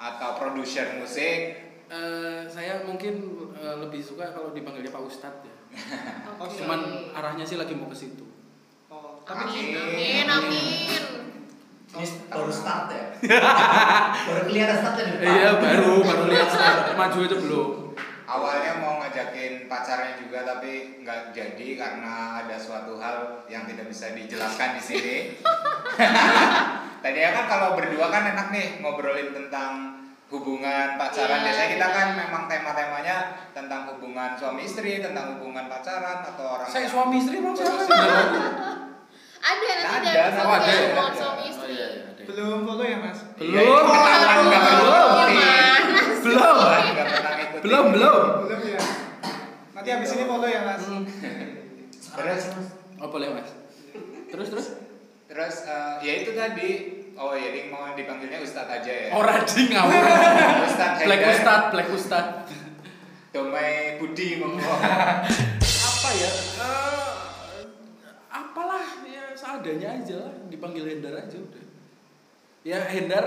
atau 0.00 0.30
produser 0.40 0.96
musik? 0.96 1.68
Eh, 1.84 2.40
saya 2.48 2.80
mungkin 2.80 3.12
eh, 3.52 3.76
lebih 3.76 4.00
suka 4.00 4.32
kalau 4.32 4.56
dipanggilnya 4.56 4.88
Pak 4.88 5.04
Ustadz 5.04 5.44
ya. 5.44 5.59
Oke. 6.40 6.56
Cuman 6.60 6.80
arahnya 7.14 7.44
sih 7.44 7.60
lagi 7.60 7.76
mau 7.76 7.90
ke 7.90 7.96
situ. 7.96 8.24
oh 8.90 9.22
tapi 9.22 9.46
Amin, 9.46 9.76
amin, 9.76 10.26
amin. 10.26 11.02
Ini 11.90 12.06
baru 12.30 12.52
start 12.54 12.86
ya. 12.94 13.04
baru 14.30 14.40
kelihatan 14.46 14.76
startnya 14.78 15.04
di 15.04 15.12
depan. 15.18 15.26
Iya 15.26 15.50
baru 15.58 15.92
baru 16.06 16.22
lihat 16.30 16.48
start. 16.48 16.78
maju 16.94 17.18
aja 17.26 17.36
belum. 17.36 17.68
Awalnya 18.30 18.72
mau 18.78 19.02
ngajakin 19.02 19.66
pacarnya 19.66 20.14
juga 20.22 20.46
tapi 20.46 21.02
nggak 21.02 21.34
jadi 21.34 21.68
karena 21.74 22.46
ada 22.46 22.54
suatu 22.54 22.94
hal 23.02 23.42
yang 23.50 23.66
tidak 23.66 23.90
bisa 23.90 24.14
dijelaskan 24.14 24.78
di 24.78 24.82
sini. 24.82 25.16
Tadinya 27.02 27.30
kan 27.42 27.44
kalau 27.50 27.68
berdua 27.74 28.06
kan 28.06 28.30
enak 28.30 28.54
nih 28.54 28.66
ngobrolin 28.78 29.34
tentang 29.34 29.99
hubungan 30.30 30.94
pacaran. 30.94 31.42
Iya, 31.42 31.44
Biasanya 31.50 31.68
kita 31.68 31.86
iya. 31.86 31.96
kan 31.96 32.08
memang 32.14 32.42
tema-temanya 32.46 33.16
tentang 33.50 33.90
hubungan 33.90 34.38
suami 34.38 34.62
istri, 34.62 35.02
tentang 35.02 35.36
hubungan 35.36 35.66
pacaran 35.66 36.22
atau 36.24 36.46
orang 36.54 36.66
Saya 36.66 36.86
suami 36.86 37.18
istri 37.18 37.42
emang 37.42 37.52
siapa? 37.52 37.82
Ada 39.40 39.70
nanti 39.74 40.06
Ada, 40.06 40.22
ada 40.30 40.42
oh, 40.46 41.10
suami 41.10 41.42
Oh 41.42 41.50
istri. 41.50 41.72
iya 41.72 41.86
iya. 41.88 42.02
ada. 42.06 42.22
belum 42.22 42.58
follow 42.62 42.84
ya 42.84 42.98
mas 43.00 43.18
Iya, 43.36 43.58
Belum. 43.58 43.84
Belum. 43.90 45.10
Belum. 46.20 46.56
Belum 47.60 47.84
belum. 47.90 48.22
belum 48.46 48.60
ya 48.64 48.80
nanti 49.72 49.88
habis 49.90 50.12
ini 50.12 50.24
follow 50.24 50.46
ya 50.46 50.60
mas 50.62 50.82
Hmm. 50.84 51.04
Terus 52.10 52.42
Oh 52.96 53.08
boleh 53.08 53.32
mas. 53.32 53.48
Terus 54.28 54.46
terus. 54.46 54.66
terus 55.24 55.56
eh, 55.64 55.94
ya 56.02 56.12
itu 56.18 56.30
tadi 56.34 56.99
oh 57.20 57.32
ya 57.32 57.52
ini 57.52 57.68
mau 57.68 57.92
dipanggilnya 57.92 58.40
Ustadz 58.40 58.80
aja 58.80 58.88
ya. 58.90 59.08
Oh 59.12 59.20
rading 59.20 59.68
ngawur. 59.68 59.92
Ustadz 60.68 61.04
Black 61.04 61.20
Haidar. 61.20 61.36
Ustad, 61.36 61.62
Black 61.70 61.88
Ustad. 61.98 62.26
Domai 63.30 63.70
Budi 63.96 64.40
monggo. 64.40 64.64
Apa 65.60 66.08
ya? 66.12 66.30
Eh, 66.58 67.62
apalah 68.26 68.86
ya 69.04 69.30
seadanya 69.32 69.88
aja 69.94 70.16
lah. 70.18 70.34
Dipanggil 70.48 70.88
Hendar 70.88 71.14
aja 71.14 71.36
udah. 71.36 71.64
Ya 72.60 72.80
Hendar 72.82 73.24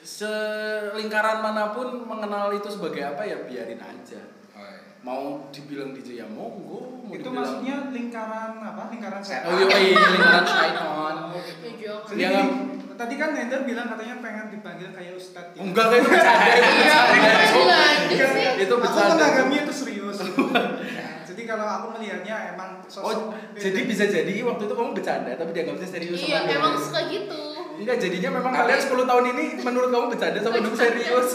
selingkaran 0.00 1.40
mana 1.40 1.70
pun 1.70 1.88
mengenal 2.02 2.48
itu 2.50 2.68
sebagai 2.68 3.04
apa 3.04 3.22
ya 3.22 3.44
biarin 3.44 3.76
aja. 3.76 4.20
Oh, 4.52 4.64
iya. 4.64 4.80
Mau 5.00 5.22
dibilang 5.50 5.92
DJ 5.92 6.22
ya 6.22 6.26
monggo. 6.26 7.04
Mau 7.04 7.12
itu 7.12 7.20
dibilang- 7.20 7.34
maksudnya 7.36 7.76
lingkaran 7.92 8.52
apa 8.56 8.82
lingkaran 8.88 9.20
setan 9.20 9.48
Oh 9.48 9.58
iya, 9.58 9.76
iya 9.76 9.98
lingkaran 10.00 10.44
syaiton. 10.44 11.14
Ya. 12.08 12.10
Jadi 12.10 12.18
Iya, 12.18 12.28
gini, 12.30 12.40
kan? 12.40 12.48
tadi 12.96 13.14
kan 13.14 13.30
Ender 13.32 13.60
bilang 13.62 13.86
katanya 13.86 14.14
pengen 14.18 14.46
dipanggil 14.50 14.88
kayak 14.90 15.12
Ustadz 15.14 15.52
ya. 15.52 15.60
Enggak 15.60 15.86
kayak 15.86 16.00
itu 16.00 16.08
bercanda 16.08 16.46
itu 16.48 16.64
bercanda. 18.00 18.44
Kan. 18.48 18.56
Itu 18.58 18.74
aku 18.74 18.98
menanggapinya 19.12 19.60
itu 19.62 19.74
serius. 19.74 20.16
Nah, 20.98 21.22
jadi 21.22 21.42
kalau 21.46 21.66
aku 21.68 21.86
melihatnya 21.94 22.36
emang 22.50 22.82
sosok 22.84 23.04
Oh, 23.04 23.14
jadi 23.54 23.80
bisa 23.84 24.04
jadi 24.04 24.34
waktu 24.42 24.62
itu 24.64 24.74
kamu 24.74 24.90
bercanda 24.90 25.30
tapi 25.32 25.50
dianggapnya 25.52 25.86
serius 25.86 26.18
Iya, 26.18 26.38
sama 26.38 26.48
dia. 26.48 26.56
emang 26.58 26.74
suka 26.74 27.00
gitu. 27.06 27.40
Enggak, 27.78 27.96
jadinya 28.00 28.30
memang 28.34 28.52
kalian 28.56 28.80
10 28.80 29.06
tahun 29.06 29.24
ini 29.28 29.44
menurut 29.60 29.88
kamu 29.88 30.06
bercanda 30.08 30.38
sama 30.40 30.56
hidup 30.56 30.74
serius. 30.74 31.28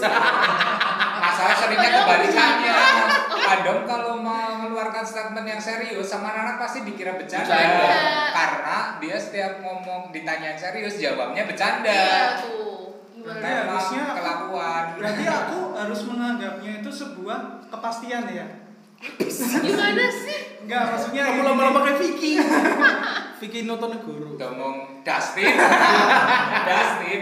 Masalah 1.23 1.55
seringnya 1.55 1.89
kebalikannya. 1.95 2.73
Adam 3.43 3.83
kalau 3.83 4.17
mau 4.17 4.31
mengeluarkan 4.55 5.01
statement-statement 5.01 5.47
yang 5.47 5.61
serius 5.61 6.07
sama 6.07 6.29
anak 6.29 6.55
pasti 6.57 6.81
dikira 6.81 7.13
bercanda. 7.13 7.47
Bercanda. 7.47 7.87
Karena 8.29 8.77
dia 8.97 9.15
setiap 9.15 9.59
ngomong 9.59 10.09
ditanya 10.09 10.51
yang 10.51 10.59
serius 10.59 10.95
jawabnya 10.95 11.43
bercanda. 11.43 11.89
Iya 11.89 12.23
tuh. 12.39 13.03
Gimana? 13.13 13.39
Memang 13.39 13.67
harusnya 13.73 14.03
aku- 14.05 14.17
kelakuan. 14.17 14.83
Berarti 14.95 15.23
aku 15.25 15.59
harus 15.73 16.01
menganggapnya 16.05 16.71
itu 16.79 16.89
sebuah 16.89 17.39
kepastian 17.67 18.23
ya. 18.27 18.45
Gimana 19.59 20.05
sih? 20.07 20.39
Enggak, 20.63 20.83
maksudnya 20.89 21.23
Kamu 21.25 21.35
ini- 21.35 21.45
lama-lama 21.45 21.79
kayak 21.83 21.97
Vicky. 21.99 22.31
Vicky 23.37 23.59
Notonegoro. 23.63 24.39
ngomong 24.39 25.03
Dustin. 25.03 25.51
Dustin. 26.67 27.21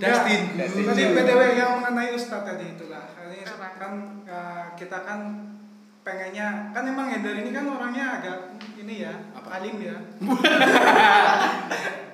Dustin. 0.00 0.40
Dustin. 0.56 0.84
Tadi 0.86 1.02
PTW 1.12 1.40
yang 1.54 1.70
mengenai 1.78 2.10
Ustadz 2.10 2.46
tadi 2.46 2.64
itulah. 2.72 3.04
Ini 3.20 3.44
Apa? 3.44 3.68
kan 3.76 3.92
eh, 4.24 4.64
kita 4.74 4.98
kan 5.04 5.20
pengennya 6.00 6.72
kan 6.72 6.82
emang 6.82 7.06
Hendar 7.06 7.36
ini 7.36 7.50
kan 7.50 7.68
orangnya 7.68 8.18
agak 8.18 8.38
ini 8.74 9.04
ya 9.04 9.12
Apa? 9.30 9.60
alim 9.60 9.76
ya 9.78 9.96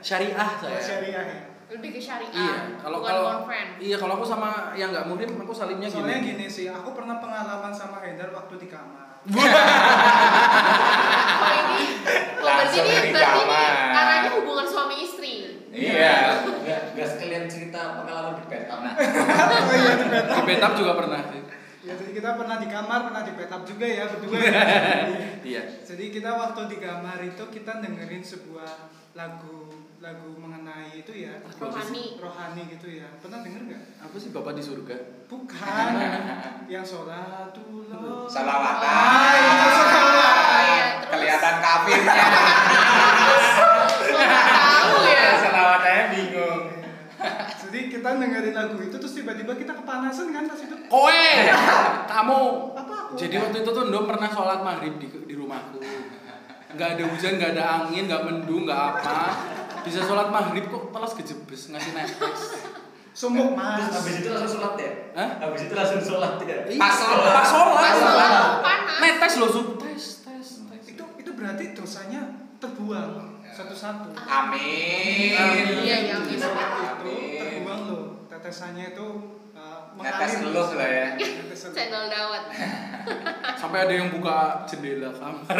Syariah 0.02 0.50
saya. 0.58 0.78
syariah 0.78 1.24
ya. 1.24 1.40
Lebih 1.66 1.94
ke 1.94 2.00
syariah. 2.00 2.30
Iya, 2.30 2.78
kalau 2.78 3.02
kalau 3.02 3.42
konven. 3.42 3.66
iya 3.78 3.96
kalau 3.98 4.14
aku 4.14 4.22
sama 4.24 4.70
yang 4.72 4.90
nggak 4.90 5.06
murim 5.06 5.30
aku 5.36 5.50
salimnya 5.50 5.90
Soalnya 5.90 6.22
gini. 6.22 6.38
gini 6.38 6.46
sih, 6.46 6.66
aku 6.70 6.94
pernah 6.94 7.18
pengalaman 7.18 7.74
sama 7.74 7.98
Hendar 7.98 8.30
waktu 8.30 8.54
di 8.56 8.68
kamar. 8.70 9.18
Oh 9.26 9.34
ini, 11.50 11.80
oh, 12.38 12.46
berarti 12.46 12.78
ini, 12.78 13.10
berarti 13.10 13.40
ini 13.42 13.58
arahnya 13.90 14.30
hubungan 14.38 14.62
suami 14.62 14.94
istri. 15.02 15.32
Iya. 15.74 16.14
Enggak 17.06 17.22
sekalian 17.22 17.44
cerita 17.46 18.02
pengalaman 18.02 18.34
di 18.34 18.44
Vietnam. 18.50 18.78
Nah, 18.82 18.94
oh 19.70 19.74
iya 19.78 19.92
di 19.94 20.06
Di 20.10 20.42
Betap 20.42 20.72
juga 20.74 20.92
pernah. 20.98 21.22
Ya, 21.86 21.94
jadi 21.94 22.18
kita 22.18 22.34
pernah 22.34 22.58
di 22.58 22.66
kamar, 22.66 22.98
pernah 23.06 23.22
di 23.22 23.30
petap 23.38 23.62
juga 23.62 23.86
ya 23.86 24.10
berdua. 24.10 24.42
ya. 24.42 24.50
Iya. 25.46 25.62
jadi 25.86 26.10
kita 26.10 26.34
waktu 26.34 26.66
di 26.66 26.82
kamar 26.82 27.22
itu 27.22 27.44
kita 27.54 27.78
dengerin 27.78 28.18
sebuah 28.18 28.90
lagu 29.14 29.70
lagu 30.02 30.34
mengenai 30.34 30.98
itu 30.98 31.14
ya 31.14 31.38
Rohani. 31.46 32.18
rohani 32.18 32.62
gitu 32.74 32.90
ya. 32.90 33.06
Pernah 33.22 33.46
denger 33.46 33.62
nggak? 33.70 33.82
Apa 34.02 34.16
sih 34.18 34.34
Bapak 34.34 34.58
di 34.58 34.62
surga? 34.66 34.98
Bukan. 35.30 35.90
yang 36.74 36.82
sholatullah. 36.82 38.26
Salawatan. 38.26 38.90
Ah, 38.90 39.32
itu 39.38 39.68
salawat. 39.70 40.36
Iya, 40.66 40.86
terus? 40.98 41.10
Kelihatan 41.14 41.54
kafirnya. 41.62 42.14
Nggak 44.10 44.44
tahu 44.50 44.96
ya. 45.06 45.24
Salawatannya 45.38 46.04
bingung. 46.10 46.75
Jadi 47.76 47.92
kita 47.92 48.08
dengerin 48.16 48.56
lagu 48.56 48.80
itu 48.80 48.96
terus 48.96 49.12
tiba-tiba 49.20 49.52
kita 49.52 49.76
kepanasan 49.76 50.32
kan 50.32 50.48
pas 50.48 50.56
itu. 50.56 50.72
Kowe, 50.88 51.28
kamu. 52.16 52.40
Apa 52.72 52.94
aku? 53.04 53.12
Jadi 53.20 53.36
waktu 53.36 53.56
itu 53.60 53.70
tuh 53.76 53.84
Ndom 53.92 54.08
pernah 54.08 54.32
sholat 54.32 54.64
maghrib 54.64 54.96
di, 54.96 55.12
di 55.12 55.34
rumahku. 55.36 55.84
Nggak 56.72 56.88
ada 56.96 57.04
hujan, 57.04 57.36
nggak 57.36 57.52
ada 57.52 57.64
angin, 57.84 58.08
nggak 58.08 58.22
mendung, 58.24 58.64
nggak 58.64 58.80
apa. 58.80 59.28
Bisa 59.84 60.08
sholat 60.08 60.32
maghrib 60.32 60.72
kok 60.72 60.88
telas 60.88 61.12
kejebes 61.20 61.62
ngasih 61.76 61.92
Netflix. 61.92 62.36
Sumuk 63.12 63.60
terus 63.60 63.92
mas. 63.92 63.92
habis 63.92 64.14
itu 64.24 64.28
langsung 64.32 64.52
sholat 64.56 64.74
ya? 64.80 64.90
Hah? 65.12 65.30
Habis 65.44 65.60
itu 65.68 65.74
langsung 65.76 66.00
sholat 66.00 66.34
ya? 66.48 66.56
Pas 66.80 66.94
sholat. 66.96 67.28
Pas 67.28 67.48
sholat. 67.52 67.76
Pas 67.76 67.96
sholat, 68.00 68.32
panas. 68.64 68.98
Netes 69.04 69.34
loh, 69.36 69.48
Sub. 69.52 69.66
Tes, 69.84 70.24
tes, 70.24 70.48
tes. 70.64 70.84
Itu 70.96 71.04
itu 71.20 71.30
berarti 71.36 71.76
dosanya 71.76 72.40
terbuang 72.56 73.36
satu-satu. 73.52 74.16
Amin. 74.16 75.32
Iya, 75.32 75.44
iya, 75.84 76.16
amin, 76.16 76.36
Itu 76.36 76.48
Amin. 76.48 77.45
Tetesannya 78.36 78.92
itu 78.92 79.08
uh, 79.56 79.96
Netes 79.96 80.44
mengalir. 80.44 80.76
lah 80.76 80.88
ya. 80.92 81.08
Cendol 81.56 82.04
dawet. 82.12 82.44
Sampai 83.60 83.88
ada 83.88 83.94
yang 83.96 84.12
buka 84.12 84.68
jendela 84.68 85.08
kamar. 85.16 85.56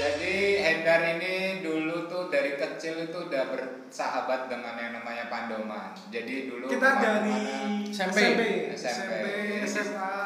Jadi 0.00 0.34
Hendar 0.64 1.20
ini 1.20 1.60
dulu 1.60 2.08
tuh 2.08 2.32
dari 2.32 2.56
kecil 2.56 3.12
itu 3.12 3.28
udah 3.28 3.44
bersahabat 3.52 4.48
dengan 4.48 4.80
yang 4.80 4.96
namanya 4.96 5.28
Pandoman. 5.28 5.92
Jadi 6.08 6.48
dulu 6.48 6.64
Kita 6.64 6.96
dari. 6.96 7.36
SMP, 7.92 8.18
SMP. 8.72 8.72
SMP, 8.72 9.14
SMA. 9.68 10.16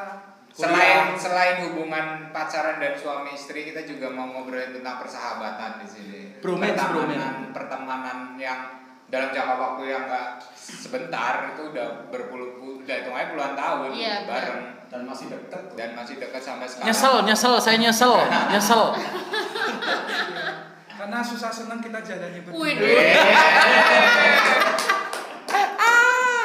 Selain 0.55 1.19
selain 1.19 1.67
hubungan 1.67 2.31
pacaran 2.31 2.79
dan 2.79 2.95
suami 2.95 3.35
istri, 3.35 3.75
kita 3.75 3.83
juga 3.83 4.07
mau 4.07 4.31
ngobrolin 4.31 4.71
tentang 4.71 5.03
persahabatan 5.03 5.83
di 5.83 5.87
sini. 5.91 6.21
Bromance, 6.39 6.79
pertemanan, 6.79 7.35
pertemanan 7.51 8.19
yang 8.39 8.84
dalam 9.15 9.31
jangka 9.31 9.55
waktu 9.55 9.83
yang 9.87 10.03
enggak 10.05 10.43
sebentar 10.59 11.33
itu 11.49 11.71
udah 11.71 11.87
berpuluh 12.11 12.51
udah 12.83 12.95
hitung 12.99 13.15
aja 13.15 13.31
puluhan 13.31 13.55
tahun 13.55 13.89
Iya, 13.95 14.15
bareng 14.27 14.63
Dan 14.91 15.03
masih 15.05 15.27
deket. 15.27 15.63
dan 15.75 15.91
masih 15.93 16.19
dekat 16.19 16.39
sampai 16.39 16.67
sekarang. 16.67 16.87
Nyesel, 16.87 17.15
nyesel, 17.23 17.55
saya 17.59 17.77
nyesel, 17.79 18.15
nyesel. 18.49 18.83
Karena 20.99 21.19
susah 21.21 21.51
senang 21.51 21.79
kita 21.79 21.99
jalannya 21.99 22.41
berdua. 22.43 22.59
Wih, 22.59 22.75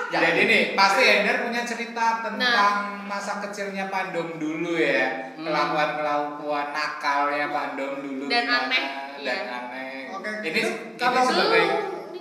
Jadi 0.10 0.42
nih, 0.42 0.64
pasti 0.74 1.04
Ender 1.06 1.46
punya 1.46 1.62
cerita 1.62 2.26
tentang 2.26 2.74
Nah. 2.98 3.06
masa 3.06 3.38
kecilnya 3.40 3.86
Pandom 3.88 4.36
dulu 4.36 4.74
ya. 4.74 5.38
Hmm. 5.38 5.46
Kelakuan-kelakuan 5.46 6.74
nakalnya 6.74 7.46
Pandom 7.48 8.02
dulu 8.02 8.26
Dan 8.26 8.44
gimana, 8.44 8.66
aneh, 8.66 8.86
Dan 9.22 9.40
iya. 9.46 9.54
aneh. 9.54 10.10
Oke, 10.10 10.30
ini 10.42 10.60
ini 10.60 10.72
kalau 10.98 11.22
sebagai 11.22 11.64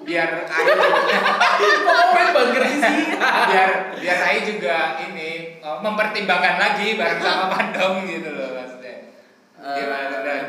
biar 0.08 0.28
Komen 1.84 2.26
banget 2.32 2.72
sih. 2.80 2.96
biar 3.20 3.70
biar 4.00 4.18
Ayu 4.32 4.40
juga 4.56 4.96
ini 5.04 5.60
oh, 5.60 5.84
mempertimbangkan 5.84 6.56
lagi 6.56 6.96
bareng 6.96 7.20
sama 7.20 7.46
Pandom 7.52 8.08
gitu 8.08 8.32
loh 8.32 8.56
maksudnya. 8.56 9.12
Gimana 9.60 10.04
tuh 10.08 10.20
dan 10.24 10.42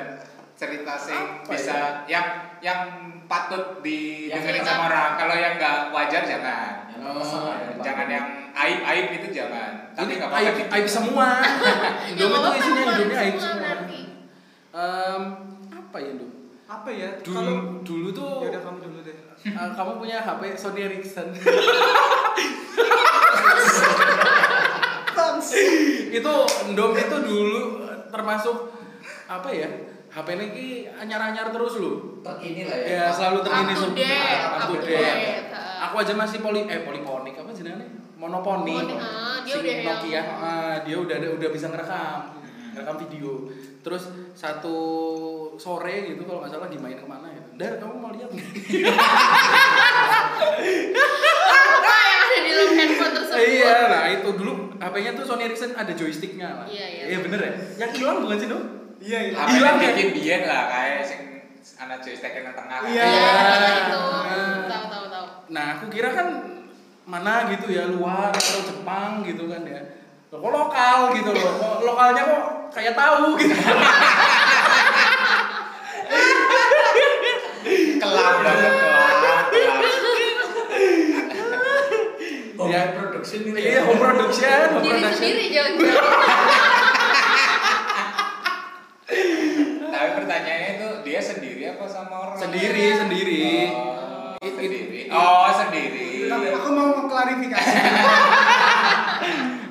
cerita 0.55 0.95
sih 0.95 1.19
Apa 1.19 1.51
bisa 1.51 2.07
yang 2.07 2.55
yang 2.63 2.81
patut 3.27 3.83
didengerin 3.83 4.63
Yang 4.63 4.67
sama 4.71 4.87
orang. 4.87 5.11
Kalau 5.19 5.35
yang 5.35 5.53
nggak 5.59 5.91
wajar 5.91 6.23
jangan. 6.23 6.87
Ya, 6.89 6.97
Pak. 6.99 7.83
jangan 7.83 8.07
yang 8.11 8.25
aib 8.55 8.79
aib 8.83 9.05
itu 9.19 9.27
jangan 9.31 9.79
tapi 9.99 10.15
nggak 10.15 10.31
apa-apa 10.31 10.47
aib, 10.47 10.55
dikit. 10.55 10.67
aib 10.71 10.87
semua. 10.87 11.27
Ya, 12.15 12.23
nggak 12.23 12.39
itu 12.39 12.49
isinya 12.55 12.81
Indomie 12.87 13.17
aib 13.19 13.35
semua. 13.35 13.71
Em, 14.69 15.21
apa 15.75 15.97
ya, 15.99 16.11
Dom? 16.15 16.31
Apa 16.69 16.89
ya? 16.93 17.09
Dulu, 17.19 17.35
Kalau 17.35 17.55
dulu 17.83 18.07
tuh 18.15 18.29
ya 18.45 18.47
udah 18.53 18.61
kamu 18.63 18.77
dulu 18.79 18.98
eh, 19.41 19.69
kamu 19.71 19.91
punya 19.97 20.19
HP 20.19 20.41
Sony 20.53 20.81
Ericsson. 20.83 21.27
itu 26.09 26.33
Ndom 26.69 26.91
itu 26.95 27.17
dulu 27.21 27.63
termasuk 28.09 28.73
apa 29.25 29.49
ya? 29.49 29.69
HP 30.09 30.27
ini 30.33 30.45
ki 30.49 30.67
anyar-anyar 30.89 31.53
terus 31.53 31.77
loh. 31.77 32.17
Terkini 32.19 32.65
lah 32.65 32.77
ya. 32.77 32.87
Ya 32.89 33.03
selalu 33.09 33.45
terkini 33.45 33.71
Up 33.71 33.77
to 33.77 33.83
sem- 33.85 33.95
date, 33.95 34.41
up 34.41 34.49
to 34.49 34.57
up 34.57 34.65
to 34.65 34.75
date. 34.81 34.97
date, 34.97 35.45
uh. 35.53 35.85
Aku 35.85 35.95
aja 36.01 36.13
masih 36.17 36.41
poli 36.41 36.65
eh 36.65 36.81
poliponik 36.81 37.37
apa 37.37 37.53
jenenge? 37.53 37.85
Monoponi. 38.17 38.73
Monoponi, 38.73 38.95
ah, 38.97 39.39
dia 39.45 39.53
Si 39.53 39.59
udah 39.61 39.75
Nokia, 39.85 40.21
ah, 40.25 40.75
dia 40.81 40.97
udah 40.97 41.17
udah 41.37 41.49
bisa 41.53 41.69
ngerekam, 41.69 42.35
ngerekam 42.73 42.95
video. 43.05 43.47
Terus 43.79 44.03
satu 44.33 44.77
sore 45.55 46.09
gitu 46.09 46.25
kalau 46.25 46.41
nggak 46.41 46.51
salah 46.51 46.65
lagi 46.67 46.77
main 46.81 46.97
ke 46.97 47.05
mana 47.05 47.29
ya? 47.29 47.38
Dar, 47.59 47.75
kamu 47.75 47.95
mau 47.99 48.07
lihat 48.15 48.31
nggak? 48.31 48.47
Apa 51.59 51.91
yang 52.07 52.19
ada 52.23 52.37
di 52.39 52.49
dalam 52.55 52.71
handphone 52.71 53.13
tersebut? 53.19 53.35
iya, 53.51 53.75
nah 53.91 54.03
itu 54.07 54.29
dulu 54.31 54.53
HP-nya 54.79 55.11
tuh 55.19 55.27
Sony 55.27 55.43
Ericsson 55.51 55.75
ada 55.75 55.91
joysticknya 55.91 56.63
lah. 56.63 56.67
Iya, 56.71 56.85
iya. 56.87 57.03
Iya 57.11 57.17
bener 57.19 57.39
ya? 57.43 57.51
Yang 57.83 57.91
hilang 57.99 58.23
bukan 58.23 58.37
sih, 58.39 58.47
Dong? 58.47 58.63
Iya, 59.03 59.19
iya. 59.27 59.43
Hilang 59.43 59.75
yang 59.75 59.91
ya? 59.91 59.91
bikin 59.91 60.09
biyen 60.15 60.41
lah 60.47 60.71
kayak 60.71 61.03
sing 61.03 61.21
anak 61.75 61.99
joystick 61.99 62.31
yang 62.31 62.55
tengah 62.55 62.79
Iya. 62.87 63.03
Iya, 63.03 63.27
itu. 63.75 63.99
Ah. 64.07 64.63
Tahu, 64.63 64.85
tahu, 64.87 65.05
tahu. 65.11 65.25
Nah, 65.51 65.65
aku 65.75 65.85
kira 65.91 66.15
kan 66.15 66.27
mana 67.03 67.51
gitu 67.51 67.75
ya 67.75 67.91
luar 67.91 68.31
atau 68.31 68.63
Jepang 68.63 69.19
gitu 69.27 69.51
kan 69.51 69.67
ya. 69.67 69.83
Kok 70.31 70.47
lokal 70.47 71.11
gitu 71.11 71.35
loh. 71.35 71.51
Kok 71.59 71.83
lokalnya 71.83 72.23
kok 72.23 72.71
kayak 72.71 72.95
tahu 72.95 73.35
gitu. 73.35 73.51
kelam 77.99 78.35
banget 78.43 78.73
kelam 78.73 79.45
kelam. 79.53 79.79
Home 82.58 82.58
Ya. 82.69 82.81
production 82.93 83.39
itu. 83.43 83.57
Iya, 83.57 83.81
home 83.83 83.97
production, 83.97 84.65
home 84.69 84.81
Diri 84.81 84.91
production. 84.95 85.17
sendiri 85.17 85.43
jangan-jangan. 85.49 86.05
tapi 89.89 90.09
pertanyaannya 90.15 90.69
itu 90.71 90.87
dia 91.01 91.19
sendiri 91.19 91.61
apa 91.67 91.83
sama 91.83 92.15
orang 92.21 92.37
Sendiri, 92.37 92.85
sendiri. 92.95 93.43
oh, 93.69 94.37
It- 94.39 94.55
sendiri 94.55 94.77
it- 95.03 95.11
oh 95.11 95.49
sendiri 95.51 96.29
Tapi 96.29 96.45
aku 96.53 96.69
mau 96.69 96.89
klarifikasi. 97.03 97.75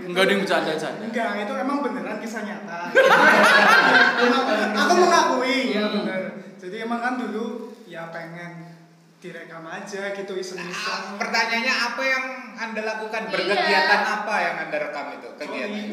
Enggak 0.05 0.23
ada 0.25 0.31
yang 0.31 0.41
bercanda-canda. 0.43 1.03
Enggak, 1.03 1.31
itu 1.39 1.53
emang 1.55 1.79
beneran 1.81 2.19
kisah 2.19 2.43
nyata. 2.43 2.81
aku 4.81 4.93
mengakui 4.99 5.59
ya 5.71 5.85
bener. 5.87 6.23
Jadi 6.59 6.77
emang 6.83 6.99
kan 6.99 7.15
dulu 7.15 7.47
ya 7.85 8.11
pengen 8.11 8.78
direkam 9.19 9.67
aja 9.67 10.15
gitu 10.15 10.33
iseng-iseng. 10.39 11.03
Nah, 11.11 11.19
pertanyaannya 11.19 11.75
apa 11.75 12.03
yang 12.07 12.25
anda 12.55 12.87
lakukan? 12.87 13.27
Iya. 13.27 13.35
Berkegiatan 13.35 14.01
iya. 14.07 14.15
apa 14.15 14.35
yang 14.39 14.55
anda 14.63 14.77
rekam 14.79 15.07
itu? 15.19 15.29
Kegiatan. 15.35 15.91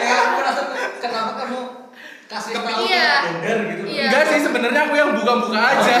ya, 0.00 0.16
aku 0.24 0.38
rasa 0.40 0.62
kenapa 0.96 1.32
kamu 1.44 1.60
kasih 2.24 2.52
tahu 2.56 2.88
iya. 2.88 3.12
Gitu. 3.44 3.84
Iya. 3.84 4.08
Enggak 4.08 4.24
sih 4.32 4.40
sebenarnya 4.40 4.80
aku 4.88 4.94
yang 4.96 5.12
buka-buka 5.12 5.60
aja. 5.60 5.94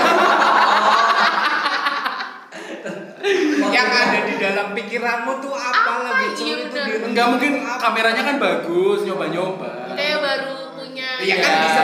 yang 3.74 3.90
ada 3.90 4.18
di 4.24 4.34
dalam 4.40 4.66
pikiranmu 4.76 5.32
tuh 5.40 5.52
apa, 5.56 5.72
apa 5.72 5.92
lagi 6.04 6.44
iya, 6.44 6.68
itu 6.68 6.78
enggak 7.10 7.26
mungkin 7.26 7.64
kameranya 7.64 8.22
kan 8.22 8.36
bagus 8.36 9.02
nyoba-nyoba 9.02 9.96
kayak 9.96 10.20
baru 10.20 10.76
punya 10.76 11.08
iya 11.24 11.40
kan 11.40 11.50
iya. 11.50 11.64
bisa 11.64 11.82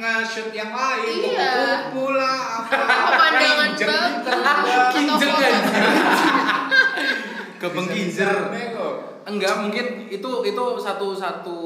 nge-shoot 0.00 0.50
yang 0.50 0.72
lain, 0.72 1.16
Iya. 1.22 1.48
kupu-kupu 1.92 2.16
lah, 2.16 2.64
apa 2.64 2.76
kan? 3.36 3.68
Kebeng 7.60 7.86
Bisa-bisa 7.86 8.24
kinjer. 8.24 8.72
kok. 8.72 8.94
Enggak, 9.28 9.54
mungkin 9.60 9.86
itu 10.08 10.30
itu 10.42 10.64
satu 10.80 11.12
satu 11.12 11.58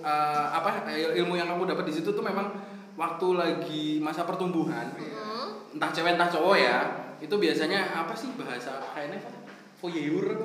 eh, 0.00 0.46
apa 0.48 0.88
ilmu 1.12 1.36
yang 1.36 1.52
kamu 1.52 1.68
dapat 1.68 1.84
di 1.84 1.92
situ 1.92 2.08
tuh 2.10 2.24
memang 2.24 2.48
waktu 2.96 3.28
lagi 3.36 3.84
masa 4.00 4.24
pertumbuhan. 4.24 4.88
Hmm. 4.96 5.76
Entah 5.76 5.92
cewek 5.92 6.16
entah 6.16 6.32
cowok 6.32 6.56
ya. 6.56 6.78
Itu 7.20 7.36
biasanya 7.36 7.92
apa 7.92 8.16
sih 8.16 8.32
bahasa 8.34 8.80
kayaknya 8.96 9.20
apa? 9.20 9.36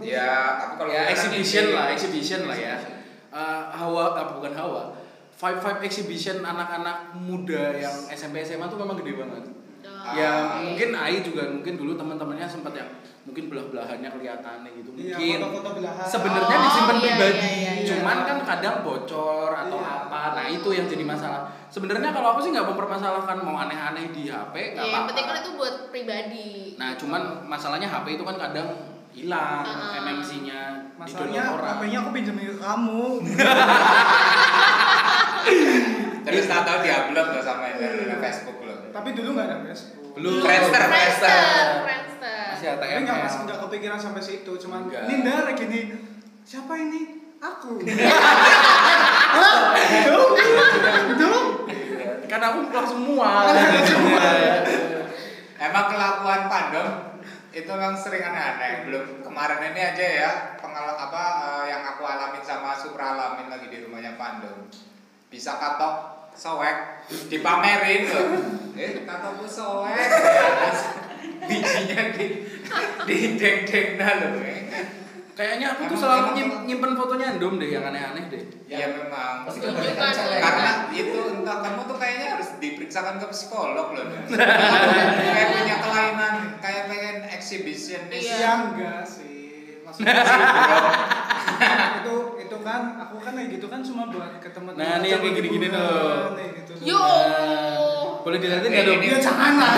Ya, 0.04 0.60
tapi 0.60 0.74
kalau 0.76 0.92
ya 0.92 1.08
exhibition 1.08 1.72
lah, 1.72 1.88
exhibition 1.96 2.44
lah 2.44 2.58
ya. 2.60 2.76
Eh, 3.32 3.62
hawa 3.72 4.20
apa 4.20 4.36
bukan 4.36 4.52
hawa. 4.52 4.99
Five 5.40 5.58
five 5.58 5.80
exhibition 5.82 6.44
anak-anak 6.44 7.16
muda 7.16 7.72
yang 7.74 7.96
SMP 8.12 8.44
SMA 8.44 8.68
tuh 8.68 8.76
memang 8.76 9.00
gede 9.00 9.16
banget. 9.16 9.44
Oh, 9.80 10.12
ya 10.12 10.32
oke. 10.52 10.68
mungkin 10.68 10.90
Ai 10.94 11.24
juga 11.24 11.48
mungkin 11.48 11.74
dulu 11.76 11.96
teman-temannya 11.96 12.44
sempat 12.44 12.76
yang 12.76 12.90
mungkin 13.24 13.48
belah-belahannya 13.48 14.10
kelihatan 14.10 14.68
gitu 14.68 14.90
Iya, 14.92 15.16
mungkin 15.16 15.40
foto-foto 15.40 15.70
belahan. 15.78 16.04
sebenarnya 16.04 16.52
Oh, 16.52 16.64
disimpan 16.66 16.96
iya, 16.96 17.04
pribadi 17.06 17.40
iya, 17.40 17.52
iya, 17.54 17.72
iya. 17.78 17.88
cuman 17.88 18.18
kan 18.22 18.38
kadang 18.42 18.76
bocor 18.82 19.52
atau 19.54 19.78
Iya. 19.78 19.96
apa 20.02 20.22
nah 20.34 20.46
itu 20.50 20.70
yang 20.72 20.84
jadi 20.86 21.04
masalah 21.06 21.42
sebenarnya 21.68 22.10
kalau 22.10 22.28
aku 22.34 22.40
sih 22.42 22.52
nggak 22.52 22.68
mempermasalahkan 22.68 23.38
mau 23.40 23.56
aneh-aneh 23.58 24.06
di 24.10 24.28
HP 24.28 24.54
nggak 24.74 24.84
Ya, 24.84 24.92
yang 24.94 25.06
penting 25.06 25.24
kan 25.24 25.32
apa-apa 25.32 25.46
itu 25.46 25.52
buat 25.56 25.76
pribadi. 25.88 26.50
nah 26.76 26.90
cuman 26.96 27.22
masalahnya 27.46 27.88
HP 27.88 28.06
itu 28.14 28.24
kan 28.26 28.36
kadang 28.36 28.68
hilang 29.10 29.64
Ah. 29.64 29.96
MMC-nya 30.02 30.62
Masalahnya 30.96 31.44
orang 31.50 31.68
HP-nya 31.72 31.98
aku 32.02 32.10
pinjemin 32.12 32.46
ke 32.46 32.58
kamu. 32.58 33.04
Terus 36.30 36.48
tak 36.48 36.62
tahu 36.66 36.78
di-upload 36.86 37.28
loh 37.34 37.44
sama 37.44 37.66
dari 37.74 38.06
Facebook 38.22 38.58
loh. 38.62 38.78
Tapi 38.94 39.10
dulu 39.18 39.30
nggak 39.34 39.48
ada 39.50 39.58
Facebook. 39.66 39.98
belum 40.20 40.42
Friendster, 40.44 40.84
Friendster, 40.90 41.46
masih 42.60 42.76
Tapi 42.76 42.86
ATM 42.92 43.02
nggak 43.08 43.18
ya. 43.18 43.24
masih 43.24 43.40
nggak 43.48 43.60
kepikiran 43.64 44.00
sampai 44.02 44.22
situ. 44.22 44.52
Cuman 44.68 44.80
Enggak. 44.90 45.08
Nindar 45.08 45.48
gini. 45.56 45.96
Siapa 46.44 46.74
ini? 46.76 47.02
Aku. 47.40 47.80
kan 52.30 52.46
aku 52.46 52.70
pulang 52.70 52.86
semua 52.94 53.50
Emang 55.60 55.86
kelakuan 55.90 56.46
Pandom 56.46 56.88
itu 57.50 57.66
memang 57.66 57.98
sering 57.98 58.22
aneh-aneh. 58.22 58.86
Belum 58.86 59.26
kemarin 59.26 59.74
ini 59.74 59.82
aja 59.82 60.06
ya 60.06 60.32
pengal 60.62 60.94
apa 60.94 61.24
eh, 61.66 61.74
yang 61.74 61.82
aku 61.82 62.06
alamin 62.06 62.46
sama 62.46 62.78
Supra 62.78 63.18
alamin 63.18 63.50
lagi 63.50 63.68
di 63.68 63.82
rumahnya 63.84 64.14
Pandom. 64.16 64.70
Bisa 65.28 65.58
katok 65.58 66.19
soek 66.40 66.78
dipamerin 67.28 68.08
loh. 68.08 68.28
Eh 68.74 69.04
katokku 69.04 69.44
soek. 69.44 69.92
Bijinya 71.42 72.02
di 72.16 72.26
di 73.04 73.18
deng-deng 73.36 73.88
loh. 74.00 74.40
eh. 74.40 74.64
kayaknya 75.34 75.72
aku 75.72 75.88
tuh 75.88 75.98
selalu 75.98 76.36
nyim- 76.36 76.64
nyimpen 76.68 76.94
fotonya 76.94 77.32
Andom 77.32 77.56
deh 77.56 77.72
yang 77.72 77.80
aneh-aneh 77.82 78.28
deh 78.28 78.44
Ya 78.68 78.88
memang. 78.88 79.48
Pasti 79.48 79.64
cewek. 79.64 79.96
Karena 80.38 80.72
itu 80.92 81.20
entah 81.34 81.58
kamu 81.60 81.82
tuh 81.88 81.96
kayaknya 81.96 82.28
harus 82.36 82.60
diperiksakan 82.60 83.16
ke 83.18 83.28
psikolog 83.32 83.96
loh. 83.96 84.04
Kayak 85.32 85.48
punya 85.50 85.76
kelainan, 85.80 86.36
kayak 86.60 86.84
pengen 86.88 87.18
exhibitionist. 87.32 88.20
Iya. 88.22 88.36
Ya 88.38 88.52
enggak 88.62 89.04
sih. 89.04 89.80
Maksudnya 89.82 90.12
kan 92.60 92.82
aku 92.98 93.16
kan 93.18 93.32
kayak 93.34 93.50
gitu 93.52 93.66
kan 93.66 93.80
cuma 93.80 94.08
buat 94.08 94.38
ke 94.38 94.50
teman 94.50 94.72
Nah, 94.74 95.00
ini 95.00 95.08
yang 95.10 95.20
kayak 95.20 95.36
gini-gini 95.36 95.68
tuh. 95.68 96.36
gitu. 96.56 96.74
Yo. 96.86 97.06
boleh 98.20 98.38
dilihatin 98.38 98.68
nggak 98.68 98.86
dong 98.86 99.00
Ya 99.00 99.18
jangan 99.18 99.54
lah. 99.56 99.74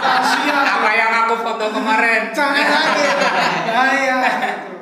Kasihan. 0.00 0.66
Apa 0.70 0.90
yang 0.90 1.12
aku 1.20 1.34
foto 1.36 1.64
kemarin? 1.70 2.22
Jangan 2.30 2.66
lagi. 2.66 3.06
Bahaya 3.66 4.16
gitu. 4.22 4.74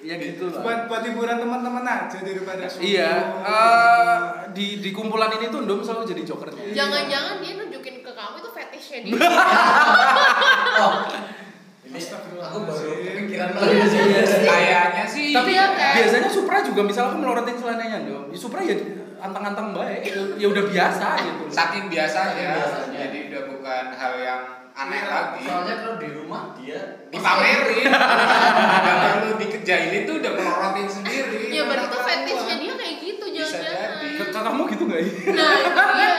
ya 0.00 0.14
gitu 0.16 0.44
lah 0.48 0.62
Buat 0.62 0.78
buat 0.86 1.02
hiburan 1.02 1.36
teman-teman 1.36 1.84
aja 1.84 2.18
daripada 2.18 2.64
suruh. 2.64 2.80
Iya, 2.82 3.12
eh, 3.42 4.16
di 4.52 4.78
di 4.78 4.90
kumpulan 4.90 5.28
ini 5.32 5.48
tuh 5.48 5.64
Ndom 5.64 5.80
selalu 5.80 6.06
jadi 6.06 6.22
jokernya. 6.24 6.70
Jangan-jangan 6.70 7.34
dia 7.38 7.52
nunjukin 7.56 8.00
ke 8.00 8.12
kamu 8.12 8.36
itu 8.38 8.50
fetishnya 8.50 8.98
dia. 9.02 9.12
Oh. 10.78 10.94
Ini 11.88 12.00
aku 12.38 12.58
baru 12.62 12.90
kepikiran 13.00 13.50
lagi 13.50 13.80
sih. 13.82 14.00
Kayaknya 14.44 15.04
sih. 15.04 15.32
Tapi 15.32 15.50
Iya 15.50 15.66
kan? 15.72 15.92
biasanya 15.96 16.28
Supra 16.28 16.60
juga 16.60 16.80
misalnya 16.84 17.08
aku 17.10 17.18
melorotin 17.18 17.56
celananya 17.56 17.96
Ndom. 18.04 18.28
Ya, 18.28 18.36
Supra 18.36 18.60
ya 18.60 18.76
antang-antang 19.18 19.74
baik, 19.74 20.04
ya 20.38 20.46
udah 20.46 20.64
biasa 20.64 21.06
gitu. 21.18 21.42
saking 21.48 21.50
Saking 21.50 21.84
biasanya. 21.90 22.46
jadi 22.86 23.18
udah 23.26 23.42
bukan 23.50 23.84
hal 23.90 24.12
yang 24.16 24.40
aneh 24.70 25.00
Iya, 25.00 25.10
lagi. 25.10 25.42
Soalnya 25.42 25.74
kalau 25.76 25.96
di 25.98 26.08
rumah 26.12 26.54
dia 26.54 26.78
Dipamerin, 27.10 27.88
nggak 28.84 28.96
perlu 29.02 29.30
dikejailin 29.34 30.02
tuh 30.06 30.22
udah 30.22 30.32
melorotin 30.36 30.86
sendiri. 30.86 31.50
Ya 31.50 31.66
berarti 31.66 31.86
tuh 31.88 32.00
fetishnya 32.00 32.54
dia 32.60 32.74
kayak 32.76 32.94
gitu 33.00 33.24
Bisa 33.26 33.58
jangan-jangan. 33.58 34.30
Kakakmu 34.30 34.62
gitu 34.70 34.82
nggak 34.86 35.00
ya? 35.00 35.10
Nah, 35.34 35.50
itu 35.56 35.82
dia. 35.96 36.12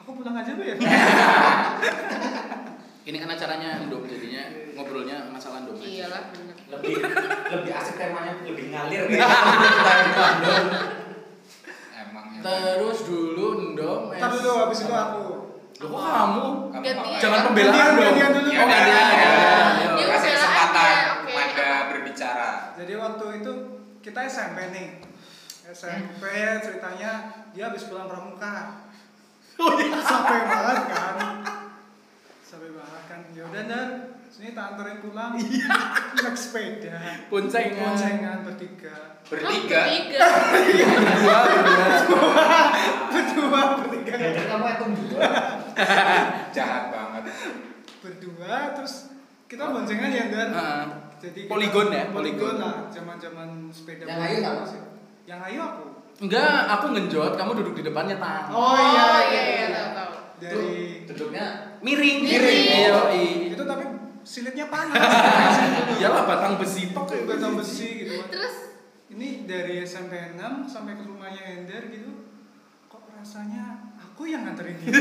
Aku 0.00 0.10
pulang 0.16 0.36
aja 0.38 0.50
tuh 0.54 0.64
ya. 0.64 0.76
Ini 3.00 3.16
kan 3.16 3.32
acaranya 3.32 3.70
Ndom 3.88 4.04
jadinya 4.04 4.42
ngobrolnya 4.76 5.16
masalah 5.32 5.64
Ndom. 5.64 5.76
aja. 5.80 5.88
Iyalah 5.88 6.22
bener. 6.30 6.56
lebih 6.70 6.94
lebih 7.50 7.72
asik 7.72 7.96
temanya 7.96 8.32
lebih 8.44 8.64
ngalir 8.70 9.04
ya. 9.16 9.26
Bandung. 10.12 10.66
Emang 11.96 12.26
ya. 12.36 12.40
Terus 12.44 12.98
dulu 13.08 13.46
Ndom. 13.72 14.02
Ntar 14.12 14.30
dulu 14.30 14.50
habis 14.54 14.80
itu 14.84 14.92
aku. 14.92 15.26
Loh, 15.80 15.88
kok 15.88 16.02
kamu? 16.04 16.44
Ngapain? 16.76 16.96
Jangan 17.16 17.40
pembelaan 17.48 17.88
dong. 17.96 18.04
gantian 18.04 18.30
dulu. 18.36 18.48
Oh, 18.52 18.66
gantian. 18.68 19.06
Ya, 19.08 19.14
ya. 19.16 19.88
Dia 19.96 20.06
Kasih 20.12 20.30
kesempatan 20.36 20.84
ya, 20.92 21.08
oke. 21.16 21.32
Manda 21.32 21.68
berbicara. 21.88 22.50
Jadi 22.76 22.92
waktu 23.00 23.24
itu 23.40 23.52
kita 24.04 24.20
SMP 24.28 24.58
nih. 24.76 24.88
SMP 25.72 26.22
ceritanya 26.60 27.12
dia 27.56 27.64
habis 27.64 27.88
pulang 27.88 28.12
pramuka. 28.12 28.84
Oh, 29.56 29.72
iya. 29.80 29.96
Sampai 30.04 30.44
banget 30.44 30.78
kan. 30.92 31.14
Sampai 32.60 32.76
banget 32.76 33.02
kan. 33.08 33.20
Ya 33.32 33.42
udah 33.48 33.62
dan 33.72 33.88
sini 34.28 34.52
tak 34.52 34.76
anterin 34.76 35.00
pulang. 35.00 35.32
Iya. 35.32 35.72
Naik 36.12 36.36
sepeda. 36.36 36.92
Boncengan. 37.32 37.96
Boncengan 37.96 38.38
bertiga. 38.44 39.16
Bertiga. 39.24 39.80
Oh, 39.80 40.44
bertiga. 40.52 40.92
Berdua, 41.00 41.36
berdua. 41.40 42.60
Berdua 43.08 43.60
bertiga. 43.80 44.12
Jadi 44.12 44.42
kamu 44.44 44.66
hitung 44.76 44.92
dua. 44.92 45.24
Jahat 46.60 46.84
banget. 46.92 47.22
Berdua 48.04 48.76
terus 48.76 49.08
kita 49.48 49.64
boncengan 49.72 50.12
ya 50.12 50.24
dan. 50.28 50.48
Heeh. 50.52 50.84
Jadi 51.24 51.40
Poligon 51.48 51.88
ya, 51.88 52.12
poligon. 52.12 52.60
lah, 52.60 52.92
zaman-zaman 52.92 53.72
sepeda. 53.72 54.04
Yang 54.04 54.20
ayu 54.20 54.38
kamu? 54.44 54.64
sih. 54.68 54.80
Yang 55.24 55.40
ayu 55.48 55.60
aku. 55.64 55.84
Enggak, 56.20 56.68
aku 56.68 56.86
ngenjot, 56.92 57.32
kamu 57.40 57.50
duduk 57.64 57.74
di 57.80 57.82
depannya 57.88 58.20
tang. 58.20 58.52
Oh, 58.52 58.76
iya, 58.76 59.04
Oh 59.08 59.20
iya, 59.24 59.40
iya 59.40 59.42
iya 59.48 59.66
tahu. 59.72 59.89
Dari 60.40 61.04
Duduknya 61.04 61.76
Miring. 61.84 62.24
Miring. 62.24 62.64
Iya, 62.66 63.52
itu 63.52 63.62
tapi 63.68 63.84
silitnya 64.24 64.72
panas. 64.72 64.96
Iyalah 66.00 66.24
batang 66.24 66.56
besi 66.56 66.96
tok. 66.96 67.12
Kayak 67.12 67.36
batang 67.36 67.60
besi 67.60 68.04
gitu. 68.04 68.16
Terus 68.32 68.72
Ini 69.10 69.42
dari 69.44 69.82
SMP 69.82 70.38
6 70.38 70.70
sampai 70.70 70.94
ke 70.94 71.02
rumahnya 71.04 71.42
Ender 71.42 71.90
gitu. 71.92 72.30
Kok 72.86 73.10
rasanya 73.10 73.92
aku 73.98 74.24
yang 74.24 74.46
nganterin 74.46 74.78
dia. 74.80 74.96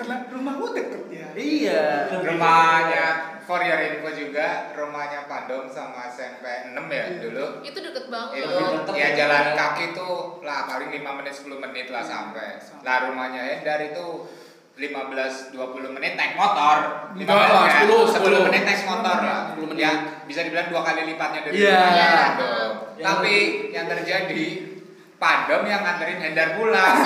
Karena 0.00 0.16
rumahku 0.32 0.72
deket 0.74 1.12
ya. 1.12 1.28
Iya. 1.36 2.08
Rumahnya 2.24 3.31
for 3.52 3.60
your 3.60 3.76
info 3.76 4.08
juga 4.08 4.72
rumahnya 4.72 5.28
Pandom 5.28 5.68
sama 5.68 6.08
SMP 6.08 6.72
6 6.72 6.88
ya 6.88 7.04
dulu. 7.20 7.60
itu 7.60 7.78
deket 7.84 8.08
banget. 8.08 8.40
Itu 8.40 8.48
Deket 8.48 8.96
ya 8.96 9.04
ya. 9.04 9.08
jalan 9.12 9.44
kaki 9.52 9.84
tuh 9.92 10.40
lah 10.40 10.64
paling 10.64 10.88
5 10.88 11.04
menit 11.20 11.34
10 11.36 11.60
menit 11.60 11.86
lah 11.92 12.00
sampai. 12.00 12.56
Lah 12.80 12.96
rumahnya 13.04 13.44
Hendar 13.44 13.84
itu 13.84 14.24
15 14.72 15.52
20 15.52 15.92
menit 15.92 16.16
naik 16.16 16.32
motor. 16.32 17.12
15 17.12 17.20
Enggak 17.20 17.36
lah, 17.44 17.64
ya, 17.68 17.84
10, 17.84 18.24
10 18.24 18.46
menit 18.48 18.62
naik 18.64 18.82
motor 18.88 19.16
lah. 19.20 19.40
10 19.52 19.68
menit. 19.68 19.84
Ya 19.84 19.92
bisa 20.24 20.40
dibilang 20.48 20.72
dua 20.72 20.80
kali 20.80 21.00
lipatnya 21.04 21.44
dari 21.44 21.52
Iya. 21.60 21.76
rumahnya 21.76 21.92
Iya. 21.92 22.08
Pandom. 22.16 22.70
Yang 22.96 23.04
Tapi 23.04 23.34
yang 23.68 23.86
terjadi 23.92 24.44
Pandom 25.20 25.62
yang 25.68 25.80
nganterin 25.84 26.18
Hendar 26.18 26.56
pulang. 26.56 26.96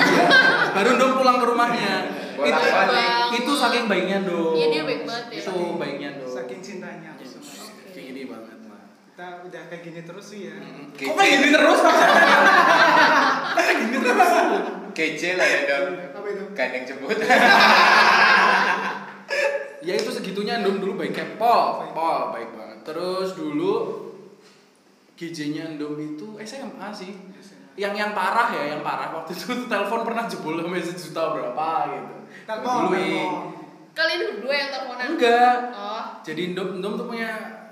Baru 0.71 0.91
dong 0.95 1.13
pulang 1.19 1.37
ke 1.37 1.45
rumahnya. 1.45 1.93
Itu, 2.37 2.53
balik. 2.53 3.33
itu 3.33 3.51
saking 3.51 3.85
baiknya 3.89 4.21
dong. 4.21 4.53
Iya, 4.53 4.65
dia 4.69 4.83
baik 4.85 5.01
banget 5.05 5.25
ya. 5.33 5.37
Itu 5.41 5.53
baiknya 5.75 6.09
dong. 6.17 6.26
Saking 6.57 6.81
cintanya 6.81 7.13
aku 7.13 7.21
sama 7.21 7.45
dia. 7.53 7.93
Kayak 7.93 8.05
gini 8.09 8.21
banget 8.25 8.59
lah. 8.65 8.81
kita 9.13 9.27
udah 9.45 9.61
kayak 9.69 9.81
gini 9.85 10.01
terus 10.01 10.25
sih 10.25 10.49
ya 10.49 10.57
Kok 10.97 11.13
kayak 11.13 11.31
gini 11.37 11.49
terus? 11.53 11.79
Kayak 13.53 13.75
gini 13.77 13.97
terus. 14.01 14.29
Kece 14.97 15.29
lah 15.37 15.45
ya 15.45 15.59
dong. 15.69 16.01
apa 16.01 16.27
itu 16.33 16.43
Gandeng 16.57 16.83
jemput. 16.89 17.17
Ya 19.85 19.93
itu 19.93 20.09
segitunya 20.09 20.57
Endom 20.57 20.81
dulu 20.81 20.97
baik 20.97 21.13
kayak 21.13 21.37
Pol, 21.37 21.93
Pol 21.93 22.33
baik 22.33 22.49
banget. 22.57 22.81
Terus 22.81 23.37
dulu 23.37 23.73
GJ-nya 25.13 25.77
Endom 25.77 25.93
itu 26.01 26.41
SMA 26.41 26.89
sih. 26.89 27.13
Yang 27.77 27.93
yang 28.01 28.11
parah 28.17 28.49
ya, 28.49 28.73
yang 28.73 28.81
parah 28.81 29.13
waktu 29.13 29.37
itu 29.37 29.69
telepon 29.69 30.01
pernah 30.01 30.25
jebol 30.25 30.57
sampai 30.57 30.81
sejuta 30.81 31.37
berapa 31.37 31.69
gitu. 31.93 32.15
Telepon, 32.49 32.73
Dulu 32.89 32.97
ih. 32.97 33.29
Kalian 33.93 34.21
berdua 34.33 34.53
yang 34.57 34.69
teleponan? 34.73 35.05
Enggak. 35.13 35.57
Oh. 35.77 36.06
Jadi 36.27 36.51
Endom 36.51 36.75
Endom 36.75 36.93
tuh 36.93 37.07
punya 37.07 37.31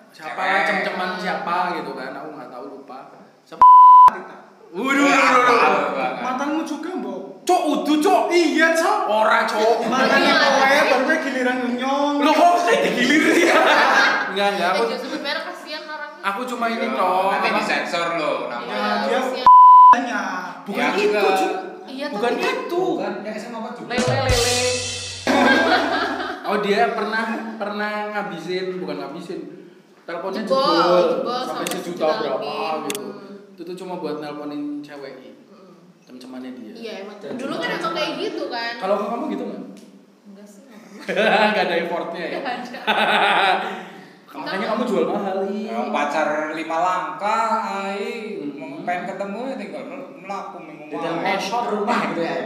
siapa 0.09 0.63
cem-ceman 0.63 1.19
siapa 1.19 1.75
gitu 1.75 1.91
kan. 1.91 2.15
Aku 2.15 2.29
nggak 2.31 2.47
tahu 2.47 2.65
lupa. 2.71 3.11
Siapa? 3.43 3.63
Waduh, 4.71 5.07
mantanmu 6.19 6.63
juga 6.63 6.91
mbok 6.91 7.47
Cok, 7.47 7.61
udu 7.63 7.93
cok. 7.97 8.27
iya 8.27 8.73
cok 8.73 9.07
Ora 9.07 9.45
cok. 9.45 9.87
mantannya 9.87 10.33
Iya. 10.33 10.47
kowe 10.51 10.79
baru 10.89 11.15
giliran 11.21 11.57
nyong 11.75 12.15
Lo 12.19 12.31
kok 12.33 12.65
kayak 12.65 12.81
digilir 12.89 13.23
sih? 13.29 13.45
Enggak, 14.33 14.47
enggak. 14.51 14.67
Eh, 14.67 14.75
Aku 14.75 14.83
jangan 14.85 14.99
sebut 14.99 15.21
merek 15.21 15.43
kasihan 15.45 15.83
orangnya. 15.85 16.23
aku 16.25 16.41
cuma 16.43 16.65
ini 16.67 16.87
toh. 16.89 17.27
Nanti 17.29 17.47
apa- 17.47 17.59
disensor 17.61 18.07
loh 18.17 18.37
Iya, 18.41 18.51
namanya. 18.51 18.99
dia- 19.05 19.47
banyak 19.93 20.25
Bukan 20.65 20.81
Ya, 20.81 20.89
itu. 20.97 21.27
Cuk. 21.37 21.53
Iya, 21.87 22.05
Bukan 22.09 22.31
tapi- 22.33 22.43
itu. 22.43 22.83
Bukan, 22.97 23.13
yang 23.21 23.35
SMA 23.37 23.57
apa 23.57 23.69
juga? 23.71 23.87
Lele 23.89 24.15
lele. 24.25 24.55
oh 26.45 26.57
dia 26.59 26.93
pernah 26.93 27.25
pernah 27.55 27.91
ngabisin 28.09 28.77
bukan 28.77 28.95
ngabisin 28.97 29.41
teleponnya 30.05 30.41
Jebol, 30.41 30.61
jebol, 30.61 31.03
jebol 31.17 31.39
sampai 31.41 31.65
sampai 31.65 31.65
sejuta 31.73 32.05
sejuta 32.05 32.21
berapa 32.21 32.45
lebih. 32.45 32.85
gitu. 32.85 33.01
Hmm. 33.01 33.53
Itu 33.53 33.61
tuh 33.63 33.75
cuma 33.75 33.93
buat 33.97 34.15
nelponin 34.19 34.61
cewek 34.79 35.13
teman-temannya 36.05 36.51
dia. 36.53 36.73
Iya 36.75 36.93
emang. 37.01 37.17
Dulu 37.17 37.53
kan 37.57 37.69
emang 37.73 37.93
kayak 37.93 38.11
gitu 38.21 38.43
kan. 38.47 38.73
Kalau 38.77 38.95
kamu 39.01 39.23
gitu 39.33 39.43
nggak? 39.43 39.63
Enggak 40.25 40.45
sih, 40.45 40.61
enggak 40.63 40.81
pernah. 41.09 41.47
Gak 41.55 41.63
ada 41.65 41.75
effortnya 41.81 42.21
ya. 42.21 42.37
Nggak 42.37 42.55
ada. 42.61 42.79
Makanya 44.35 44.65
kamu 44.69 44.81
jual 44.83 45.05
mahal 45.07 45.37
ih. 45.47 45.71
Yang 45.71 45.87
pacar 45.89 46.27
lima 46.53 46.77
langkah, 46.77 47.49
ai 47.63 48.05
Hmm. 48.55 48.85
pengen 48.85 49.05
ketemu 49.09 49.39
ya 49.49 49.55
tinggal 49.57 49.83
melaku 50.21 50.57
minggu 50.61 50.84
Di 50.95 51.01
dalam 51.01 51.19
malam. 51.19 51.41
shop 51.41 51.63
rumah 51.69 51.99
gitu 52.07 52.21
ya. 52.21 52.37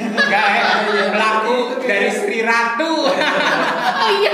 Enggak 0.00 0.46
ya, 0.50 0.64
melaku 1.08 1.56
dari 1.80 2.08
Sri 2.10 2.38
Ratu. 2.42 2.92
Oh 3.04 4.10
iya. 4.14 4.32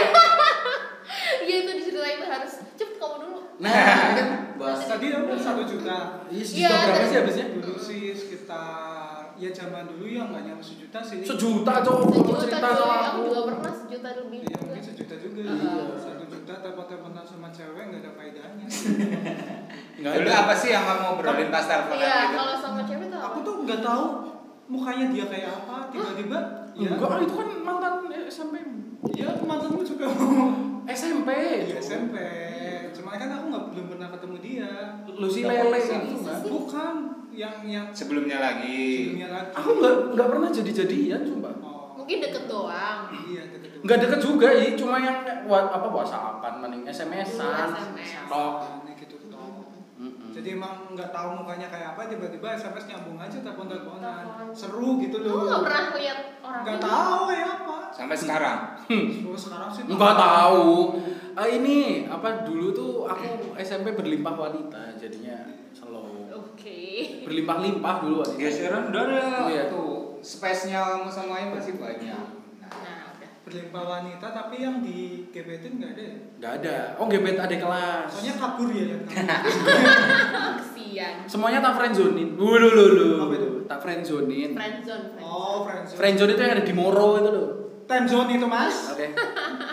Iya 1.38 1.56
itu 1.60 1.72
diceritain 1.74 2.20
harus 2.20 2.52
cepet 2.72 2.96
kamu 2.96 3.16
dulu. 3.20 3.38
Nah, 3.56 3.72
ini 3.72 4.12
kan 4.16 4.28
Bahas 4.56 4.82
tadi 4.82 5.06
udah 5.10 5.36
satu 5.36 5.62
juta 5.62 5.98
Iya, 6.26 6.42
Iya, 6.42 6.44
sejuta 6.44 6.74
berapa 6.76 6.92
terus- 6.92 7.06
sih 7.06 7.16
habisnya? 7.18 7.46
dulu 7.56 7.78
sih 7.78 8.00
sekitar 8.10 8.96
ya 9.34 9.50
zaman 9.50 9.84
dulu 9.86 10.04
ya 10.06 10.22
nggak 10.24 10.42
nyampe 10.44 10.64
sejuta 10.64 10.98
sih 10.98 11.20
Sejuta 11.20 11.72
cowok 11.78 12.08
Sejuta 12.10 12.40
cerita 12.42 12.68
sama 12.72 12.96
aku 13.06 13.18
juga 13.26 13.40
pernah 13.46 13.72
sejuta 13.74 14.08
lebih 14.16 14.38
Iya 14.42 14.56
mungkin 14.58 14.82
sejuta 14.82 15.14
juga 15.18 15.40
Iya. 15.42 15.72
satu 15.94 16.24
juta 16.26 16.52
telepon-teleponan 16.56 17.20
sama 17.22 17.48
cewek 17.50 17.82
nggak 17.86 18.00
ada 18.00 18.10
faedahnya 18.12 18.66
Enggak 19.96 20.12
Dulu 20.14 20.24
ada. 20.26 20.40
apa 20.42 20.54
sih 20.54 20.68
yang 20.70 20.84
kamu 20.84 21.04
obrolin 21.10 21.48
pas 21.48 21.64
teleponan 21.64 22.00
Iya, 22.00 22.18
kalau 22.32 22.54
sama 22.56 22.80
cewek 22.82 23.05
tuh 23.47 23.62
nggak 23.62 23.80
tahu 23.80 24.05
mukanya 24.66 25.07
dia 25.09 25.24
kayak 25.24 25.51
apa 25.57 25.76
tiba-tiba 25.88 26.38
ya 26.74 26.90
Enggak, 26.92 27.22
itu 27.22 27.32
kan 27.32 27.49
mantan 27.59 27.94
SMP. 28.26 28.55
iya 29.14 29.30
mantanmu 29.38 29.80
juga 29.80 30.11
SMP. 30.92 31.28
Iya 31.64 31.78
SMP 31.78 32.16
cuma 32.92 33.14
kan 33.14 33.30
aku 33.30 33.44
nggak 33.47 33.64
belum 33.70 33.86
pernah 33.88 34.09
ketemu 34.11 34.36
dia 34.40 34.70
Lu 35.07 35.26
si 35.26 35.40
lele 35.40 35.78
itu 35.78 36.16
kan. 36.18 36.40
bukan 36.42 36.94
yang 37.30 37.57
yang 37.62 37.86
Sebelumnya 37.90 38.38
lagi. 38.38 39.14
sebelumnya 39.14 39.28
lagi 39.30 39.55
Aku 39.55 39.70
nggak 39.74 39.94
nggak 40.12 40.28
pernah 40.28 40.49
jadi-jadian 40.51 41.20
sumpah. 41.22 41.55
oh 41.61 41.94
Mungkin 41.97 42.16
deket 42.20 42.44
doang. 42.47 42.99
iya 43.24 43.42
deket 43.49 43.70
Nggak 43.78 43.99
deket 44.01 44.20
juga 44.20 44.49
ya, 44.51 44.74
cuma 44.74 44.97
yang 44.99 45.18
wa- 45.44 45.68
apa 45.68 45.86
WhatsAppan, 45.86 46.59
mending 46.59 46.82
SMS-an. 46.84 47.70
SMS. 47.70 48.26
Tok. 48.26 48.55
Aneh 48.82 48.94
gitu 48.97 49.16
toh 49.26 49.62
Mm-mm. 49.97 50.26
Jadi 50.37 50.49
emang 50.53 50.93
nggak 50.93 51.09
tahu 51.09 51.28
mukanya 51.34 51.66
kayak 51.66 51.97
apa 51.97 52.07
tiba-tiba 52.07 52.53
SMS 52.53 52.84
nyambung 52.87 53.16
aja 53.16 53.41
telepon 53.41 53.66
teleponan 53.66 54.20
Telepon. 54.22 54.47
seru 54.53 55.01
gitu 55.01 55.16
Kamu 55.18 55.32
loh 55.32 55.45
nggak 55.49 55.62
pernah 55.64 55.82
lihat 55.97 56.18
orang 56.39 56.62
nggak 56.62 56.78
tahu 56.78 57.18
kayak 57.26 57.49
apa 57.57 57.74
Sampai 57.87 58.12
sekarang. 58.12 58.59
oh, 59.24 59.32
sekarang 59.32 59.70
sih 59.72 59.82
Enggak 59.89 60.14
tahu. 60.14 61.01
Ah, 61.32 61.49
ini 61.49 62.05
apa 62.05 62.45
dulu 62.45 62.68
tuh 62.70 62.93
aku 63.09 63.24
SMP 63.57 63.97
berlimpah 63.97 64.37
wanita, 64.37 65.01
jadinya 65.01 65.49
slow. 65.72 66.28
Oke. 66.28 67.24
Berlimpah-limpah 67.24 67.95
dulu 68.05 68.20
wanita. 68.20 68.37
Geseran 68.37 68.93
udah 68.93 69.01
ada. 69.03 69.24
Iya. 69.49 69.64
Tuh, 69.72 70.20
space-nya 70.20 70.84
kamu 70.84 71.09
samain 71.09 71.49
masih 71.49 71.80
banyak. 71.80 72.36
Berlimpah 73.47 73.78
wanita 73.80 74.26
tapi 74.26 74.59
yang 74.59 74.82
di 74.82 75.30
gebetin 75.30 75.78
nggak 75.78 75.94
ada 75.94 76.03
ya 76.03 76.16
Nggak 76.36 76.53
ada. 76.59 76.76
Oh, 76.99 77.07
gebet 77.07 77.38
ada 77.38 77.55
kelas. 77.55 78.11
soalnya 78.11 78.34
kabur 78.36 78.68
ya 78.68 78.84
yang 78.90 79.03
kabur. 79.07 79.55
Kasian. 80.59 81.14
Semuanya 81.24 81.62
tak 81.62 81.74
friendzonin. 81.76 82.34
Dulu 82.34 82.66
dulu. 82.66 83.07
Apa 83.22 83.34
itu? 83.34 83.49
Tak 83.64 83.78
friendzonin. 83.80 84.51
Friendzone, 84.53 85.14
friendzone. 85.14 85.22
oh 85.22 85.62
friendzone 85.62 85.94
Friendzone 85.94 86.30
itu 86.32 86.42
yang 86.42 86.53
ada 86.53 86.64
di 86.64 86.74
Moro 86.74 87.09
itu 87.16 87.30
loh. 87.30 87.49
time 87.86 88.03
zone 88.05 88.30
itu 88.32 88.42
mas 88.44 88.90
Oke. 88.90 89.07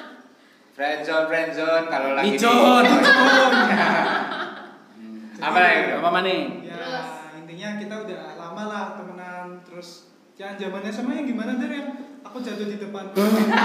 Friendzone, 0.78 1.26
friendzone 1.26 1.86
kalau 1.88 2.10
lagi 2.14 2.30
di- 2.30 2.38
Micon. 2.38 2.86
Apa 5.44 5.58
lagi? 5.60 5.80
Apa 5.94 6.10
mana? 6.10 6.30
ya 6.30 6.46
Terus? 6.72 7.08
intinya 7.36 7.70
kita 7.76 7.96
udah 8.00 8.22
lama 8.38 8.64
lah 8.64 8.84
temenan 8.94 9.60
terus 9.62 10.14
yang 10.34 10.56
zamannya 10.56 10.88
sama 10.88 11.12
yang 11.12 11.26
gimana 11.26 11.58
der 11.58 11.70
yang 11.70 11.90
aku 12.24 12.38
jatuh 12.42 12.66
di 12.66 12.78
depan 12.80 13.04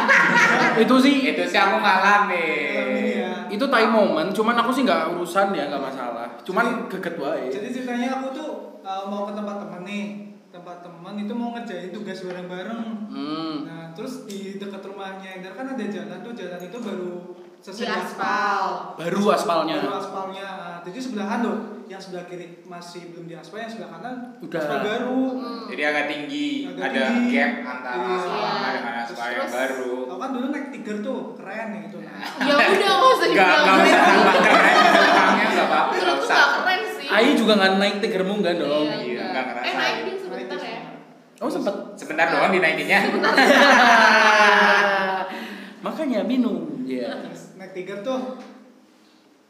itu 0.83 0.95
sih 1.01 1.15
Itu 1.33 1.45
sih 1.47 1.59
aku 1.59 1.77
ngalamin. 1.79 2.87
Ya. 3.19 3.33
itu 3.49 3.65
time 3.71 3.93
moment 3.95 4.31
cuman 4.35 4.55
aku 4.61 4.71
sih 4.75 4.83
nggak 4.85 5.15
urusan 5.17 5.55
ya 5.57 5.71
nggak 5.71 5.83
masalah 5.83 6.29
cuman 6.45 6.91
geget 6.91 7.17
wae 7.17 7.49
jadi 7.49 7.69
ceritanya 7.73 8.09
aku 8.21 8.27
tuh 8.37 8.51
uh, 8.85 9.07
mau 9.09 9.25
ke 9.25 9.33
tempat 9.33 9.57
temen 9.63 9.83
nih 9.87 10.07
tempat 10.49 10.77
teman 10.83 11.15
itu 11.17 11.33
mau 11.33 11.55
ngerjain 11.55 11.91
tugas 11.95 12.19
bareng-bareng 12.25 12.81
hmm. 13.09 13.55
nah 13.65 13.85
terus 13.97 14.27
di 14.29 14.59
dekat 14.59 14.83
rumahnya 14.85 15.41
Endar 15.41 15.55
kan 15.57 15.67
ada 15.73 15.85
jalan 15.89 16.19
tuh 16.25 16.33
jalan 16.35 16.61
itu 16.61 16.79
baru 16.81 17.13
diaspal. 17.59 18.01
aspal. 18.01 18.63
baru 18.97 19.23
aspalnya 19.35 19.77
baru 19.83 19.97
aspalnya 19.99 20.49
Nah, 20.79 20.87
jadi 20.87 20.99
sebelahan 21.03 21.43
loh 21.43 21.59
yang 21.89 21.97
sebelah 21.99 22.25
kiri 22.25 22.47
masih 22.63 23.11
belum 23.11 23.27
diaspal 23.27 23.59
yang 23.59 23.67
sebelah 23.67 23.91
kanan 23.91 24.17
Udah. 24.39 24.61
aspal 24.61 24.79
baru 24.83 25.23
Hmm. 25.31 25.65
Jadi 25.69 25.83
agak 25.83 26.05
tinggi, 26.07 26.49
Agak 26.67 26.85
ada 26.87 27.01
tinggi. 27.09 27.33
gap 27.35 27.51
antara 27.63 27.95
Iya. 27.95 28.15
aspal 28.15 28.39
lama 28.39 28.69
dengan 28.71 28.95
aspal 28.99 29.27
yang 29.27 29.41
Terus- 29.41 29.55
baru. 29.55 29.93
aku 30.03 30.17
kan 30.19 30.31
dulu 30.31 30.47
naik 30.49 30.67
tiger 30.71 30.97
tuh 31.01 31.19
keren 31.35 31.67
nih 31.69 31.81
gitu 31.83 31.99
nah 32.01 32.19
Ya 32.39 32.53
udah 32.55 32.69
nggak 32.69 33.11
usah 33.11 33.27
Enggak, 33.27 33.49
dibilang. 33.49 33.79
usah 33.79 34.01
tambah 34.05 34.35
keren, 34.39 34.75
belakangnya 34.91 35.47
enggak 35.47 35.67
apa-apa, 35.67 35.91
Menurutku 35.91 36.23
usah. 36.23 36.37
nggak 36.37 36.51
keren 36.59 36.81
sih. 36.95 37.07
Ayi 37.09 37.31
juga 37.35 37.53
nggak 37.55 37.73
naik 37.75 37.97
tigermu 37.99 38.33
enggak 38.35 38.55
dong 38.59 38.85
Iya, 38.85 38.97
Iya, 38.99 38.99
enggak. 38.99 39.29
nggak 39.29 39.45
ngerasain. 39.47 39.69
Eh 39.69 39.75
naikin 39.75 40.17
sebentar 40.19 40.59
ya. 40.59 40.81
oh 41.39 41.49
sempet 41.49 41.75
Sebentar 41.95 42.27
doang 42.29 42.51
dinaikinnya. 42.51 43.01
makanya 45.79 46.21
minum 46.23 46.83
ya 46.83 47.15
naik 47.55 47.71
tiger 47.73 47.99
tuh 48.01 48.35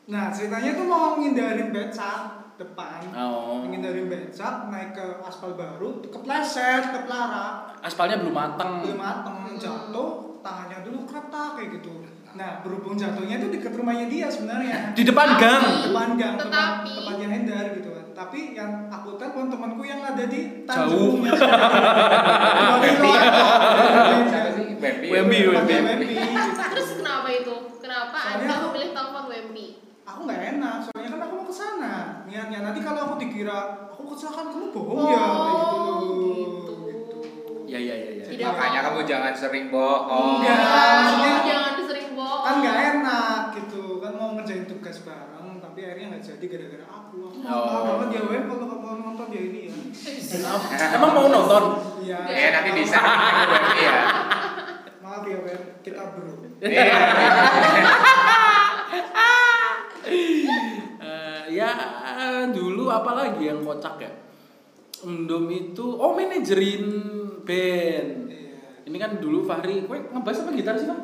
nah 0.09 0.33
ceritanya 0.33 0.73
tuh 0.73 0.87
mau 0.89 1.21
ngindarin 1.21 1.69
becak 1.69 2.21
depan. 2.57 3.01
Oh. 3.13 3.61
Ngindarin 3.63 4.09
becak 4.09 4.67
naik 4.67 4.97
ke 4.97 5.07
aspal 5.21 5.53
baru 5.53 6.01
kepleset 6.03 6.91
kepelarak. 6.91 7.77
Aspalnya 7.79 8.17
belum 8.19 8.33
matang 8.33 8.81
belum 8.83 8.97
mateng 8.97 9.53
jatuh 9.55 10.41
tangannya 10.41 10.81
dulu 10.81 11.05
kata 11.05 11.55
kayak 11.55 11.79
gitu. 11.79 12.03
Nah 12.35 12.65
berhubung 12.65 12.97
jatuhnya 12.97 13.37
itu 13.37 13.53
deket 13.53 13.73
rumahnya 13.73 14.09
dia 14.09 14.27
sebenarnya. 14.27 14.97
Di 14.97 15.05
depan 15.05 15.37
gang? 15.37 15.63
depan 15.87 16.09
gang 16.17 16.35
tempat 16.35 16.49
Tetapi- 16.49 16.97
tempatnya 16.99 17.29
Hendar 17.29 17.65
gitu. 17.77 17.89
Kan 17.93 18.07
tapi 18.17 18.39
yang 18.53 18.91
aku 18.91 19.15
telepon 19.15 19.47
temanku 19.47 19.85
yang 19.85 20.03
ada 20.03 20.25
di 20.25 20.67
Jauh. 20.67 21.21
Tanjung. 21.23 21.23
Wemby, 22.79 23.13
Wemby. 25.09 25.39
Wemby, 25.79 26.07
gitu. 26.07 26.27
Terus 26.75 26.91
kenapa 26.97 27.29
itu? 27.31 27.55
Kenapa 27.79 28.17
Soalnya 28.17 28.39
Anda 28.41 28.55
aku- 28.55 28.67
memilih 28.69 28.91
telepon 28.91 29.25
Wemby? 29.29 29.67
Aku 30.09 30.21
nggak 30.25 30.43
enak 30.53 30.77
soalnya 30.83 31.11
kan 31.11 31.21
aku 31.23 31.35
mau 31.35 31.45
ke 31.45 31.55
sana. 31.55 31.95
Niatnya 32.25 32.59
nanti 32.63 32.81
kalau 32.81 33.01
aku 33.03 33.15
dikira 33.19 33.59
aku 33.87 34.03
kecelakaan 34.09 34.49
kamu 34.49 34.67
bohong 34.71 34.99
Oh, 34.99 35.07
ya 35.07 35.21
kayak 35.21 35.55
gitu 35.61 35.85
gitu. 36.09 36.75
gitu. 36.83 37.19
Ya 37.67 37.79
ya 37.79 37.95
ya 37.95 38.11
ya. 38.15 38.25
Tidak 38.25 38.49
Makanya 38.49 38.81
kamu 38.83 39.01
jangan 39.05 39.33
sering 39.33 39.67
bohong. 39.69 40.41
Enggak. 40.41 40.57
Maksudnya- 40.59 41.45
jangan 41.45 41.73
sering 41.83 42.09
bohong. 42.11 42.43
kan 42.43 42.55
nggak 42.59 42.77
enak 42.91 43.41
gitu. 43.55 43.83
Kan 43.99 44.13
mau 44.15 44.29
ngerjain 44.35 44.65
tugas 44.65 44.97
bareng 45.03 45.49
tapi 45.59 45.79
akhirnya 45.83 46.07
nggak 46.11 46.25
jadi 46.25 46.45
gara-gara 46.47 46.87
aku. 46.89 47.19
Aku 47.29 47.39
Oh. 47.45 47.69
mau 47.69 47.85
banget 47.99 48.09
ya 48.11 48.23
web 48.27 48.43
kalau 48.47 48.67
kamu 48.67 48.81
mau 48.81 48.95
nonton 48.99 49.27
ya 49.29 49.41
ini 49.43 49.61
ya. 49.65 49.75
Emang 50.97 51.13
mau 51.13 51.27
nonton? 51.27 51.65
Iya. 52.01 52.19
Ya 52.27 52.49
nanti 52.51 52.71
bisa. 52.75 52.99
Ya. 53.79 53.99
maaf 54.99 55.25
ya 55.25 55.39
web. 55.39 55.61
Kita 55.81 56.03
bro 56.11 56.33
apa 62.89 63.11
lagi 63.15 63.43
yang 63.45 63.61
kocak 63.63 63.97
ya? 63.99 64.13
Endom 64.99 65.47
itu 65.47 65.85
oh 65.85 66.13
manajerin 66.13 66.85
band. 67.47 68.11
Iya. 68.27 68.55
Ini 68.85 68.97
kan 68.97 69.11
dulu 69.19 69.45
Fahri, 69.45 69.85
gue 69.85 69.99
ngebas 70.11 70.43
apa 70.43 70.51
gitar 70.53 70.75
sih, 70.75 70.89
Bang? 70.89 71.01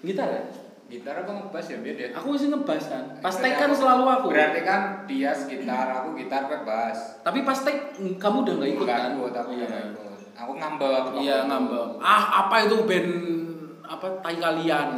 Gitar 0.00 0.28
ya? 0.28 0.42
Gitar 0.84 1.14
apa 1.20 1.32
ngebas 1.32 1.64
ya 1.66 1.78
beda. 1.80 2.04
Aku 2.14 2.34
sih 2.34 2.48
ngebas 2.48 2.84
kan. 2.88 3.04
Pas 3.18 3.34
take 3.34 3.56
kan 3.56 3.68
selalu 3.68 4.04
aku. 4.06 4.26
Berarti 4.30 4.60
kan 4.62 5.04
dia 5.04 5.32
gitar, 5.34 5.86
aku 5.92 6.14
gitar, 6.14 6.46
gue 6.46 6.60
bass. 6.62 7.20
Tapi 7.20 7.42
pas 7.42 7.58
take 7.58 7.96
mm, 7.98 8.16
kamu 8.16 8.36
udah 8.42 8.54
nggak 8.56 8.70
ikut 8.70 8.86
Nggak 8.86 9.00
kan? 9.00 9.10
ikut, 9.12 9.32
aku 9.34 9.50
Iya. 9.52 9.66
ikut. 9.66 10.20
Aku 10.34 10.52
ngambek. 10.56 11.02
Iya 11.20 11.36
ngambek. 11.46 11.88
Ah 12.00 12.24
apa 12.42 12.64
itu 12.64 12.76
band 12.84 13.10
apa 13.84 14.06
tai 14.24 14.36
kalian? 14.40 14.96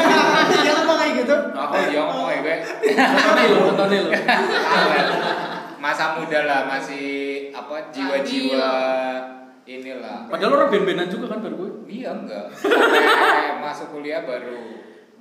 Dia 0.62 0.72
ngomong 0.78 0.96
kayak 0.96 1.14
gitu. 1.22 1.34
Aku 1.50 1.74
ya 1.90 2.00
ngomong 2.06 2.28
ya 2.30 2.38
gue. 2.40 2.56
Tontonnya 2.94 3.44
lo, 3.50 3.58
tontonnya 3.74 3.98
lo. 4.06 4.10
Masa 5.78 6.18
muda 6.18 6.40
lah 6.44 6.60
masih 6.66 7.06
apa 7.54 7.90
jiwa-jiwa 7.94 8.70
inilah. 9.62 10.26
Padahal 10.26 10.52
orang 10.58 10.68
band-bandan 10.74 11.08
juga 11.08 11.26
kan 11.32 11.38
baru 11.44 11.54
gue. 11.54 11.70
Iya 11.86 12.10
enggak. 12.18 12.50
Sampai 12.50 13.56
masuk 13.64 13.94
kuliah 13.94 14.26
baru 14.26 14.58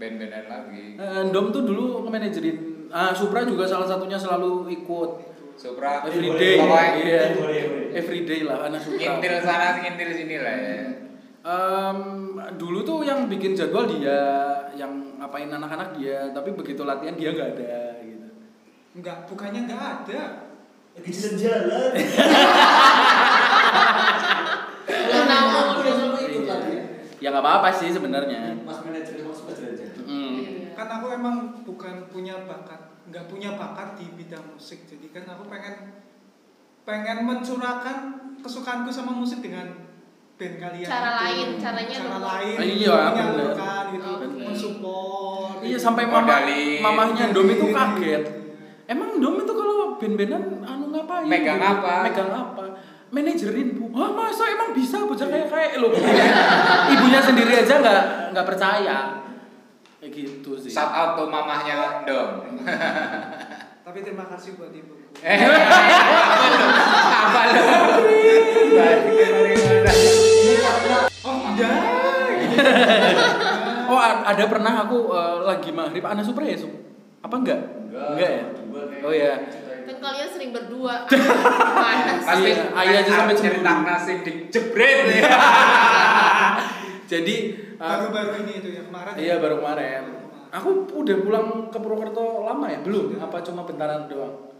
band-bandan 0.02 0.46
lagi. 0.50 0.98
Eh, 0.98 1.22
Endom 1.26 1.54
tuh 1.54 1.62
dulu 1.66 2.06
nge-manajerin 2.06 2.78
ah 2.88 3.12
Supra 3.12 3.44
juga 3.44 3.68
salah 3.68 3.88
satunya 3.88 4.16
selalu 4.16 4.72
ikut 4.72 5.10
Supra 5.58 6.06
everyday 6.06 6.56
iya. 7.04 7.24
Everyday 7.92 8.46
lah 8.48 8.70
anak 8.70 8.80
Supra 8.80 9.20
ngintil 9.20 9.36
sana 9.44 9.82
ngintil 9.82 10.10
sini 10.14 10.38
lah 10.40 10.56
ya. 10.56 10.80
Em, 11.48 12.00
dulu 12.60 12.84
tuh 12.84 13.08
yang 13.08 13.26
bikin 13.32 13.56
jadwal 13.56 13.88
dia 13.88 14.20
yang 14.76 14.92
ngapain 15.18 15.48
anak-anak 15.48 15.96
dia 15.98 16.30
tapi 16.36 16.52
begitu 16.54 16.84
latihan 16.84 17.16
dia 17.16 17.32
nggak 17.34 17.50
ada 17.58 18.00
gitu 18.04 18.28
Enggak, 18.98 19.30
bukannya 19.30 19.70
enggak 19.70 19.84
ada. 20.04 20.22
Lagi 20.98 21.14
tahu, 25.28 25.50
udah 25.78 25.94
selalu 25.94 26.18
ikut 26.26 26.46
lagi. 26.50 26.76
ya 27.18 27.28
nggak 27.34 27.44
apa-apa 27.44 27.70
sih 27.74 27.90
sebenarnya 27.90 28.54
Mas 28.62 28.80
manajer 28.86 29.22
mas 29.26 29.42
jalan-jalan. 29.42 30.06
Hmm. 30.06 30.38
Iya. 30.38 30.74
Kan 30.78 30.88
aku 30.90 31.08
emang 31.10 31.36
bukan 31.66 31.96
punya 32.10 32.46
bakat, 32.46 32.82
enggak 33.10 33.26
punya 33.26 33.58
bakat 33.58 33.98
di 33.98 34.06
bidang 34.14 34.46
musik. 34.54 34.86
Jadi 34.86 35.10
kan 35.10 35.26
aku 35.26 35.50
pengen 35.50 36.02
pengen 36.82 37.26
mencurahkan 37.26 37.98
kesukaanku 38.42 38.90
sama 38.90 39.12
musik 39.12 39.42
dengan 39.42 39.88
band 40.38 40.56
kalian. 40.62 40.86
Cara 40.88 41.10
gitu. 41.10 41.22
lain, 41.26 41.48
caranya 41.58 41.98
cara 41.98 42.20
lain, 42.22 42.58
Ah, 42.58 42.66
iya, 42.66 42.96
menyalurkan 43.10 43.84
gitu, 43.90 44.06
Oh, 44.08 44.18
mensupport. 44.38 45.58
iya 45.66 45.76
gitu. 45.76 45.82
sampai 45.82 46.06
mama 46.06 46.38
mamahnya 46.82 47.34
Endom 47.34 47.50
itu 47.50 47.66
kaget 47.76 48.24
emang 48.86 49.18
Endom 49.18 49.42
itu 49.42 49.52
band-bandan 49.98 50.44
anu 50.62 50.86
ngapain 50.90 51.26
Megang 51.26 51.58
Gitu. 51.58 51.72
apa? 51.76 51.94
megang 52.04 52.30
apa 52.30 52.64
manajerin 53.08 53.70
bu 53.72 53.88
ah 53.94 54.12
masa 54.12 54.44
emang 54.48 54.72
bisa 54.72 55.00
bocah 55.02 55.26
kayak 55.26 55.48
kayak 55.48 55.72
lo 55.78 55.88
ibunya 56.94 57.20
sendiri 57.20 57.54
aja 57.58 57.78
nggak 57.78 58.02
nggak 58.32 58.46
percaya 58.46 59.24
kayak 59.98 60.12
gitu 60.12 60.52
sih 60.56 60.70
Shout 60.70 60.92
out 60.92 61.16
to 61.16 61.26
mamahnya 61.26 62.04
dong. 62.04 62.46
Tapi 63.88 64.04
terima 64.04 64.28
kasih 64.28 64.54
buat 64.54 64.70
ibuku. 64.70 65.00
Eh, 65.18 65.40
apa 67.18 67.30
mana? 67.34 67.62
Oh, 71.20 71.38
enggak. 71.46 71.82
Oh 73.88 73.96
ada 74.00 74.44
pernah 74.46 74.74
aku 74.84 74.98
eh, 75.10 75.36
lagi 75.44 75.70
maghrib 75.72 76.04
Ana 76.04 76.20
Supra 76.20 76.44
ya 76.44 76.58
Sup? 76.58 76.72
Apa 77.20 77.36
enggak? 77.38 77.62
Enggak. 77.90 78.30
ya? 78.30 78.44
Berdua 78.52 78.84
kayak- 78.86 79.04
Oh 79.04 79.14
ya. 79.14 79.34
Kan 79.88 79.98
kalian 80.04 80.28
sering 80.28 80.52
berdua. 80.52 81.08
Pasti 82.28 82.52
Iya, 82.52 82.76
ayah 82.76 82.98
aja 83.02 83.12
sampai 83.16 83.36
cerita 83.36 83.72
nasi 83.82 84.20
dijebret 84.20 85.00
ya. 85.16 85.32
Jadi 87.08 87.36
eh, 87.56 87.80
Baru-baru 87.80 88.44
ini 88.44 88.54
itu 88.60 88.70
ya 88.76 88.84
kemarin. 88.84 89.14
iya 89.16 89.36
baru 89.40 89.64
kemarin. 89.64 90.04
Aku 90.52 90.84
udah 90.92 91.16
pulang 91.24 91.48
ke 91.72 91.78
Purwokerto 91.78 92.44
lama 92.44 92.68
ya? 92.68 92.84
Belum? 92.84 93.16
Apa 93.16 93.40
cuma 93.40 93.64
bentaran 93.64 94.08
doang? 94.08 94.52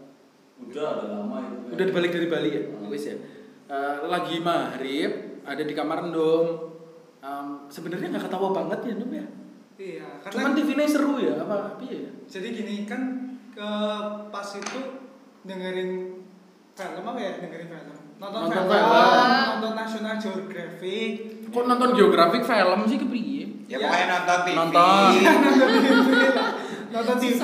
Udah, 0.58 0.96
udah 0.96 1.08
lama 1.12 1.36
itu. 1.44 1.76
Udah 1.76 1.84
balik 1.92 2.10
dari 2.12 2.28
Bali 2.28 2.48
ya? 2.50 2.62
Wis 2.88 3.04
ya. 3.12 3.16
Eh, 3.68 3.96
lagi 4.08 4.40
maghrib 4.40 5.44
ada 5.44 5.60
di 5.60 5.74
kamar 5.76 6.08
Ndom. 6.08 6.46
Em, 7.18 7.46
sebenarnya 7.68 8.16
nggak 8.16 8.24
ketawa 8.30 8.48
banget 8.54 8.80
ya 8.88 8.92
Ndom 8.96 9.12
ya. 9.12 9.26
Iya, 9.78 10.06
karena 10.18 10.32
Cuman 10.34 10.50
TV-nya 10.56 10.86
seru 10.88 11.14
ya 11.22 11.34
apa? 11.38 11.78
Iya. 11.78 12.10
jadi 12.26 12.50
gini 12.50 12.82
kan 12.82 13.00
ke 13.54 13.70
pas 14.28 14.48
itu 14.50 14.80
dengerin 15.42 15.90
film 16.72 17.04
apa 17.04 17.18
ya 17.18 17.32
dengerin 17.36 17.68
film 17.68 17.86
nonton, 18.18 18.40
Nonton 18.40 18.50
film, 18.60 18.66
film. 18.68 19.28
nonton 19.52 19.72
National 19.74 20.14
Geographic 20.16 21.10
Kok 21.48 21.64
nonton 21.64 21.90
geografik 21.92 22.42
film 22.42 22.80
sih 22.84 22.98
kepriye? 22.98 23.44
Ya 23.64 23.76
pokoknya 23.78 24.06
nonton 24.10 24.38
TV. 24.42 24.54
Nonton. 24.54 25.10
nonton 26.90 27.16
TV 27.16 27.42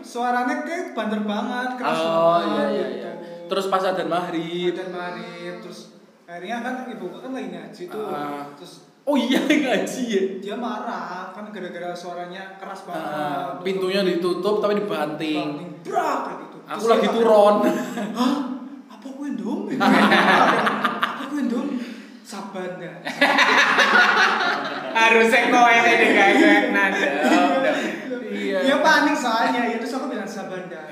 suaranya 0.00 0.54
kayak 0.62 0.92
banter 0.92 1.20
banget 1.22 1.70
keras 1.74 1.98
Oh 1.98 2.38
banget 2.38 2.46
iya 2.46 2.64
iya 2.68 2.86
gitu. 2.86 2.96
iya. 2.96 3.12
Terus 3.44 3.66
pas 3.68 3.82
adzan 3.82 4.08
maghrib. 4.08 4.72
dan 4.72 4.88
marip 4.90 5.54
terus 5.60 5.80
akhirnya 6.24 6.56
kan 6.60 6.74
ibu 6.88 7.06
kan 7.12 7.30
lagi 7.30 7.48
ngaji 7.50 7.82
tuh 7.86 8.04
Ah. 8.06 8.44
terus 8.54 8.74
Oh 9.04 9.14
iya 9.14 9.36
ngaji 9.68 10.02
ya. 10.08 10.22
dia 10.40 10.56
marah 10.56 11.28
kan 11.30 11.44
gara-gara 11.46 11.92
suaranya 11.92 12.56
keras 12.56 12.82
banget 12.82 13.04
Ah, 13.04 13.60
pintunya 13.60 14.00
ditutup 14.02 14.58
tapi 14.58 14.80
dibanting. 14.80 15.60
banting 15.60 15.84
brak 15.84 16.20
gitu 16.32 16.43
Aku 16.64 16.84
lagi 16.88 17.08
turun. 17.12 17.54
Hah? 18.18 18.34
Apa 18.88 19.06
gue 19.12 19.28
dong? 19.40 19.60
Apa 19.68 21.22
gue 21.28 21.42
dong? 21.44 21.68
Sabanda. 22.24 23.04
Harusnya 24.94 25.40
kau 25.52 25.68
yang 25.68 25.84
jadi 25.84 26.06
kayak 26.08 26.62
nada. 26.72 27.08
Iya. 28.34 28.58
Dia 28.64 28.76
panik 28.80 29.16
soalnya, 29.18 29.60
ya 29.68 29.76
terus 29.76 29.92
aku 29.92 30.08
bilang 30.08 30.24
Sabanda. 30.26 30.88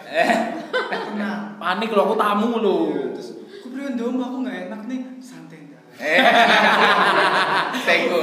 Tenang. 0.93 1.57
Panik 1.57 1.89
loh 1.97 2.05
aku 2.13 2.15
tamu 2.21 2.51
loh. 2.61 2.85
Terus 3.17 3.29
aku 3.65 3.69
bilang 3.73 3.97
dong, 3.97 4.21
aku 4.21 4.37
nggak 4.45 4.57
enak 4.69 4.81
nih. 4.87 5.01
Santai 5.25 5.73
dah. 5.73 5.83
Tenggul. 7.83 8.23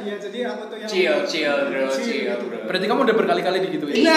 Iya, 0.00 0.16
jadi 0.16 0.38
aku 0.48 0.62
tuh 0.70 0.76
yang 0.80 0.88
Chill, 0.88 1.16
chill 1.26 1.56
bro, 1.68 1.84
Chill, 1.90 2.30
gitu. 2.30 2.44
bro. 2.46 2.58
Berarti 2.70 2.84
kamu 2.86 3.00
udah 3.10 3.16
berkali-kali 3.18 3.58
digituin. 3.66 3.94
Iya. 4.06 4.16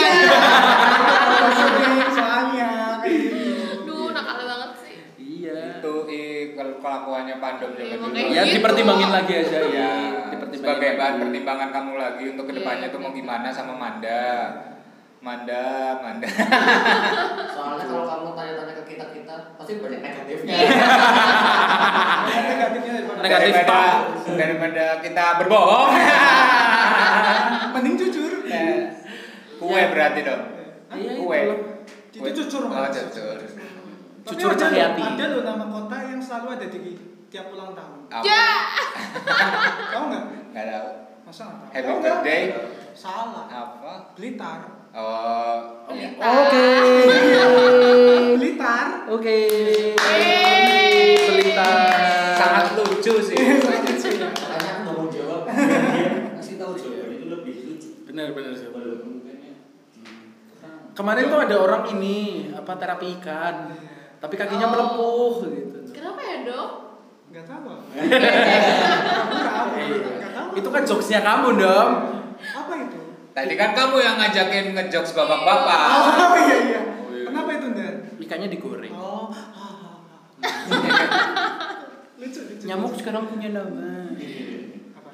Kelakuannya 6.83 7.35
Pandom 7.39 7.71
Iya, 7.71 7.79
juga 7.79 7.95
dulu. 7.95 8.03
makanya 8.11 8.29
Ya 8.29 8.43
gitu. 8.43 8.53
dipertimbangin 8.53 9.09
lagi 9.09 9.33
aja 9.33 9.57
ya. 9.63 9.91
Dipertimbangin 10.27 10.59
sebagai 10.59 10.89
bahan 10.95 11.15
pertimbangan 11.17 11.69
kamu 11.71 11.91
lagi 11.95 12.23
untuk 12.29 12.45
ke 12.45 12.53
depannya 12.53 12.87
Iya, 12.87 12.93
tuh 12.93 12.99
mau 12.99 13.09
betul. 13.09 13.19
gimana 13.23 13.47
sama 13.49 13.73
Manda. 13.73 14.23
Manda, 15.23 15.63
Manda. 16.03 16.27
Soalnya 17.47 17.85
kalau 17.87 18.03
kamu 18.03 18.27
tanya-tanya 18.35 18.73
ke 18.75 18.83
kita 18.85 19.05
kita 19.09 19.35
pasti 19.55 19.79
banyak 19.79 19.99
negatifnya. 20.03 20.55
Negatifnya 22.23 22.91
daripada 22.93 23.19
Negatif. 23.23 23.53
daripada 23.55 23.87
daripada 24.35 24.83
kita 24.99 25.25
berbohong. 25.39 25.89
mending 27.73 27.95
jujur. 27.97 28.31
Kue 29.55 29.81
berarti 29.87 30.19
dong. 30.21 30.43
Iya, 30.91 31.11
Kue. 31.15 31.39
itulah. 31.39 31.57
Itu 32.13 32.29
jujur, 32.35 32.61
Oh, 32.67 32.85
jujur. 32.85 33.37
Tapi 34.23 34.39
Jujur 34.39 34.55
ada 34.55 34.71
Cahyati. 34.71 35.01
Ada 35.03 35.25
loh 35.35 35.41
nama 35.43 35.65
kota 35.67 35.97
yang 35.99 36.21
selalu 36.23 36.47
ada 36.55 36.65
di 36.71 36.79
tiap 37.27 37.51
ulang 37.51 37.75
tahun. 37.75 37.99
Apa? 38.07 38.23
Ya. 38.23 38.47
Tahu 39.91 40.03
nggak? 40.07 40.23
Nggak 40.55 40.65
tahu. 40.71 40.87
Masa 41.27 41.41
nggak 41.43 41.59
tahu? 41.59 41.71
Happy 41.75 41.93
birthday. 41.99 42.41
Salah. 42.95 43.45
Apa? 43.51 43.93
Blitar. 44.15 44.59
Oh, 44.93 45.89
iya. 45.91 46.13
Oke. 46.39 46.65
Blitar. 48.39 48.87
Oke. 49.11 49.37
Selita. 51.27 51.71
Sangat 52.39 52.65
lucu 52.79 53.13
sih. 53.19 53.35
Makanya 53.67 54.71
aku 54.71 54.81
nggak 54.87 54.95
mau 54.95 55.07
jawab. 55.11 55.41
Kasih 56.39 56.55
tahu 56.55 56.71
jawaban 56.79 57.11
itu 57.11 57.25
lebih 57.27 57.53
lucu. 57.75 57.89
Benar 58.07 58.31
benar 58.31 58.53
sih. 58.55 58.71
Mukanya 58.71 59.51
Kemarin 60.93 61.25
tuh 61.25 61.41
ada 61.41 61.55
orang 61.57 61.83
ini 61.97 62.47
apa 62.53 62.77
terapi 62.77 63.17
ikan, 63.17 63.73
tapi 64.23 64.33
kakinya 64.33 64.65
Oh. 64.65 64.71
melepuh 64.71 65.31
gitu. 65.45 65.77
Kenapa 65.91 66.17
ya, 66.17 66.35
Dok? 66.43 66.69
Nggak 67.29 67.43
tahu. 67.43 67.67
Itu 70.53 70.67
kan 70.69 70.81
jokesnya 70.83 71.19
kamu 71.21 71.47
dong. 71.57 71.89
Apa 72.39 72.71
itu? 72.77 72.99
Tadi 73.31 73.53
kan 73.53 73.69
kamu 73.73 73.95
yang 73.97 74.15
ngajakin 74.15 74.71
ngejokes 74.71 75.11
bapak-bapak. 75.11 75.79
Oh 75.89 76.33
iya 76.37 76.55
iya. 76.61 76.79
Oh, 76.95 77.09
iya. 77.09 77.23
Kenapa 77.25 77.49
itu 77.51 77.65
Ndar? 77.67 77.93
Ikannya 78.17 78.47
digoreng. 78.47 78.93
Oh. 78.93 79.27
lucu 82.15 82.39
lucu. 82.41 82.63
Nyamuk 82.63 82.93
sekarang 82.93 83.25
punya 83.25 83.49
nama. 83.51 84.13
Apa? 84.93 85.09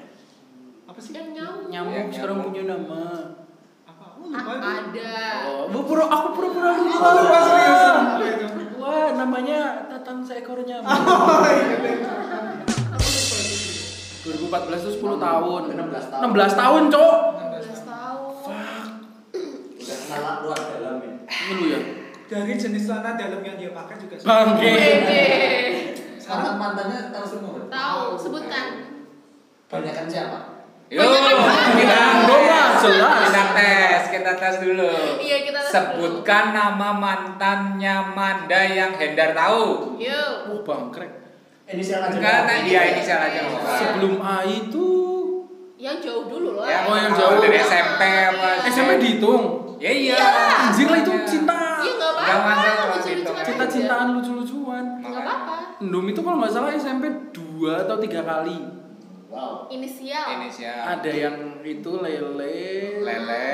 Apa 0.86 0.98
sih? 1.00 1.10
Yang 1.10 1.28
nyamuk. 1.34 1.64
Nyamuk 1.66 1.90
Ya, 1.90 2.02
sekarang 2.12 2.36
nyamuk. 2.36 2.46
punya 2.46 2.62
nama. 2.68 3.00
Apa? 3.86 4.04
Oh, 4.12 4.26
lupa 4.28 4.52
ada. 4.60 5.12
Oh, 5.48 5.64
bu- 5.66 5.84
pura 5.84 6.04
aku 6.04 6.26
pura-pura 6.36 6.70
lupa. 6.76 6.96
Oh, 7.00 7.12
lupa 7.16 7.38
serius. 7.40 7.80
Wah, 8.90 9.14
namanya 9.14 9.86
Tatang 9.86 10.26
seekor 10.26 10.58
nyamuk. 10.66 10.90
Oh 10.90 11.46
iya. 11.46 11.78
2014 14.20 14.82
itu 14.82 14.90
10 14.98 15.16
tahun. 15.22 15.60
16 15.70 16.10
tahun. 16.10 16.22
16 16.34 16.60
tahun, 16.60 16.82
Cok. 16.90 17.16
16 17.54 17.86
tahun. 17.86 18.34
Udah 19.80 19.98
salah 20.10 20.34
luar 20.42 20.58
dalam 20.58 20.96
ya. 21.06 21.14
Dulu 21.24 21.64
ya. 21.70 21.80
Dari 22.30 22.54
jenis 22.58 22.84
celana 22.86 23.14
dalam 23.14 23.40
yang 23.46 23.56
dia 23.58 23.70
pakai 23.70 23.96
juga. 24.02 24.14
Bangke. 24.26 24.74
Mantan 26.30 26.54
mantannya 26.62 26.98
tahu 27.10 27.26
semua. 27.26 27.58
Tahu, 27.70 28.02
sebutkan. 28.18 28.66
Banyakan 29.70 30.06
siapa? 30.10 30.38
Yuk, 30.90 31.06
Banyak 31.06 31.74
kita 31.78 32.00
Dong 32.26 32.44
jelas. 32.82 33.18
Kita 33.24 33.42
tes, 33.52 34.00
kita 34.10 34.32
tes 34.34 34.54
dulu. 34.58 34.90
Iya, 35.16 35.36
kita 35.42 35.58
tes 35.58 35.70
Sebutkan 35.70 36.44
nama 36.50 36.88
mantannya 36.90 37.96
Manda 38.10 38.60
yang 38.62 38.92
Hendar 38.92 39.30
tahu. 39.32 39.94
Yuk. 39.96 40.34
Oh, 40.48 40.60
bangkrek. 40.60 41.10
Inisial 41.66 42.02
aja. 42.02 42.10
Enggak, 42.12 42.38
nah, 42.44 42.58
iya 42.60 42.80
inisial 42.90 43.20
aja. 43.20 43.40
Iya. 43.40 43.58
Sebelum 43.76 44.18
A 44.18 44.42
itu 44.42 44.86
Yang 45.76 45.96
jauh 46.04 46.24
dulu 46.26 46.60
lah. 46.60 46.66
Ya, 46.66 46.78
Oh, 46.84 46.92
yang 46.92 47.08
kalau 47.10 47.36
jauh. 47.36 47.40
dari 47.40 47.56
SMP 47.56 48.02
apa? 48.04 48.48
Iya. 48.58 48.68
SMP 48.68 48.90
dihitung. 48.98 49.44
Ya 49.78 49.88
iya. 49.88 50.18
Anjir 50.60 50.86
lah 50.86 51.00
itu 51.00 51.12
cinta. 51.24 51.80
Iya 51.80 51.92
nggak 51.94 52.12
Nggak 52.12 52.36
apa-apa. 52.36 52.50
masalah, 52.52 52.84
lucu-lucuan 52.90 53.16
gitu. 53.16 53.30
aja. 53.32 53.44
Cinta-cintaan 53.46 54.06
lucu-lucuan. 54.12 54.84
Nggak 55.00 55.22
apa-apa. 55.22 55.54
Endom 55.80 56.04
itu 56.04 56.20
kalau 56.20 56.36
nggak 56.36 56.52
salah 56.52 56.70
SMP 56.74 57.04
dua 57.32 57.72
atau 57.80 57.96
tiga 57.96 58.20
kali. 58.20 58.58
Wow. 59.30 59.70
Inisial. 59.70 60.42
Inisial. 60.42 60.98
Ada 60.98 61.10
yang 61.10 61.36
itu 61.62 61.92
lele, 61.96 62.98
Lele, 62.98 63.50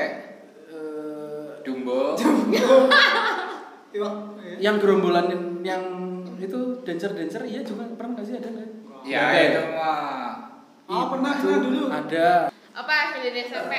eh, 0.66 1.46
Dumbo. 1.60 2.16
Iya. 3.96 4.04
yang 4.60 4.76
gerombolan 4.76 5.24
yang 5.64 5.80
itu 6.36 6.84
dancer 6.84 7.16
dancer 7.16 7.40
iya 7.48 7.64
juga 7.64 7.88
pernah 7.96 8.12
nggak 8.12 8.26
sih 8.28 8.36
ada 8.36 8.48
nggak? 8.52 8.68
Ya 9.08 9.20
Ada 9.32 9.40
itu 9.40 9.62
mah. 9.72 10.32
Oh, 10.84 11.04
pernah, 11.08 11.32
dulu. 11.40 11.88
Ada. 11.88 12.28
Apa 12.76 12.92
dari 13.16 13.40
SMP? 13.40 13.72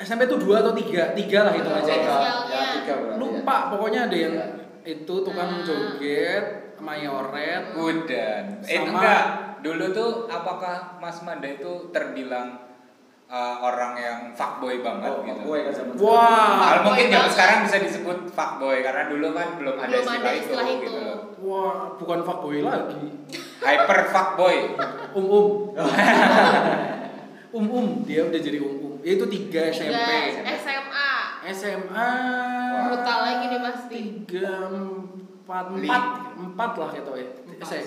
SMP 0.00 0.24
itu 0.24 0.36
dua 0.40 0.64
atau 0.64 0.72
tiga, 0.72 1.12
tiga 1.12 1.44
lah 1.44 1.52
itu 1.52 1.68
aja. 1.68 1.92
Inisialnya. 1.92 2.48
Ya, 2.48 2.62
tiga 2.74 2.92
berarti 2.96 3.12
ya. 3.12 3.20
Lupa 3.20 3.56
pokoknya 3.68 4.00
ada 4.08 4.16
yang 4.16 4.34
itu 4.80 5.14
tukang 5.20 5.50
Ah. 5.52 5.60
joget, 5.60 6.44
mayoret, 6.80 7.62
Udan. 7.76 8.44
Eh 8.64 8.78
Sama- 8.80 8.88
enggak. 8.96 9.24
Dulu 9.60 9.84
tuh 9.92 10.10
apakah 10.26 10.96
Mas 10.98 11.20
Manda 11.20 11.44
itu 11.46 11.88
terbilang 11.90 12.56
uh, 13.26 13.56
orang 13.60 13.92
yang 13.94 14.18
fuckboy 14.32 14.80
banget 14.80 15.08
Oh, 15.08 15.22
gitu? 15.22 15.40
gue 15.46 15.58
kan 15.62 15.72
zaman 15.72 15.94
Wah. 15.96 16.58
Kalau 16.58 16.82
mungkin 16.90 17.06
Fuckboy 17.06 17.14
zaman 17.14 17.30
sekarang 17.30 17.58
bisa 17.64 17.76
disebut 17.78 18.18
fuckboy 18.30 18.76
karena 18.80 19.02
dulu 19.06 19.26
kan 19.30 19.48
belum 19.56 19.74
ada 19.76 19.86
Belum 19.86 20.02
istilah, 20.02 20.18
ada 20.18 20.30
itu, 20.30 20.40
istilah 20.42 20.66
itu. 20.66 20.76
gitu 20.82 20.98
loh. 20.98 21.18
Wah, 21.40 21.76
bukan 21.96 22.18
fuckboy 22.20 22.58
lagi. 22.60 23.06
Hyper 23.60 24.00
fuckboy. 24.08 24.56
Um 25.10 25.24
um. 25.26 25.46
um 27.50 27.66
um, 27.66 27.86
dia 28.06 28.22
udah 28.26 28.40
jadi 28.40 28.58
um 28.58 28.74
um. 28.78 28.94
Itu 29.00 29.24
tiga 29.26 29.70
SMP. 29.70 29.90
Tiga 29.90 30.52
SMA. 30.60 31.10
SMA. 31.50 32.10
Brutal 32.86 33.18
lagi 33.24 33.44
nih 33.48 33.60
pasti. 33.60 34.00
Tiga 34.28 34.54
empat 34.70 35.64
empat 35.74 36.02
empat 36.38 36.72
lah 36.78 36.90
gitu 36.94 37.10
ya. 37.16 37.26
Saya 37.60 37.82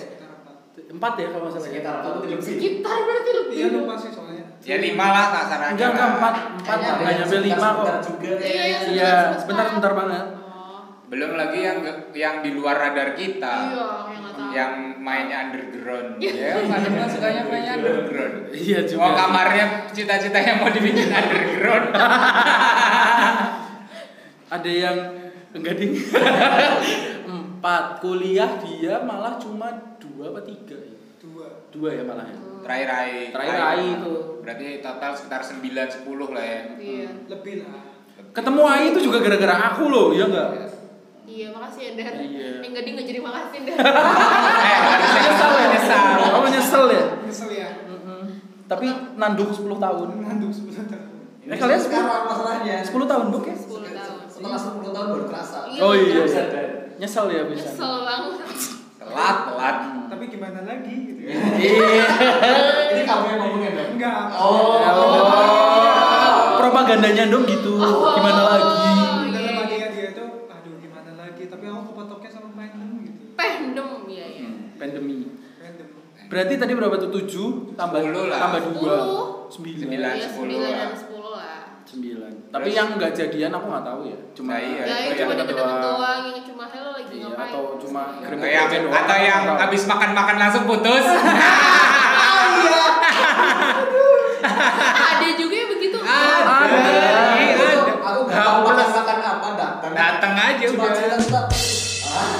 empat 0.74 1.12
ya 1.22 1.30
kalau 1.30 1.46
nggak 1.46 1.54
salah. 1.54 1.62
ya. 1.62 1.70
Sekitar 1.70 1.94
apa 2.02 2.08
tuh 2.10 2.20
lebih. 2.26 2.42
Sekitar 2.42 2.96
berarti 3.06 3.30
lebih. 3.30 3.54
Iya 3.54 3.66
lupa 3.70 3.94
sih 3.94 4.10
soalnya. 4.10 4.44
Ya 4.64 4.76
lima 4.82 5.06
lah 5.12 5.26
kasarannya. 5.30 5.74
Enggak 5.78 5.88
enggak 5.94 6.08
empat 6.18 6.34
empat 6.58 6.78
lah. 6.82 6.94
Nggak 6.98 7.14
nyampe 7.22 7.36
lima 7.46 7.68
kok. 7.70 7.86
Juga. 8.02 8.30
Iya, 8.42 8.62
iya, 8.66 8.78
Iya, 8.90 9.14
sebentar 9.38 9.64
sebentar 9.70 9.92
banget. 9.94 10.26
Oh. 10.34 10.82
Belum 11.06 11.30
lagi 11.38 11.60
yang 11.62 11.78
yang 12.10 12.36
di 12.42 12.50
luar 12.56 12.74
radar 12.80 13.14
kita. 13.14 13.54
Iya, 13.70 13.86
yang. 14.10 14.22
Yang 14.54 14.72
mainnya 15.04 15.36
underground. 15.50 16.16
ya, 16.22 16.30
kadang 16.64 16.94
kan 16.96 17.08
sukanya 17.10 17.42
mainnya 17.46 17.72
underground. 17.78 18.34
Iya 18.50 18.78
juga. 18.88 19.00
Mau 19.02 19.12
kamarnya 19.14 19.64
cita-citanya 19.92 20.52
mau 20.58 20.70
dibikin 20.72 21.10
underground. 21.10 21.86
Ada 24.54 24.70
yang 24.70 24.96
enggak 25.54 25.74
ding. 25.78 25.92
empat 27.64 28.04
kuliah 28.04 28.60
dia 28.60 29.00
malah 29.00 29.40
cuma 29.40 29.93
dua 30.14 30.30
apa 30.30 30.40
tiga 30.46 30.78
ya? 30.78 30.94
Dua. 31.18 31.46
Dua 31.74 31.88
ya 31.90 32.02
malah 32.06 32.26
ya. 32.30 32.38
Terakhir 32.62 32.86
Rai. 32.86 33.14
Terakhir 33.34 33.56
Rai 33.58 33.82
itu. 33.98 34.12
Berarti 34.44 34.66
total 34.84 35.10
sekitar 35.16 35.40
9 35.40 35.58
10 35.64 36.36
lah 36.36 36.44
ya. 36.44 36.60
Iya. 36.78 37.08
Lebih 37.26 37.54
lah. 37.66 37.82
Ketemu 38.30 38.62
Ai 38.66 38.82
itu 38.94 38.98
juga 39.02 39.18
gara-gara 39.18 39.54
aku 39.74 39.90
loh, 39.90 40.06
iya 40.14 40.24
enggak? 40.30 40.48
Iya, 41.24 41.46
makasih 41.50 41.82
ya 41.82 41.92
Dan. 41.98 42.14
Iya. 42.22 42.50
Enggak 42.62 42.82
nggak 42.86 43.06
jadi 43.08 43.20
makasih 43.24 43.58
Dan. 43.66 43.74
eh, 44.68 44.78
harusnya 44.84 45.20
Nyesel 45.24 45.52
ya? 45.56 45.66
Nyesal. 45.72 46.04
Kamu 46.30 46.46
nyesel 46.52 46.84
ya? 46.92 47.04
Nyesel 47.24 47.50
ya. 47.50 47.68
Tapi 48.64 48.86
nanduk 49.16 49.48
10 49.50 49.64
tahun. 49.80 50.08
Nanduk 50.20 50.52
sebentar. 50.52 51.00
Eh 51.44 51.58
kalian 51.60 51.80
10, 51.80 51.84
sekarang 51.88 52.22
masalahnya. 52.24 52.76
10 52.80 53.04
tahun 53.04 53.24
Buk 53.32 53.44
ya? 53.44 53.56
10 53.56 53.84
tahun. 53.92 54.18
Setelah 54.28 54.60
10 54.60 54.94
tahun 54.96 55.06
baru 55.12 55.24
kerasa. 55.28 55.58
Iya, 55.68 55.80
Oh 55.84 55.92
iya. 55.92 56.24
iya. 56.24 56.62
Nyesel 57.00 57.26
ya 57.32 57.42
bisa. 57.48 57.68
Nyesel 57.72 57.94
banget. 58.04 58.83
Telat, 59.14 59.36
telat. 59.46 59.76
Tapi 60.10 60.24
gimana 60.26 60.66
lagi 60.66 60.94
gitu 61.06 61.22
ya? 61.22 61.38
Iya. 61.54 62.06
Ini 62.90 63.02
kamu 63.06 63.24
yang 63.30 63.38
ngomongin 63.46 63.72
dong. 63.78 63.90
Enggak. 63.94 64.18
Oh. 64.34 64.82
Oh. 64.82 66.58
Propagandanya 66.58 67.30
dong 67.30 67.46
gitu. 67.46 67.78
Gimana 67.78 68.42
lagi? 68.42 68.66
Oh, 68.66 69.22
iya, 69.22 69.30
Dalam 69.30 69.54
iya. 69.54 69.62
hatinya 69.62 69.88
dia 69.94 70.08
tuh, 70.18 70.50
aduh 70.50 70.74
gimana 70.82 71.10
lagi? 71.14 71.46
Tapi 71.46 71.64
aku 71.70 71.94
kepotoknya 71.94 72.30
sama 72.34 72.50
fandom 72.58 72.90
gitu. 73.06 73.22
Iya 74.10 74.26
iya. 74.34 74.50
Pandemi. 74.82 75.30
Fandom. 75.62 75.88
Berarti 76.26 76.54
tadi 76.58 76.72
berapa 76.74 76.96
tuh? 76.98 77.10
7 77.14 77.78
tambah 77.78 78.00
10 78.02 78.26
lah. 78.26 78.38
tambah 78.42 78.60
2. 78.82 79.46
9. 79.46 79.78
Sembilan. 79.78 80.14
Iya, 80.18 80.26
10 80.26 80.42
9 80.42 80.58
lah. 80.58 80.74
dan 80.74 80.90
10 80.98 81.30
lah. 81.30 81.62
9. 81.86 82.50
Tapi 82.50 82.68
yang 82.74 82.88
enggak 82.98 83.12
jadian 83.14 83.54
aku 83.54 83.66
enggak 83.70 83.86
tahu 83.86 84.00
ya. 84.10 84.18
Cuma 84.34 84.50
Nah, 84.56 84.58
iya. 84.58 84.82
Ya, 84.82 84.96
itu 85.06 85.22
cuma 85.22 85.34
deket-deket 85.38 85.78
doang, 85.78 86.20
yang 86.26 86.42
cuma 86.42 86.64
hello 86.66 86.93
Iya, 87.14 87.24
ngapain? 87.24 87.48
atau 87.48 87.62
cuma 87.78 88.02
Atau 88.12 88.20
keriput 88.26 88.48
yang, 88.48 88.66
doang. 88.68 88.92
atau 88.92 89.16
yang 89.16 89.40
Nggak 89.40 89.54
tahu. 89.54 89.62
habis 89.64 89.82
makan-makan 89.84 90.36
langsung 90.36 90.64
putus. 90.64 91.04
Ada 95.04 95.28
juga 95.34 95.54
yang 95.56 95.70
begitu. 95.70 95.96
Ada. 95.96 96.56
Iya, 96.74 97.54
Ada. 97.54 97.92
Aku 98.04 98.20
gak 98.24 98.36
tahu 98.36 98.58
makan 98.62 98.88
makan 98.92 99.18
apa 99.22 99.48
datang. 99.54 99.92
Datang 99.92 100.32
aja 100.36 100.64
Cuma 100.66 100.84
udah. 100.84 100.94
cerita. 100.94 101.40
Ah? 102.04 102.36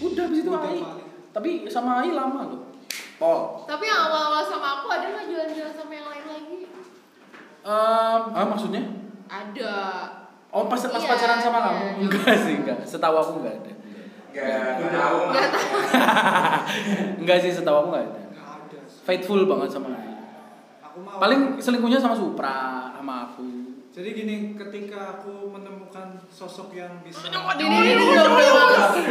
Udah 0.00 0.22
habis 0.24 0.40
itu 0.40 0.50
Ai. 0.50 0.80
Tapi 1.30 1.50
sama 1.68 2.00
Ai 2.00 2.10
lama 2.10 2.40
loh. 2.46 2.60
Oh. 3.20 3.62
Tapi 3.62 3.84
yang 3.84 4.00
awal-awal 4.02 4.42
sama 4.42 4.80
aku 4.80 4.86
ada 4.88 5.06
nggak 5.06 5.26
jalan-jalan 5.28 5.70
sama 5.70 5.92
yang 5.92 6.08
lain 6.08 6.26
lagi? 6.26 6.58
Um, 7.60 8.20
ah 8.32 8.46
maksudnya? 8.46 8.82
Ada. 9.28 9.74
Oh 10.50 10.66
pas 10.66 10.80
pas 10.80 10.96
Iya, 10.96 11.06
pacaran 11.06 11.38
sama 11.38 11.54
iya. 11.54 11.64
kamu? 11.68 11.84
Enggak 12.00 12.34
sih, 12.40 12.54
enggak. 12.56 12.78
Setahu 12.82 13.14
aku 13.14 13.32
enggak 13.38 13.54
ada. 13.60 13.72
Gak 14.30 14.46
tahu. 14.92 15.18
Nggak 15.30 15.48
tahu. 15.50 15.70
enggak 17.20 17.36
sih, 17.44 17.50
setahu 17.50 17.76
aku 17.76 17.88
enggak 17.90 18.04
ada. 18.06 18.20
Enggak 18.22 18.46
ada. 18.46 18.78
Faithful 19.02 19.42
banget 19.44 19.68
sama. 19.70 19.88
Aku 20.82 20.98
mau. 21.02 21.18
Paling 21.18 21.58
selingkuhnya 21.58 21.98
sama 21.98 22.14
Supra, 22.14 22.90
sama 22.94 23.14
aku. 23.26 23.42
Jadi 23.90 24.08
gini, 24.14 24.54
ketika 24.54 25.18
aku 25.18 25.50
menemukan 25.50 26.14
sosok 26.30 26.70
yang 26.72 27.02
bisa. 27.02 27.26
Ini 27.26 27.38
ini 27.58 27.90
ini 27.90 28.02
udah 28.06 28.24
udah. 28.30 29.10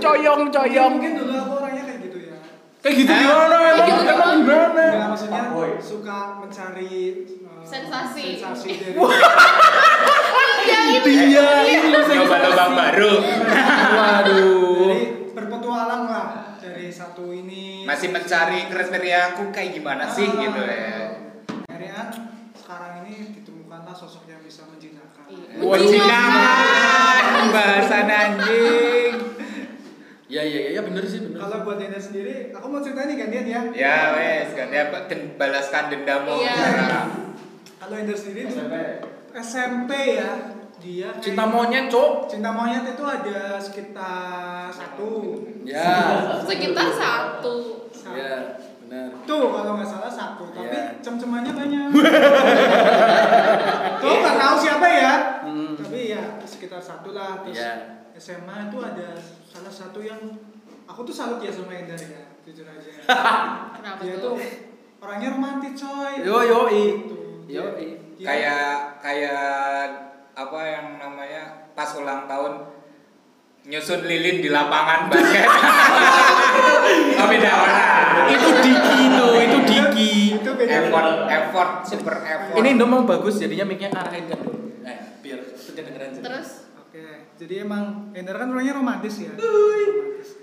Coyong, 0.00 0.42
coyong. 0.48 0.92
Mungkin 0.96 1.12
dulu 1.16 1.32
aku 1.34 1.52
orangnya 1.60 1.82
kayak 1.84 2.00
gitu 2.04 2.18
ya. 2.20 2.36
Kayak 2.80 2.94
gitu 3.00 3.12
Eh? 3.12 3.20
gimana? 3.20 3.56
Emang, 3.60 3.88
gitu 3.88 4.02
emang 4.06 4.32
gimana? 4.44 4.84
Enggak, 4.86 5.08
maksudnya 5.12 5.42
suka 5.80 6.18
mencari 6.40 6.92
uh, 7.44 7.49
Sensasi. 7.70 8.24
sensasi 8.36 8.70
dari 8.80 8.98
itu. 10.90 11.08
Iya, 11.08 11.46
ini 11.64 11.98
Coba 12.18 12.36
lubang 12.42 12.72
baru. 12.74 13.12
Waduh. 13.90 14.76
dari 14.82 15.02
berpetualang 15.30 16.04
lah 16.04 16.28
dari 16.58 16.90
satu 16.90 17.30
ini 17.30 17.82
Masih 17.82 18.10
mencari 18.10 18.66
kriteria 18.66 19.18
aku 19.32 19.48
kayak 19.48 19.70
gimana 19.72 20.04
sih 20.04 20.26
Ah. 20.26 20.36
gitu 20.40 20.60
ya. 20.60 20.98
akhirnya 21.64 22.10
sekarang 22.52 22.92
ini 23.00 23.14
ditemukanlah 23.32 23.94
sosok 23.94 24.26
yang 24.26 24.40
bisa 24.40 24.66
menjinakkan 24.66 25.24
Iya. 25.26 25.62
Wajingan 25.62 27.22
bahasan 27.50 28.08
anjing. 28.08 29.14
Ya 30.26 30.42
ya 30.42 30.60
ya, 30.70 30.80
bener 30.80 31.02
sih 31.02 31.18
bener. 31.20 31.38
kalau 31.40 31.62
buat 31.64 31.74
Daniel 31.76 31.98
sendiri 31.98 32.50
aku 32.50 32.66
mau 32.66 32.78
cerita 32.78 33.02
nih 33.02 33.16
gantian 33.16 33.46
ya 33.46 33.60
Ya 33.72 33.96
wes 34.12 34.50
den- 35.08 35.34
balaskan 35.34 35.84
dendammu. 35.88 36.34
Iya. 36.36 37.29
Kalau 37.80 37.94
Ender 37.96 38.14
sendiri 38.14 38.44
SMP. 38.46 38.74
SMP 39.32 39.90
ya 40.14 40.30
dia 40.76 41.08
kayak- 41.08 41.22
Cinta 41.22 41.44
monyet, 41.44 41.86
Cok. 41.86 42.26
cinta 42.26 42.50
monyet 42.50 42.82
itu 42.86 43.02
ada 43.02 43.54
sekitar 43.56 44.66
satu 44.68 45.38
Ya. 45.62 45.86
Sekitar 46.42 46.86
satu. 46.90 47.54
Ya, 48.10 48.58
benar. 48.80 49.06
tuh 49.22 49.42
kalau 49.50 49.70
nggak 49.74 49.86
salah 49.86 50.10
satu 50.10 50.42
tapi 50.50 50.66
Iya. 50.66 50.98
cem-cemannya 50.98 51.52
banyak 51.52 51.86
tuh 54.00 54.12
nggak 54.16 54.36
tahu 54.36 54.54
siapa 54.58 54.86
ya 54.88 55.12
Hmm. 55.40 55.72
tapi 55.74 56.08
ya 56.08 56.20
sekitar 56.42 56.78
satu 56.78 57.10
lah 57.10 57.40
terus 57.40 57.56
Iya. 57.56 57.72
SMA 58.12 58.54
itu 58.66 58.76
ada 58.78 59.08
salah 59.44 59.70
satu 59.70 59.98
yang 59.98 60.18
aku 60.84 61.00
tuh 61.02 61.12
salut 61.12 61.38
ya 61.38 61.48
sama 61.48 61.70
Ender 61.72 61.96
ya, 61.96 62.20
jujur 62.42 62.66
aja. 62.66 62.90
Kenapa 63.78 64.00
Dia 64.02 64.18
tuh? 64.18 64.34
orangnya 64.98 65.28
romantis 65.30 65.72
coy. 65.78 66.12
Yo 66.20 66.36
yo 66.42 66.60
i. 66.68 66.84
Yo 67.50 67.64
i. 67.74 67.98
Dia- 68.14 68.26
kayak 68.30 68.70
kayak 69.02 69.42
apa 70.38 70.60
yang 70.62 70.86
namanya 71.02 71.66
pas 71.74 71.90
ulang 71.98 72.30
tahun 72.30 72.62
nyusun 73.66 74.06
lilin 74.06 74.38
di 74.40 74.48
lapangan 74.48 75.10
basket. 75.10 75.44
oh 77.20 77.26
beda 77.26 77.50
orang. 77.50 77.86
Itu 78.30 78.48
Diki 78.62 79.00
tuh, 79.18 79.32
itu 79.36 79.58
Diki. 79.66 80.12
itu 80.40 80.50
beda. 80.54 80.72
Effort, 80.86 81.10
effort, 81.28 81.72
super 81.84 82.16
effort. 82.24 82.56
Ini 82.56 82.68
Indo 82.78 82.86
mau 82.86 83.02
bagus 83.04 83.36
jadinya 83.36 83.66
mic-nya 83.66 83.92
arahin 83.92 84.30
kan 84.30 84.38
dulu. 84.40 84.80
Eh, 84.86 84.98
biar 85.20 85.38
kedengeran 85.52 86.08
sih. 86.16 86.22
Terus 86.24 86.48
Oke, 86.80 87.06
jadi 87.38 87.66
emang 87.66 88.14
Ender 88.16 88.34
kan 88.34 88.48
orangnya 88.50 88.74
romantis 88.78 89.22
ya. 89.22 89.30
Romantis. 89.36 90.38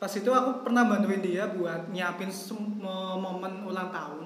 Pas 0.00 0.10
itu 0.10 0.30
aku 0.32 0.66
pernah 0.66 0.88
bantuin 0.90 1.22
dia 1.22 1.50
buat 1.54 1.92
nyiapin 1.92 2.32
momen 3.20 3.62
ulang 3.62 3.94
tahun 3.94 4.23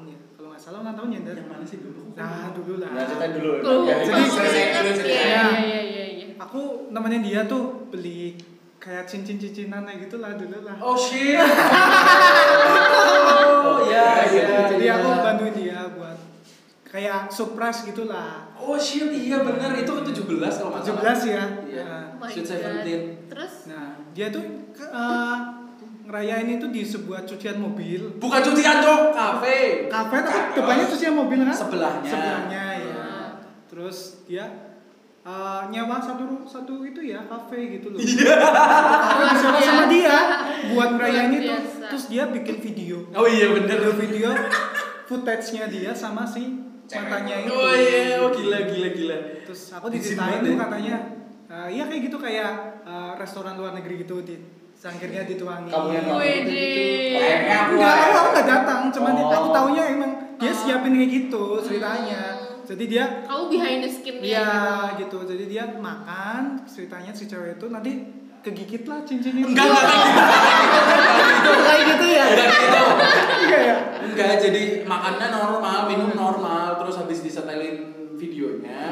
nggak 0.59 0.75
salah 0.75 0.83
ulang 0.83 0.97
tahun 0.99 1.11
ya 1.15 1.19
Ender. 1.23 1.37
Yang 1.39 1.49
mana 1.55 1.63
sih 1.71 1.79
dulu? 1.79 2.01
Nah 2.19 2.51
dulu 2.51 2.73
lah. 2.83 2.91
Nah, 2.91 3.05
cerita 3.07 3.27
dulu. 3.31 3.51
Tuh, 3.63 3.79
Ya, 3.87 3.95
Jadi 4.03 4.23
selesai 4.27 4.63
dulu 4.67 4.75
Iya 4.75 4.91
ceritanya. 4.99 5.23
iya 5.23 5.47
iya 5.63 5.81
iya. 5.87 6.05
iya. 6.19 6.27
Aku 6.43 6.91
nemenin 6.91 7.23
dia 7.23 7.41
tuh 7.47 7.87
beli 7.95 8.35
kayak 8.83 9.07
cincin-cincinan 9.07 9.87
kayak 9.87 10.11
gitu 10.11 10.19
lah 10.19 10.35
dulu 10.35 10.59
lah. 10.67 10.75
Oh 10.83 10.99
shit. 10.99 11.39
Oh 13.69 13.85
ya 13.87 14.27
ya. 14.27 14.67
jadi 14.67 14.85
ya. 14.91 14.93
aku 14.99 15.09
bantuin 15.23 15.55
dia 15.55 15.79
buat 15.95 16.19
kayak 16.83 17.31
surprise 17.31 17.87
gitulah. 17.87 18.51
Oh 18.59 18.75
shit 18.75 19.15
iya 19.15 19.47
benar 19.47 19.79
itu 19.79 19.87
ke 19.95 20.03
17 20.11 20.27
kalau 20.27 20.71
nggak 20.75 20.83
salah. 20.83 21.15
17 21.15 21.35
ya. 21.39 21.45
Iya. 21.71 21.87
Oh 22.11 22.19
my 22.19 22.27
Sweet 22.27 22.43
God. 22.43 22.51
Seventeen. 22.51 23.01
Terus 23.31 23.53
Nah, 23.71 23.95
dia 24.11 24.27
tuh 24.35 24.43
eh, 24.75 25.37
ngerayain 26.09 26.49
itu 26.57 26.67
di 26.73 26.81
sebuah 26.81 27.29
cucian 27.29 27.61
mobil. 27.61 28.17
Bukan 28.17 28.41
cucian 28.41 28.81
dong, 28.81 29.13
kafe. 29.13 29.93
Kafe 29.93 30.17
tapi 30.25 30.41
depannya 30.57 30.85
cucian 30.89 31.13
mobil 31.13 31.45
kan? 31.45 31.53
Sebelahnya. 31.53 32.09
Sebelahnya 32.09 32.65
ya. 32.81 32.95
Ah. 32.97 33.29
Terus 33.69 34.25
dia 34.25 34.49
eh, 35.21 35.63
nyewa 35.69 36.01
satu 36.01 36.49
satu 36.49 36.81
itu 36.89 37.13
ya 37.13 37.21
kafe 37.29 37.77
gitu 37.77 37.93
loh. 37.93 38.01
Iya. 38.01 38.35
Kafe 38.41 39.23
disewa 39.37 39.59
sama 39.61 39.85
dia 39.93 40.17
buat 40.73 40.91
ngerayain 40.97 41.33
itu. 41.37 41.53
Terus 41.93 42.05
dia 42.09 42.25
bikin 42.33 42.57
video. 42.57 43.05
Oh 43.13 43.29
iya 43.29 43.53
benar. 43.53 43.77
Video 43.77 43.93
video 44.01 44.31
footage-nya 45.05 45.69
dia 45.69 45.93
sama 45.93 46.25
si 46.25 46.57
matanya 46.89 47.45
itu. 47.45 47.53
Oh 47.53 47.73
iya, 47.77 48.25
oh 48.25 48.33
gila 48.33 48.65
gila 48.65 48.89
gila. 48.97 49.19
Terus 49.45 49.77
aku 49.77 49.93
diceritain 49.93 50.41
tuh 50.41 50.57
ya. 50.57 50.61
katanya, 50.65 50.97
eh, 51.53 51.69
iya 51.77 51.85
kayak 51.85 52.01
gitu 52.09 52.17
kayak 52.17 52.81
eh, 52.89 53.13
restoran 53.21 53.61
luar 53.61 53.77
negeri 53.77 54.09
gitu 54.09 54.25
di 54.25 54.37
sangkirnya 54.79 55.27
dituangin. 55.27 55.69
Kamu 55.69 55.89
yang 55.91 56.07
tahu. 56.07 56.19
Kayak 56.19 56.39
gitu. 56.47 56.63
Aku 57.51 57.73
Enggak, 57.75 57.95
aku, 57.99 58.15
aku 58.15 58.29
nggak 58.31 58.47
datang, 58.49 58.81
cuman 58.95 59.13
Oh. 59.13 59.27
aku 59.29 59.49
taunya 59.51 59.83
emang 59.91 60.13
dia 60.39 60.49
Oh. 60.49 60.57
siapin 60.57 60.93
kayak 60.95 61.11
gitu 61.13 61.43
ceritanya. 61.61 62.23
Jadi 62.63 62.85
dia 62.87 63.05
kamu 63.25 63.43
behind 63.49 63.81
the 63.81 63.91
skin-nya 63.91 64.23
Iya 64.23 64.51
gitu. 64.95 65.19
gitu. 65.19 65.35
Jadi 65.35 65.45
dia 65.49 65.65
makan 65.75 66.63
ceritanya 66.63 67.11
si 67.11 67.25
cewek 67.25 67.57
itu 67.57 67.67
nanti 67.69 67.93
kegigit 68.39 68.85
lah 68.85 69.03
cincin 69.03 69.35
itu. 69.35 69.49
Enggak 69.51 69.67
enggak 69.67 69.83
enggak. 69.83 71.59
kayak 71.65 71.83
gitu 71.89 72.07
ya. 72.07 72.25
Enggak 72.29 72.49
gitu. 72.55 72.81
Enggak 73.41 73.63
ya. 73.65 73.77
Enggak, 73.99 74.33
jadi 74.39 74.63
makannya 74.85 75.29
normal, 75.29 75.79
minum 75.87 76.11
normal, 76.13 76.77
terus 76.77 76.95
habis 76.99 77.19
disetelin 77.21 77.77
videonya 78.15 78.83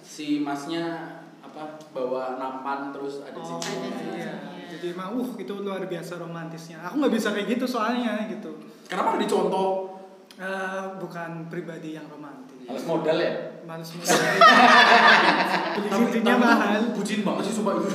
si 0.00 0.40
masnya 0.40 1.18
apa 1.38 1.76
bawa 1.90 2.38
nampan 2.38 2.90
terus 2.90 3.20
ada 3.20 3.36
Oh, 3.36 3.44
cincinnya. 3.44 4.47
Iya. 4.68 4.76
Jadi 4.76 4.86
emang 4.92 5.16
uh 5.16 5.30
itu 5.40 5.52
luar 5.64 5.80
biasa 5.88 6.20
romantisnya. 6.20 6.84
Aku 6.84 7.00
nggak 7.00 7.14
bisa 7.16 7.32
kayak 7.32 7.56
gitu 7.56 7.64
soalnya 7.64 8.28
gitu. 8.28 8.52
Kenapa 8.84 9.16
nggak 9.16 9.24
dicontoh? 9.24 9.98
Eh, 10.38 10.84
bukan 11.02 11.50
pribadi 11.50 11.98
yang 11.98 12.06
romantis. 12.06 12.62
Harus 12.70 12.84
modal 12.86 13.18
ya? 13.18 13.58
Males 13.66 13.90
modal. 13.90 14.14
Tapi 15.90 16.22
mahal. 16.22 16.94
Bucin 16.94 17.26
banget 17.26 17.42
sih 17.50 17.54
sumpah 17.58 17.74
itu. 17.74 17.90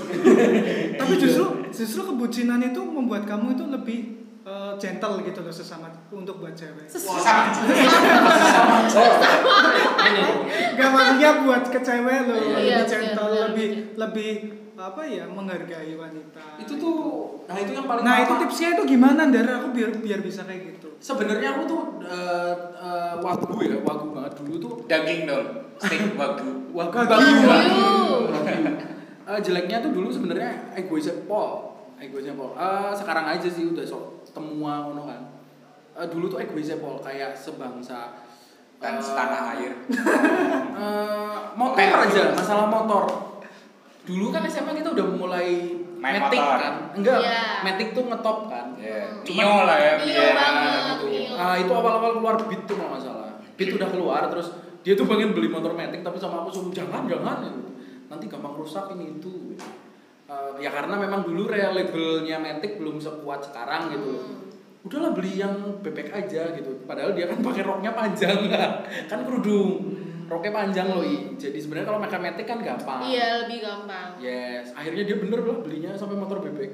Tapi 1.00 1.14
justru 1.16 1.46
justru 1.72 2.02
kebucinan 2.04 2.60
itu 2.60 2.84
membuat 2.84 3.24
kamu 3.24 3.56
itu 3.56 3.64
lebih 3.72 4.00
eh, 4.44 4.74
gentle 4.76 5.24
gitu 5.24 5.40
loh 5.40 5.56
sesama 5.56 5.88
untuk 6.12 6.44
buat 6.44 6.52
cewek. 6.52 6.92
Ini. 10.04 10.24
Gak 10.76 10.90
maksudnya 10.92 11.30
buat 11.48 11.64
ke 11.72 11.80
cewek 11.80 12.20
loh, 12.28 12.36
Iya, 12.60 12.84
lebih 12.84 12.92
gentle, 12.92 13.32
lebih 13.32 13.70
lebih 13.96 14.32
apa 14.74 15.02
ya 15.06 15.24
menghargai 15.30 15.94
wanita. 15.94 16.42
Itu 16.58 16.74
tuh 16.76 16.98
nah 17.46 17.58
itu 17.60 17.72
yang 17.72 17.86
paling 17.86 18.04
Nah 18.04 18.16
itu 18.26 18.34
tipsnya 18.42 18.68
itu 18.74 18.84
gimana 18.90 19.30
Ndara? 19.30 19.62
Aku 19.62 19.70
biar 19.70 19.94
biar 20.02 20.20
bisa 20.20 20.42
kayak 20.44 20.76
gitu. 20.76 20.90
Sebenarnya 20.98 21.56
aku 21.56 21.64
tuh 21.70 21.82
eh, 22.02 22.54
eh, 22.80 23.14
wagu 23.22 23.58
ya, 23.62 23.78
wagu 23.86 24.08
banget 24.12 24.34
dulu 24.42 24.56
tuh 24.58 24.74
Daging 24.90 25.30
dong, 25.30 25.48
steak 25.78 26.18
bagu. 26.18 26.52
wagu 26.74 26.96
Wagyu. 26.96 27.10
banget. 27.10 27.46
Wagyu. 27.46 27.88
Eh, 29.24 29.40
jeleknya 29.40 29.80
tuh 29.80 29.96
dulu 29.96 30.12
sebenarnya 30.12 30.76
egoisnya 30.76 31.16
Paul, 31.24 31.72
egoisnya 31.96 32.36
Paul. 32.36 32.52
Eh, 32.60 32.92
sekarang 32.92 33.24
aja 33.24 33.48
sih 33.48 33.72
udah 33.72 33.80
sok 33.80 34.28
temua 34.36 34.84
ngono 34.84 35.08
kan. 35.08 35.22
Eh, 35.96 36.08
dulu 36.12 36.28
tuh 36.28 36.44
egoisnya 36.44 36.76
Paul 36.76 37.00
kayak 37.00 37.32
sebangsa 37.32 38.20
Dan 38.84 39.00
setanah 39.00 39.56
air. 39.56 39.72
eh, 40.84 41.40
motor 41.56 42.04
aja, 42.04 42.36
masalah 42.36 42.68
motor. 42.68 43.32
Dulu 44.04 44.26
kan 44.30 44.44
SMA 44.44 44.76
kita 44.76 44.92
udah 44.92 45.08
mulai 45.10 45.48
Main 45.96 46.20
metik 46.20 46.36
motor. 46.36 46.60
kan, 46.60 46.74
enggak, 46.92 47.18
Iya. 47.18 47.44
metik 47.64 47.90
tuh 47.92 48.04
ngetop 48.04 48.40
kan. 48.46 48.76
Ya, 48.76 49.08
Cuma- 49.24 49.40
Mio 49.42 49.56
lah 49.64 49.78
ya. 49.78 49.94
Mio 49.98 50.12
Mio. 50.12 50.32
banget. 50.34 50.72
gitu. 50.92 51.06
Mio. 51.08 51.34
Ah, 51.34 51.56
itu 51.56 51.72
awal-awal 51.72 52.12
keluar 52.14 52.36
beat 52.42 52.62
tuh 52.64 52.76
kalau 52.76 52.90
nggak 52.92 53.02
salah. 53.02 53.32
Beat 53.54 53.70
udah 53.74 53.88
keluar 53.88 54.22
terus 54.28 54.48
dia 54.82 54.94
tuh 54.94 55.06
pengen 55.06 55.32
beli 55.32 55.48
motor 55.48 55.72
metik 55.72 56.04
tapi 56.04 56.18
sama 56.18 56.44
aku 56.44 56.52
suruh 56.52 56.74
jangan 56.74 57.08
jangan 57.08 57.40
nanti 58.06 58.26
gampang 58.28 58.52
rusak 58.54 58.92
ini 58.92 59.16
itu. 59.16 59.56
Eh, 60.26 60.54
ya 60.60 60.68
karena 60.68 60.96
memang 60.98 61.24
dulu 61.24 61.48
real 61.48 61.72
labelnya 61.72 62.36
metik 62.38 62.76
belum 62.76 63.00
sekuat 63.00 63.40
sekarang 63.42 63.88
gitu. 63.90 64.04
loh. 64.10 64.24
Udahlah 64.84 65.12
beli 65.12 65.38
yang 65.38 65.56
bebek 65.80 66.12
aja 66.12 66.52
gitu. 66.52 66.84
Padahal 66.84 67.12
dia 67.12 67.24
kan 67.26 67.40
pakai 67.40 67.64
roknya 67.64 67.92
panjang 67.94 68.36
kan 69.08 69.20
kerudung. 69.24 69.80
Roknya 70.34 70.52
panjang 70.52 70.88
loh. 70.90 71.06
I. 71.06 71.38
Jadi 71.38 71.58
sebenarnya 71.62 71.88
kalau 71.94 72.00
pakai 72.02 72.20
metik 72.20 72.46
kan 72.50 72.58
gampang. 72.66 73.00
Iya, 73.06 73.46
lebih 73.46 73.62
gampang. 73.62 74.18
Yes, 74.18 74.74
akhirnya 74.74 75.04
dia 75.06 75.18
bener 75.22 75.40
loh 75.46 75.62
belinya 75.62 75.94
sampai 75.94 76.18
motor 76.18 76.42
bebek. 76.42 76.72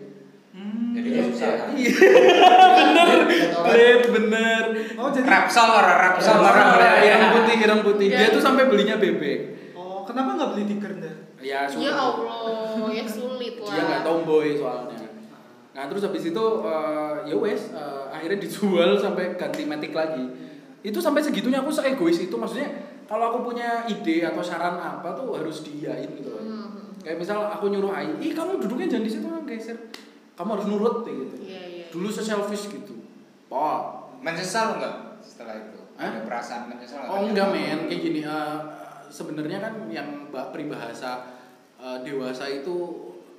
Hmm. 0.56 0.96
Jadi 0.96 1.08
ya 1.12 1.22
susah. 1.28 1.52
Iya. 1.76 1.92
bener, 2.80 3.20
bener, 3.28 4.00
bener. 4.10 4.64
Oh 4.98 5.12
jadi 5.12 5.28
Rapsol 5.28 5.70
orang 5.70 5.98
rapsol 6.10 6.40
Sama 6.40 6.48
orang 6.50 6.68
orang 6.80 6.92
ya. 7.00 7.02
ireng 7.06 7.32
putih, 7.36 7.56
ireng 7.60 7.82
putih. 7.84 8.08
Dia 8.10 8.28
tuh 8.32 8.42
sampai 8.42 8.64
belinya 8.72 8.96
bebek. 8.96 9.40
oh 9.76 10.02
kenapa 10.08 10.40
nggak 10.40 10.50
beli 10.56 10.64
tiker 10.72 10.92
Ndar? 10.98 11.16
Ya, 11.40 11.64
sulit. 11.68 11.88
Ya 11.88 11.92
Allah, 11.96 12.92
ya 12.92 13.06
sulit 13.08 13.56
lah. 13.60 13.72
Dia 13.76 13.82
nggak 13.84 14.02
tomboy 14.04 14.48
soalnya. 14.56 15.08
Nah 15.70 15.84
terus 15.88 16.04
habis 16.04 16.24
itu 16.28 16.46
eh, 16.66 17.14
ya 17.30 17.36
wes 17.40 17.72
eh, 17.72 18.04
akhirnya 18.12 18.40
dijual 18.42 19.00
sampai 19.00 19.38
ganti 19.40 19.64
metik 19.64 19.94
lagi. 19.96 20.26
Itu 20.84 21.00
sampai 21.00 21.24
segitunya 21.24 21.64
aku 21.64 21.72
seegois 21.72 22.20
itu 22.20 22.36
maksudnya 22.36 22.99
kalau 23.10 23.24
aku 23.28 23.40
punya 23.44 23.84
ide 23.84 24.22
atau 24.22 24.40
saran 24.40 24.78
apa 24.78 25.10
tuh 25.12 25.34
harus 25.34 25.66
diain 25.66 26.06
gitu. 26.14 26.30
loh. 26.30 26.40
Hmm. 26.40 26.94
Kayak 27.02 27.18
misal 27.18 27.42
aku 27.42 27.68
nyuruh 27.68 27.90
Ai, 27.90 28.14
ih 28.16 28.32
kamu 28.32 28.62
duduknya 28.62 28.86
jangan 28.88 29.04
di 29.04 29.12
situ 29.12 29.26
kan 29.26 29.42
geser. 29.44 29.78
Kamu 30.38 30.50
harus 30.54 30.68
nurut 30.68 30.96
kayak 31.02 31.18
gitu. 31.20 31.36
Iya, 31.42 31.62
iya. 31.66 31.86
Dulu 31.90 32.08
se-selfish 32.08 32.70
gitu. 32.70 32.94
Oh, 33.50 33.98
Menyesal 34.20 34.78
nggak 34.78 34.96
setelah 35.20 35.56
itu? 35.58 35.80
Hah? 35.96 36.06
Ada 36.06 36.22
perasaan 36.22 36.64
menyesal 36.68 37.08
Oh 37.08 37.24
enggak 37.26 37.50
men, 37.50 37.88
kayak 37.88 38.02
gini. 38.02 38.20
eh, 38.22 38.58
sebenarnya 39.10 39.58
kan 39.60 39.74
yang 39.88 40.30
mbak 40.30 40.52
peribahasa 40.52 41.24
eh, 41.76 41.98
dewasa 42.04 42.46
itu 42.46 42.76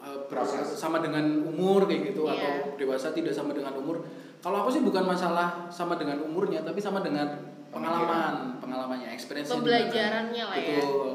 ber- 0.00 0.24
Proses. 0.32 0.72
sama 0.74 0.98
dengan 0.98 1.22
umur 1.44 1.84
kayak 1.84 2.10
gitu 2.10 2.24
Iya. 2.24 2.32
atau 2.34 2.52
dewasa 2.74 3.12
tidak 3.12 3.30
sama 3.30 3.52
dengan 3.52 3.76
umur. 3.76 4.00
Kalau 4.40 4.64
aku 4.64 4.72
sih 4.72 4.80
bukan 4.80 5.04
masalah 5.04 5.68
sama 5.68 5.94
dengan 5.94 6.16
umurnya, 6.18 6.64
tapi 6.64 6.80
sama 6.80 6.98
dengan 6.98 7.28
pengalaman, 7.70 8.58
pengalamannya, 8.58 9.08
experience 9.14 9.50
Pembelajarannya 9.50 10.44
lah 10.44 10.58
ya. 10.58 10.78
Betul. 10.82 11.10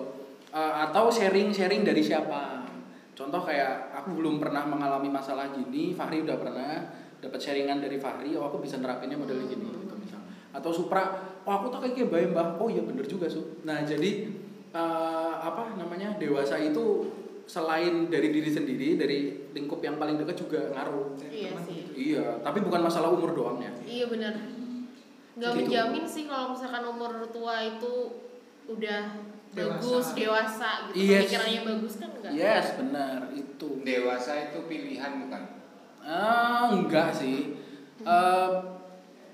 Eh, 0.55 0.73
atau 0.87 1.11
sharing-sharing 1.11 1.83
dari 1.83 1.99
siapa. 1.99 2.63
Contoh 3.15 3.43
kayak 3.43 3.95
aku 3.95 4.15
belum 4.19 4.43
pernah 4.43 4.67
mengalami 4.67 5.07
masalah 5.07 5.51
gini, 5.51 5.95
Fahri 5.95 6.23
udah 6.23 6.35
pernah 6.35 6.83
dapat 7.19 7.39
sharingan 7.39 7.79
dari 7.79 7.99
Fahri, 7.99 8.35
oh 8.35 8.47
aku 8.47 8.59
bisa 8.63 8.79
nerapinnya 8.79 9.15
model 9.15 9.47
gini 9.47 9.71
gitu 9.71 9.95
misal. 9.95 10.19
Atau 10.51 10.71
Supra, 10.71 11.15
oh 11.43 11.53
aku 11.55 11.71
tak 11.71 11.91
kayak 11.91 12.11
bae 12.11 12.27
mbah, 12.27 12.59
oh 12.59 12.67
iya 12.67 12.83
bener 12.83 13.07
juga 13.07 13.31
su. 13.31 13.63
Nah 13.63 13.83
jadi 13.87 14.31
eh, 14.75 15.33
apa 15.39 15.75
namanya 15.79 16.15
dewasa 16.19 16.59
itu 16.59 17.07
selain 17.45 18.09
dari 18.09 18.33
diri 18.33 18.49
sendiri, 18.49 18.97
dari 18.97 19.47
lingkup 19.53 19.79
yang 19.79 19.95
paling 20.01 20.17
dekat 20.17 20.35
juga 20.35 20.71
ngaruh. 20.73 21.13
Iya 21.19 21.51
sih. 21.61 21.79
Iya, 21.95 22.41
tapi 22.41 22.59
bukan 22.65 22.81
masalah 22.83 23.13
umur 23.13 23.31
doang 23.37 23.61
ya. 23.61 23.71
Iya 23.85 24.05
benar. 24.09 24.33
Gak 25.35 25.51
Gitu. 25.51 25.67
menjamin 25.67 26.05
sih 26.05 26.23
kalau 26.25 26.51
misalkan 26.51 26.83
umur 26.85 27.11
tua 27.27 27.55
itu 27.61 27.93
udah 28.65 29.01
Dewasa. 29.51 29.75
bagus 29.77 30.07
dewasa 30.13 30.69
gitu 30.87 30.95
Yes. 30.97 31.11
pemikirannya 31.27 31.61
bagus 31.65 31.93
kan 31.97 32.09
enggak 32.13 32.31
Yes, 32.33 32.65
benar 32.75 33.19
itu. 33.31 33.69
Dewasa 33.81 34.31
itu 34.45 34.59
pilihan 34.65 35.11
bukan? 35.21 35.43
Ah, 35.99 36.71
enggak 36.71 37.09
sih. 37.11 37.55
Eh, 37.99 38.49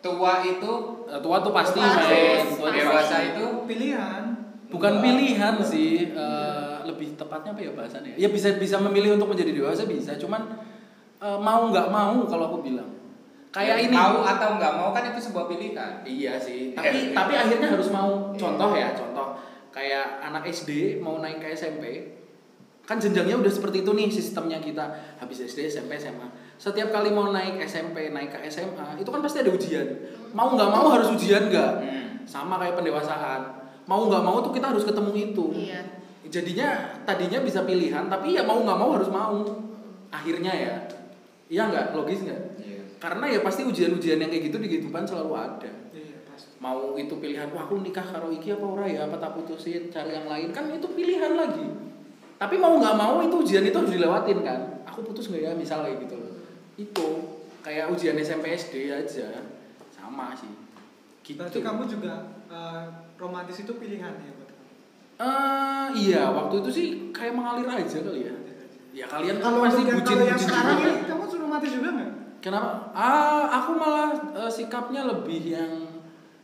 Tua 0.01 0.41
itu 0.41 0.71
tua 1.05 1.37
tuh 1.39 1.53
pasti, 1.53 1.77
Pasti. 1.77 2.01
men. 2.01 2.41
Tua 2.51 2.69
dewasa 2.71 3.05
pasti. 3.13 3.29
itu 3.31 3.45
Pilihan. 3.63 4.23
bukan 4.67 4.93
pilihan 4.97 5.55
sih 5.61 6.09
eh, 6.09 6.75
lebih 6.81 7.13
tepatnya 7.13 7.51
apa 7.51 7.61
ya 7.61 7.71
bahasannya 7.71 8.15
ya 8.15 8.25
bisa 8.27 8.55
bisa 8.55 8.79
memilih 8.79 9.13
untuk 9.13 9.29
menjadi 9.29 9.51
dewasa 9.51 9.83
bisa 9.83 10.15
cuman 10.15 10.57
eh, 11.19 11.37
mau 11.37 11.67
nggak 11.67 11.87
mau 11.87 12.23
kalau 12.23 12.49
aku 12.49 12.57
bilang 12.63 12.89
kayak 13.51 13.77
ini. 13.87 13.95
mau 13.95 14.23
atau 14.23 14.55
nggak 14.55 14.73
mau 14.79 14.89
kan 14.95 15.03
itu 15.11 15.19
sebuah 15.29 15.45
pilihan. 15.51 15.91
iya 16.07 16.39
sih 16.39 16.71
tapi 16.71 17.11
tapi 17.11 17.33
akhirnya 17.35 17.67
harus 17.75 17.91
mau. 17.91 18.31
Contoh 18.35 18.71
ya 18.73 18.95
contoh. 18.95 19.35
Kayak 19.71 20.23
anak 20.23 20.47
SD 20.47 20.99
mau 20.99 21.19
naik 21.19 21.43
ke 21.43 21.55
SMP 21.55 22.15
kan 22.81 22.99
jenjangnya 22.99 23.39
udah 23.39 23.51
seperti 23.51 23.85
itu 23.85 23.91
nih 23.91 24.07
sistemnya 24.11 24.59
kita. 24.59 24.83
Habis 25.19 25.47
SD 25.51 25.67
SMP 25.67 25.99
SMA 25.99 26.51
setiap 26.61 26.93
kali 26.93 27.09
mau 27.09 27.33
naik 27.33 27.57
SMP 27.65 28.13
naik 28.13 28.37
ke 28.37 28.45
SMA 28.45 29.01
itu 29.01 29.09
kan 29.09 29.17
pasti 29.25 29.41
ada 29.41 29.49
ujian. 29.49 29.87
Mau 30.29 30.53
nggak 30.53 30.69
mau 30.69 30.93
harus 30.93 31.09
ujian 31.09 31.49
nggak? 31.49 31.73
Hmm. 31.81 32.09
sama 32.21 32.61
kayak 32.61 32.77
pendewasaan. 32.77 33.41
Mau 33.89 34.05
nggak 34.05 34.21
mau 34.21 34.45
tuh 34.45 34.53
kita 34.53 34.69
harus 34.69 34.85
ketemu 34.85 35.33
itu. 35.33 35.45
Iya. 35.57 35.81
Jadinya 36.29 36.69
tadinya 37.01 37.41
bisa 37.41 37.65
pilihan 37.65 38.05
tapi 38.05 38.37
ya 38.37 38.45
mau 38.45 38.61
nggak 38.61 38.77
mau 38.77 38.93
harus 38.93 39.09
mau. 39.09 39.41
Akhirnya 40.13 40.53
ya. 40.53 40.75
Iya 41.49 41.63
nggak? 41.73 41.85
Logis 41.97 42.21
nggak? 42.29 42.41
Iya. 42.61 42.80
Karena 43.01 43.25
ya 43.25 43.39
pasti 43.41 43.65
ujian-ujian 43.65 44.21
yang 44.21 44.29
kayak 44.29 44.53
gitu 44.53 44.57
di 44.61 44.67
kehidupan 44.69 45.01
selalu 45.09 45.33
ada. 45.33 45.71
Iya, 45.89 46.21
pasti. 46.29 46.53
mau 46.61 46.93
itu 46.93 47.17
pilihan 47.17 47.49
wah 47.49 47.65
aku 47.65 47.81
nikah 47.81 48.05
karo 48.05 48.29
iki 48.29 48.53
apa 48.53 48.61
ora 48.61 48.85
ya? 48.85 49.09
Apa 49.09 49.17
tak 49.17 49.33
putusin? 49.41 49.89
Cari 49.89 50.13
yang 50.13 50.29
lain. 50.29 50.53
Kan 50.53 50.69
itu 50.69 50.85
pilihan 50.93 51.33
lagi. 51.33 51.65
Tapi 52.37 52.55
mau 52.61 52.77
nggak 52.77 52.93
mau 52.93 53.17
itu 53.25 53.41
ujian 53.41 53.65
itu 53.65 53.73
harus 53.73 53.89
dilewatin 53.89 54.45
kan? 54.45 54.85
Aku 54.85 55.01
putus 55.01 55.33
nggak 55.33 55.41
ya? 55.41 55.51
Misalnya 55.57 55.97
gitu. 55.97 56.13
Loh 56.13 56.31
itu 56.79 57.07
kayak 57.61 57.93
ujian 57.93 58.17
SMP 58.17 58.55
SD 58.57 58.89
aja. 58.89 59.27
Sama 59.93 60.33
sih. 60.33 60.49
Gitu. 61.21 61.37
Berarti 61.37 61.59
kamu 61.61 61.83
juga 61.85 62.13
eh, 62.49 62.83
romantis 63.21 63.61
itu 63.61 63.73
pilihan 63.77 64.13
ya 64.17 64.31
buat 64.33 64.49
kamu. 64.49 64.69
Eh, 65.21 65.87
iya. 66.09 66.23
Waktu 66.33 66.55
itu 66.65 66.69
sih 66.69 66.87
kayak 67.13 67.33
mengalir 67.37 67.67
aja 67.69 67.97
kali 68.01 68.21
ya. 68.25 68.35
Ya 68.91 69.05
kalian 69.07 69.39
kan 69.39 69.55
Kalau 69.55 69.63
pasti 69.63 69.81
untuk 69.87 69.87
yang, 69.87 69.99
bucin 70.03 70.15
kalau 70.19 70.27
yang 70.27 70.35
bucin 70.35 70.49
sekarang 70.51 70.75
juga. 70.75 70.89
ini 70.91 71.03
kamu 71.07 71.23
romantis 71.31 71.71
juga 71.71 71.89
nggak? 71.95 72.11
Kenapa? 72.41 72.89
Ah 72.91 73.45
aku 73.53 73.71
malah 73.73 74.09
eh, 74.35 74.49
sikapnya 74.49 75.05
lebih 75.05 75.41
yang 75.47 75.71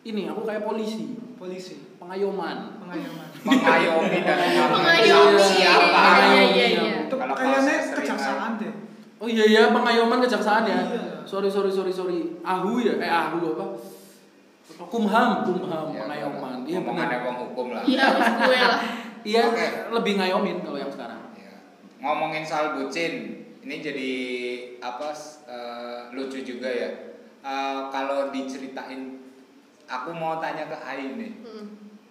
ini 0.01 0.25
aku 0.25 0.41
kayak 0.41 0.63
polisi. 0.63 1.17
Polisi, 1.35 1.97
pengayoman. 1.97 2.79
Pengayoman. 2.79 3.27
Mengayomi 3.47 4.17
dan 4.21 4.37
Mengayomi. 4.71 5.37
siapa? 5.37 6.01
Iya, 6.23 6.43
iya, 6.47 6.65
iya. 6.71 6.95
Itu 7.05 7.13
Kalau 7.13 7.33
kayaknya 7.33 7.59
proses 7.61 7.85
kejaksaan 7.93 8.51
deh. 8.57 8.73
oh 9.17 9.27
iya 9.27 9.45
iya. 9.45 9.61
Pengayoman 9.69 10.17
kejaksaan 10.19 10.63
ya. 10.65 10.79
Iya. 10.79 11.03
sorry 11.23 11.45
sorry 11.45 11.69
sorry 11.69 11.91
sorry. 11.91 12.19
Ahu 12.41 12.79
ya? 12.79 12.97
Eh 12.97 13.05
ahu 13.05 13.53
apa? 13.53 13.65
Kumham. 14.87 15.29
Kumham 15.43 15.85
Ya, 15.91 16.05
pengayoman. 16.05 16.57
iya. 16.63 16.79
Benar. 16.81 17.07
Emang 17.11 17.35
hukum 17.43 17.65
lah. 17.71 17.83
iya 17.83 18.03
harus 18.07 18.27
gue 18.41 18.57
lah. 18.57 18.79
Iya 19.27 19.43
lebih 19.91 20.15
ngayomin 20.15 20.63
kalau 20.63 20.79
yang 20.79 20.87
sekarang. 20.87 21.19
Ya. 21.35 21.51
Ngomongin 21.99 22.47
soal 22.47 22.79
bucin, 22.79 23.43
ini 23.67 23.83
jadi 23.83 24.11
apa 24.79 25.11
eh, 25.51 25.99
lucu 26.15 26.39
juga 26.39 26.71
ya. 26.71 26.87
Eh, 27.43 27.79
kalau 27.91 28.31
diceritain, 28.31 29.19
aku 29.91 30.15
mau 30.15 30.39
tanya 30.39 30.71
ke 30.71 30.77
Ain 30.87 31.19
nih. 31.19 31.33
Mm. 31.43 31.67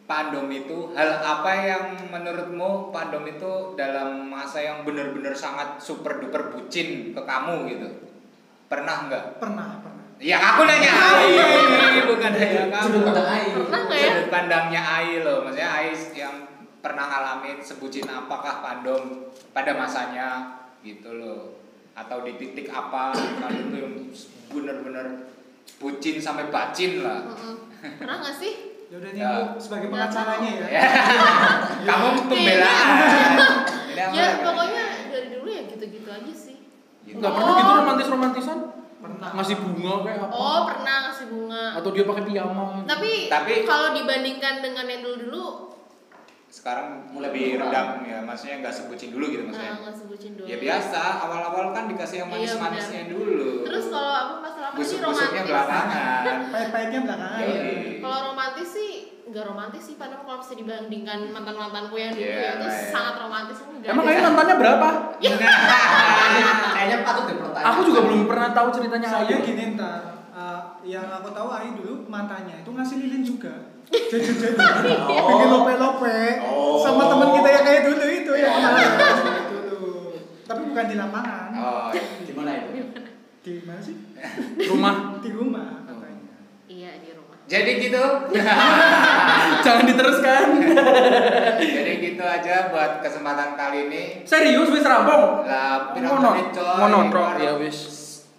Pandom 0.07 0.47
itu 0.53 0.95
hal 0.95 1.19
apa 1.19 1.51
yang 1.67 1.85
menurutmu 2.13 2.95
Pandom 2.95 3.27
itu 3.27 3.75
dalam 3.75 4.31
masa 4.31 4.63
yang 4.63 4.87
benar-benar 4.87 5.35
sangat 5.35 5.81
super 5.83 6.21
duper 6.21 6.53
bucin 6.53 7.17
ke 7.17 7.23
kamu 7.25 7.67
gitu? 7.73 7.89
Pernah 8.69 9.09
nggak? 9.09 9.25
Pernah, 9.41 9.81
pernah. 9.81 10.05
Ya 10.21 10.37
aku 10.37 10.69
nanya 10.69 10.93
Ai, 10.93 12.05
bukan 12.05 12.33
nanya 12.37 12.65
kamu. 12.69 12.85
Sudut 12.85 13.03
pandang 13.09 13.29
Ai. 13.33 13.49
Pernah 13.49 13.81
nggak 13.89 13.99
ya? 13.99 14.09
Sudut 14.13 14.29
pandangnya 14.29 14.83
Ai 14.85 15.11
loh, 15.25 15.37
maksudnya 15.41 15.69
Ai 15.73 15.89
yang 16.13 16.37
pernah 16.85 17.05
ngalamin 17.11 17.59
sebucin 17.65 18.07
apakah 18.07 18.63
Pandom 18.63 19.33
pada 19.51 19.75
masanya 19.75 20.55
gitu 20.81 21.11
loh, 21.13 21.57
atau 21.93 22.21
di 22.21 22.35
titik 22.35 22.67
apa 22.67 23.11
Pandom 23.13 23.67
tuh 23.69 23.79
yang 23.79 23.95
bener-bener 24.49 25.07
bucin 25.77 26.17
sampai 26.17 26.49
bacin 26.49 27.01
lah. 27.01 27.25
Pernah 27.79 28.17
nggak 28.19 28.35
sih 28.35 28.55
Ya 28.87 28.97
udah 28.97 29.11
nih 29.11 29.19
Ya. 29.19 29.35
sebagai 29.57 29.89
pengacaranya 29.89 30.51
ya. 30.53 30.67
Ya. 30.75 30.83
Kamu 31.85 32.09
pembelaan. 32.25 32.89
Ya 33.93 34.27
pokoknya 34.39 34.85
dari 35.09 35.29
dulu 35.33 35.49
ya 35.49 35.63
gitu-gitu 35.67 36.07
aja 36.07 36.33
sih 36.33 36.57
Gitu. 37.03 37.17
nggak 37.17 37.29
Oh. 37.29 37.37
pernah 37.37 37.55
gitu 37.57 37.73
romantis 37.77 38.09
romantisan 38.09 38.59
Pernah. 38.97 39.31
ngasih 39.33 39.57
bunga 39.57 39.95
kayak 40.03 40.19
apa 40.21 40.33
oh 40.33 40.61
pernah 40.67 40.97
ngasih 41.07 41.27
bunga 41.29 41.63
atau 41.75 41.91
dia 41.91 42.03
pakai 42.03 42.25
piyama 42.25 42.65
tapi, 42.83 43.13
Tapi- 43.27 43.63
kalau 43.63 43.93
dibandingkan 43.93 44.59
dengan 44.59 44.83
yang 44.85 45.03
dulu-dulu 45.03 45.76
Sekarang 46.57 46.87
lebih 47.13 47.61
redam 47.61 48.01
ya, 48.03 48.19
maksudnya 48.19 48.57
nggak 48.59 48.73
sebucin 48.73 49.13
dulu 49.13 49.29
gitu 49.29 49.45
maksudnya. 49.45 49.71
nah, 49.71 49.81
nggak 49.83 49.95
sebutin 49.95 50.33
dulu 50.33 50.47
Ya 50.47 50.57
biasa, 50.57 51.01
awal-awal 51.21 51.67
kan 51.71 51.85
dikasih 51.85 52.17
yang 52.19 52.29
Iya, 52.29 52.57
manis-manisnya 52.57 53.03
dulu. 53.07 53.61
terus 53.63 53.85
kalau 53.87 54.13
apa 54.15 54.35
masalah 54.41 54.69
apa 54.73 54.81
sih 54.81 54.97
romantis 54.99 55.43
belakangan. 55.45 56.23
Pahit-pahitnya 56.55 57.01
belakangan. 57.03 57.41
Ya. 57.43 57.61
kalau 58.01 58.19
romantis 58.27 58.69
sih 58.71 58.91
nggak 59.27 59.45
romantis 59.45 59.83
sih 59.85 59.95
padahal 59.95 60.23
kalau 60.23 60.39
bisa 60.39 60.55
dibandingkan 60.55 61.19
mantan 61.29 61.57
mantanku 61.57 61.95
yang 61.95 62.11
dulu 62.11 62.25
Iya, 62.25 62.41
ya 62.41 62.51
itu 62.57 62.67
iya. 62.69 62.89
sangat 62.89 63.15
romantis 63.19 63.59
enggak 63.61 63.91
emang 63.91 64.05
kalian 64.07 64.25
mantannya 64.25 64.55
berapa 64.57 64.89
Kayaknya 66.73 66.99
patut 67.03 67.25
deh 67.27 67.37
pertanyaan. 67.37 67.69
aku 67.69 67.81
juga 67.85 68.01
belum 68.03 68.23
pernah 68.25 68.49
tahu 68.51 68.69
ceritanya 68.71 69.09
Soalnya 69.09 69.35
Ayu 69.35 69.45
gini 69.45 69.65
ntar, 69.75 70.01
yang 70.87 71.11
aku 71.13 71.29
tahu 71.29 71.49
Ai 71.49 71.75
dulu 71.75 72.07
mantannya 72.07 72.63
itu 72.63 72.71
ngasih 72.71 72.97
lilin 72.99 73.23
juga. 73.23 73.55
Jajan-jajan. 73.87 74.59
Bikin 75.29 75.49
lope-lope. 75.49 76.19
Oh. 76.43 76.79
Sama 76.79 77.07
teman 77.07 77.29
kita 77.35 77.49
yang 77.51 77.65
kayak 77.65 77.83
dulu 77.85 78.05
itu 78.05 78.33
ya 78.33 78.49
kemarin. 78.49 78.91
dulu. 79.49 79.85
Tapi 80.43 80.61
bukan 80.65 80.85
di 80.87 80.97
lapangan. 80.97 81.49
Oh, 81.53 81.87
iya. 81.91 82.03
Gimana 82.23 82.51
itu? 82.57 82.71
Di 83.43 83.53
mana 83.63 83.79
sih? 83.79 83.95
rumah 84.71 85.19
Di 85.19 85.31
rumah 85.31 85.83
katanya. 85.83 86.35
iya 86.67 86.99
di 86.99 87.15
rumah 87.15 87.39
Jadi 87.47 87.71
gitu. 87.79 88.03
jangan 89.65 89.85
diteruskan 89.87 90.47
Jadi 91.57 91.93
gitu 92.03 92.25
aja 92.27 92.75
buat 92.75 92.99
kesempatan 92.99 93.55
kali 93.55 93.87
ini. 93.87 94.05
serius 94.23 94.67
wis 94.67 94.83
rampung 94.83 95.47
Lah, 95.47 95.95
pirang 95.95 96.19
Ngono. 96.19 96.31
menit 96.33 96.49
coy. 96.51 96.75
Ngono, 96.83 96.99
Ya, 97.39 97.53
wis. 97.57 97.79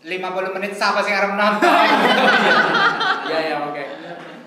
50 0.08 0.56
menit 0.56 0.72
siapa 0.72 1.04
sih 1.04 1.12
yang 1.12 1.20
harus 1.20 1.36
nonton? 1.36 1.68
ya 3.32 3.40
ya 3.44 3.56
oke. 3.68 3.84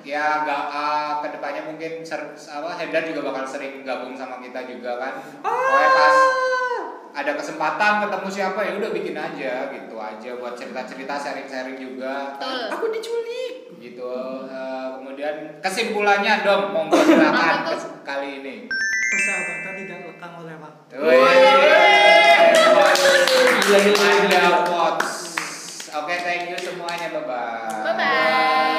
Ya 0.01 0.41
nggak 0.43 0.62
ah, 0.73 1.20
ke 1.20 1.28
depannya 1.37 1.69
mungkin 1.69 2.01
ser, 2.01 2.32
apa 2.32 2.81
Hendra 2.81 3.05
juga 3.05 3.20
bakal 3.28 3.45
sering 3.45 3.85
gabung 3.85 4.16
sama 4.16 4.41
kita 4.41 4.65
juga 4.65 4.97
kan. 4.97 5.20
Pokoknya 5.45 5.91
pas 5.93 6.16
ada 7.11 7.32
kesempatan 7.37 8.09
ketemu 8.09 8.28
siapa 8.32 8.61
ya 8.65 8.73
udah 8.81 8.91
bikin 8.95 9.19
aja 9.19 9.69
gitu 9.74 9.99
aja 9.99 10.31
buat 10.39 10.55
cerita 10.55 10.87
cerita 10.87 11.19
sharing 11.19 11.45
sharing 11.45 11.77
juga 11.77 12.41
aku 12.73 12.89
diculik. 12.89 13.69
Gitu 13.77 14.09
Eh, 14.51 14.87
kemudian 14.97 15.61
kesimpulannya 15.61 16.41
dong 16.41 16.73
monggo 16.73 16.97
silakan 17.05 17.69
kali 18.01 18.41
ini. 18.41 18.55
Persahabatan 19.11 19.74
tidak 19.77 19.99
lekang 20.09 20.32
oleh 20.41 20.57
waktu. 20.57 20.97
Gila, 23.61 23.78
gila, 23.85 24.11
gila. 24.24 25.19
Oke, 25.91 26.07
okay, 26.07 26.19
thank 26.23 26.43
you 26.47 26.59
semuanya. 26.62 27.11
Bye-bye. 27.11 27.83
Bye-bye. 27.83 28.69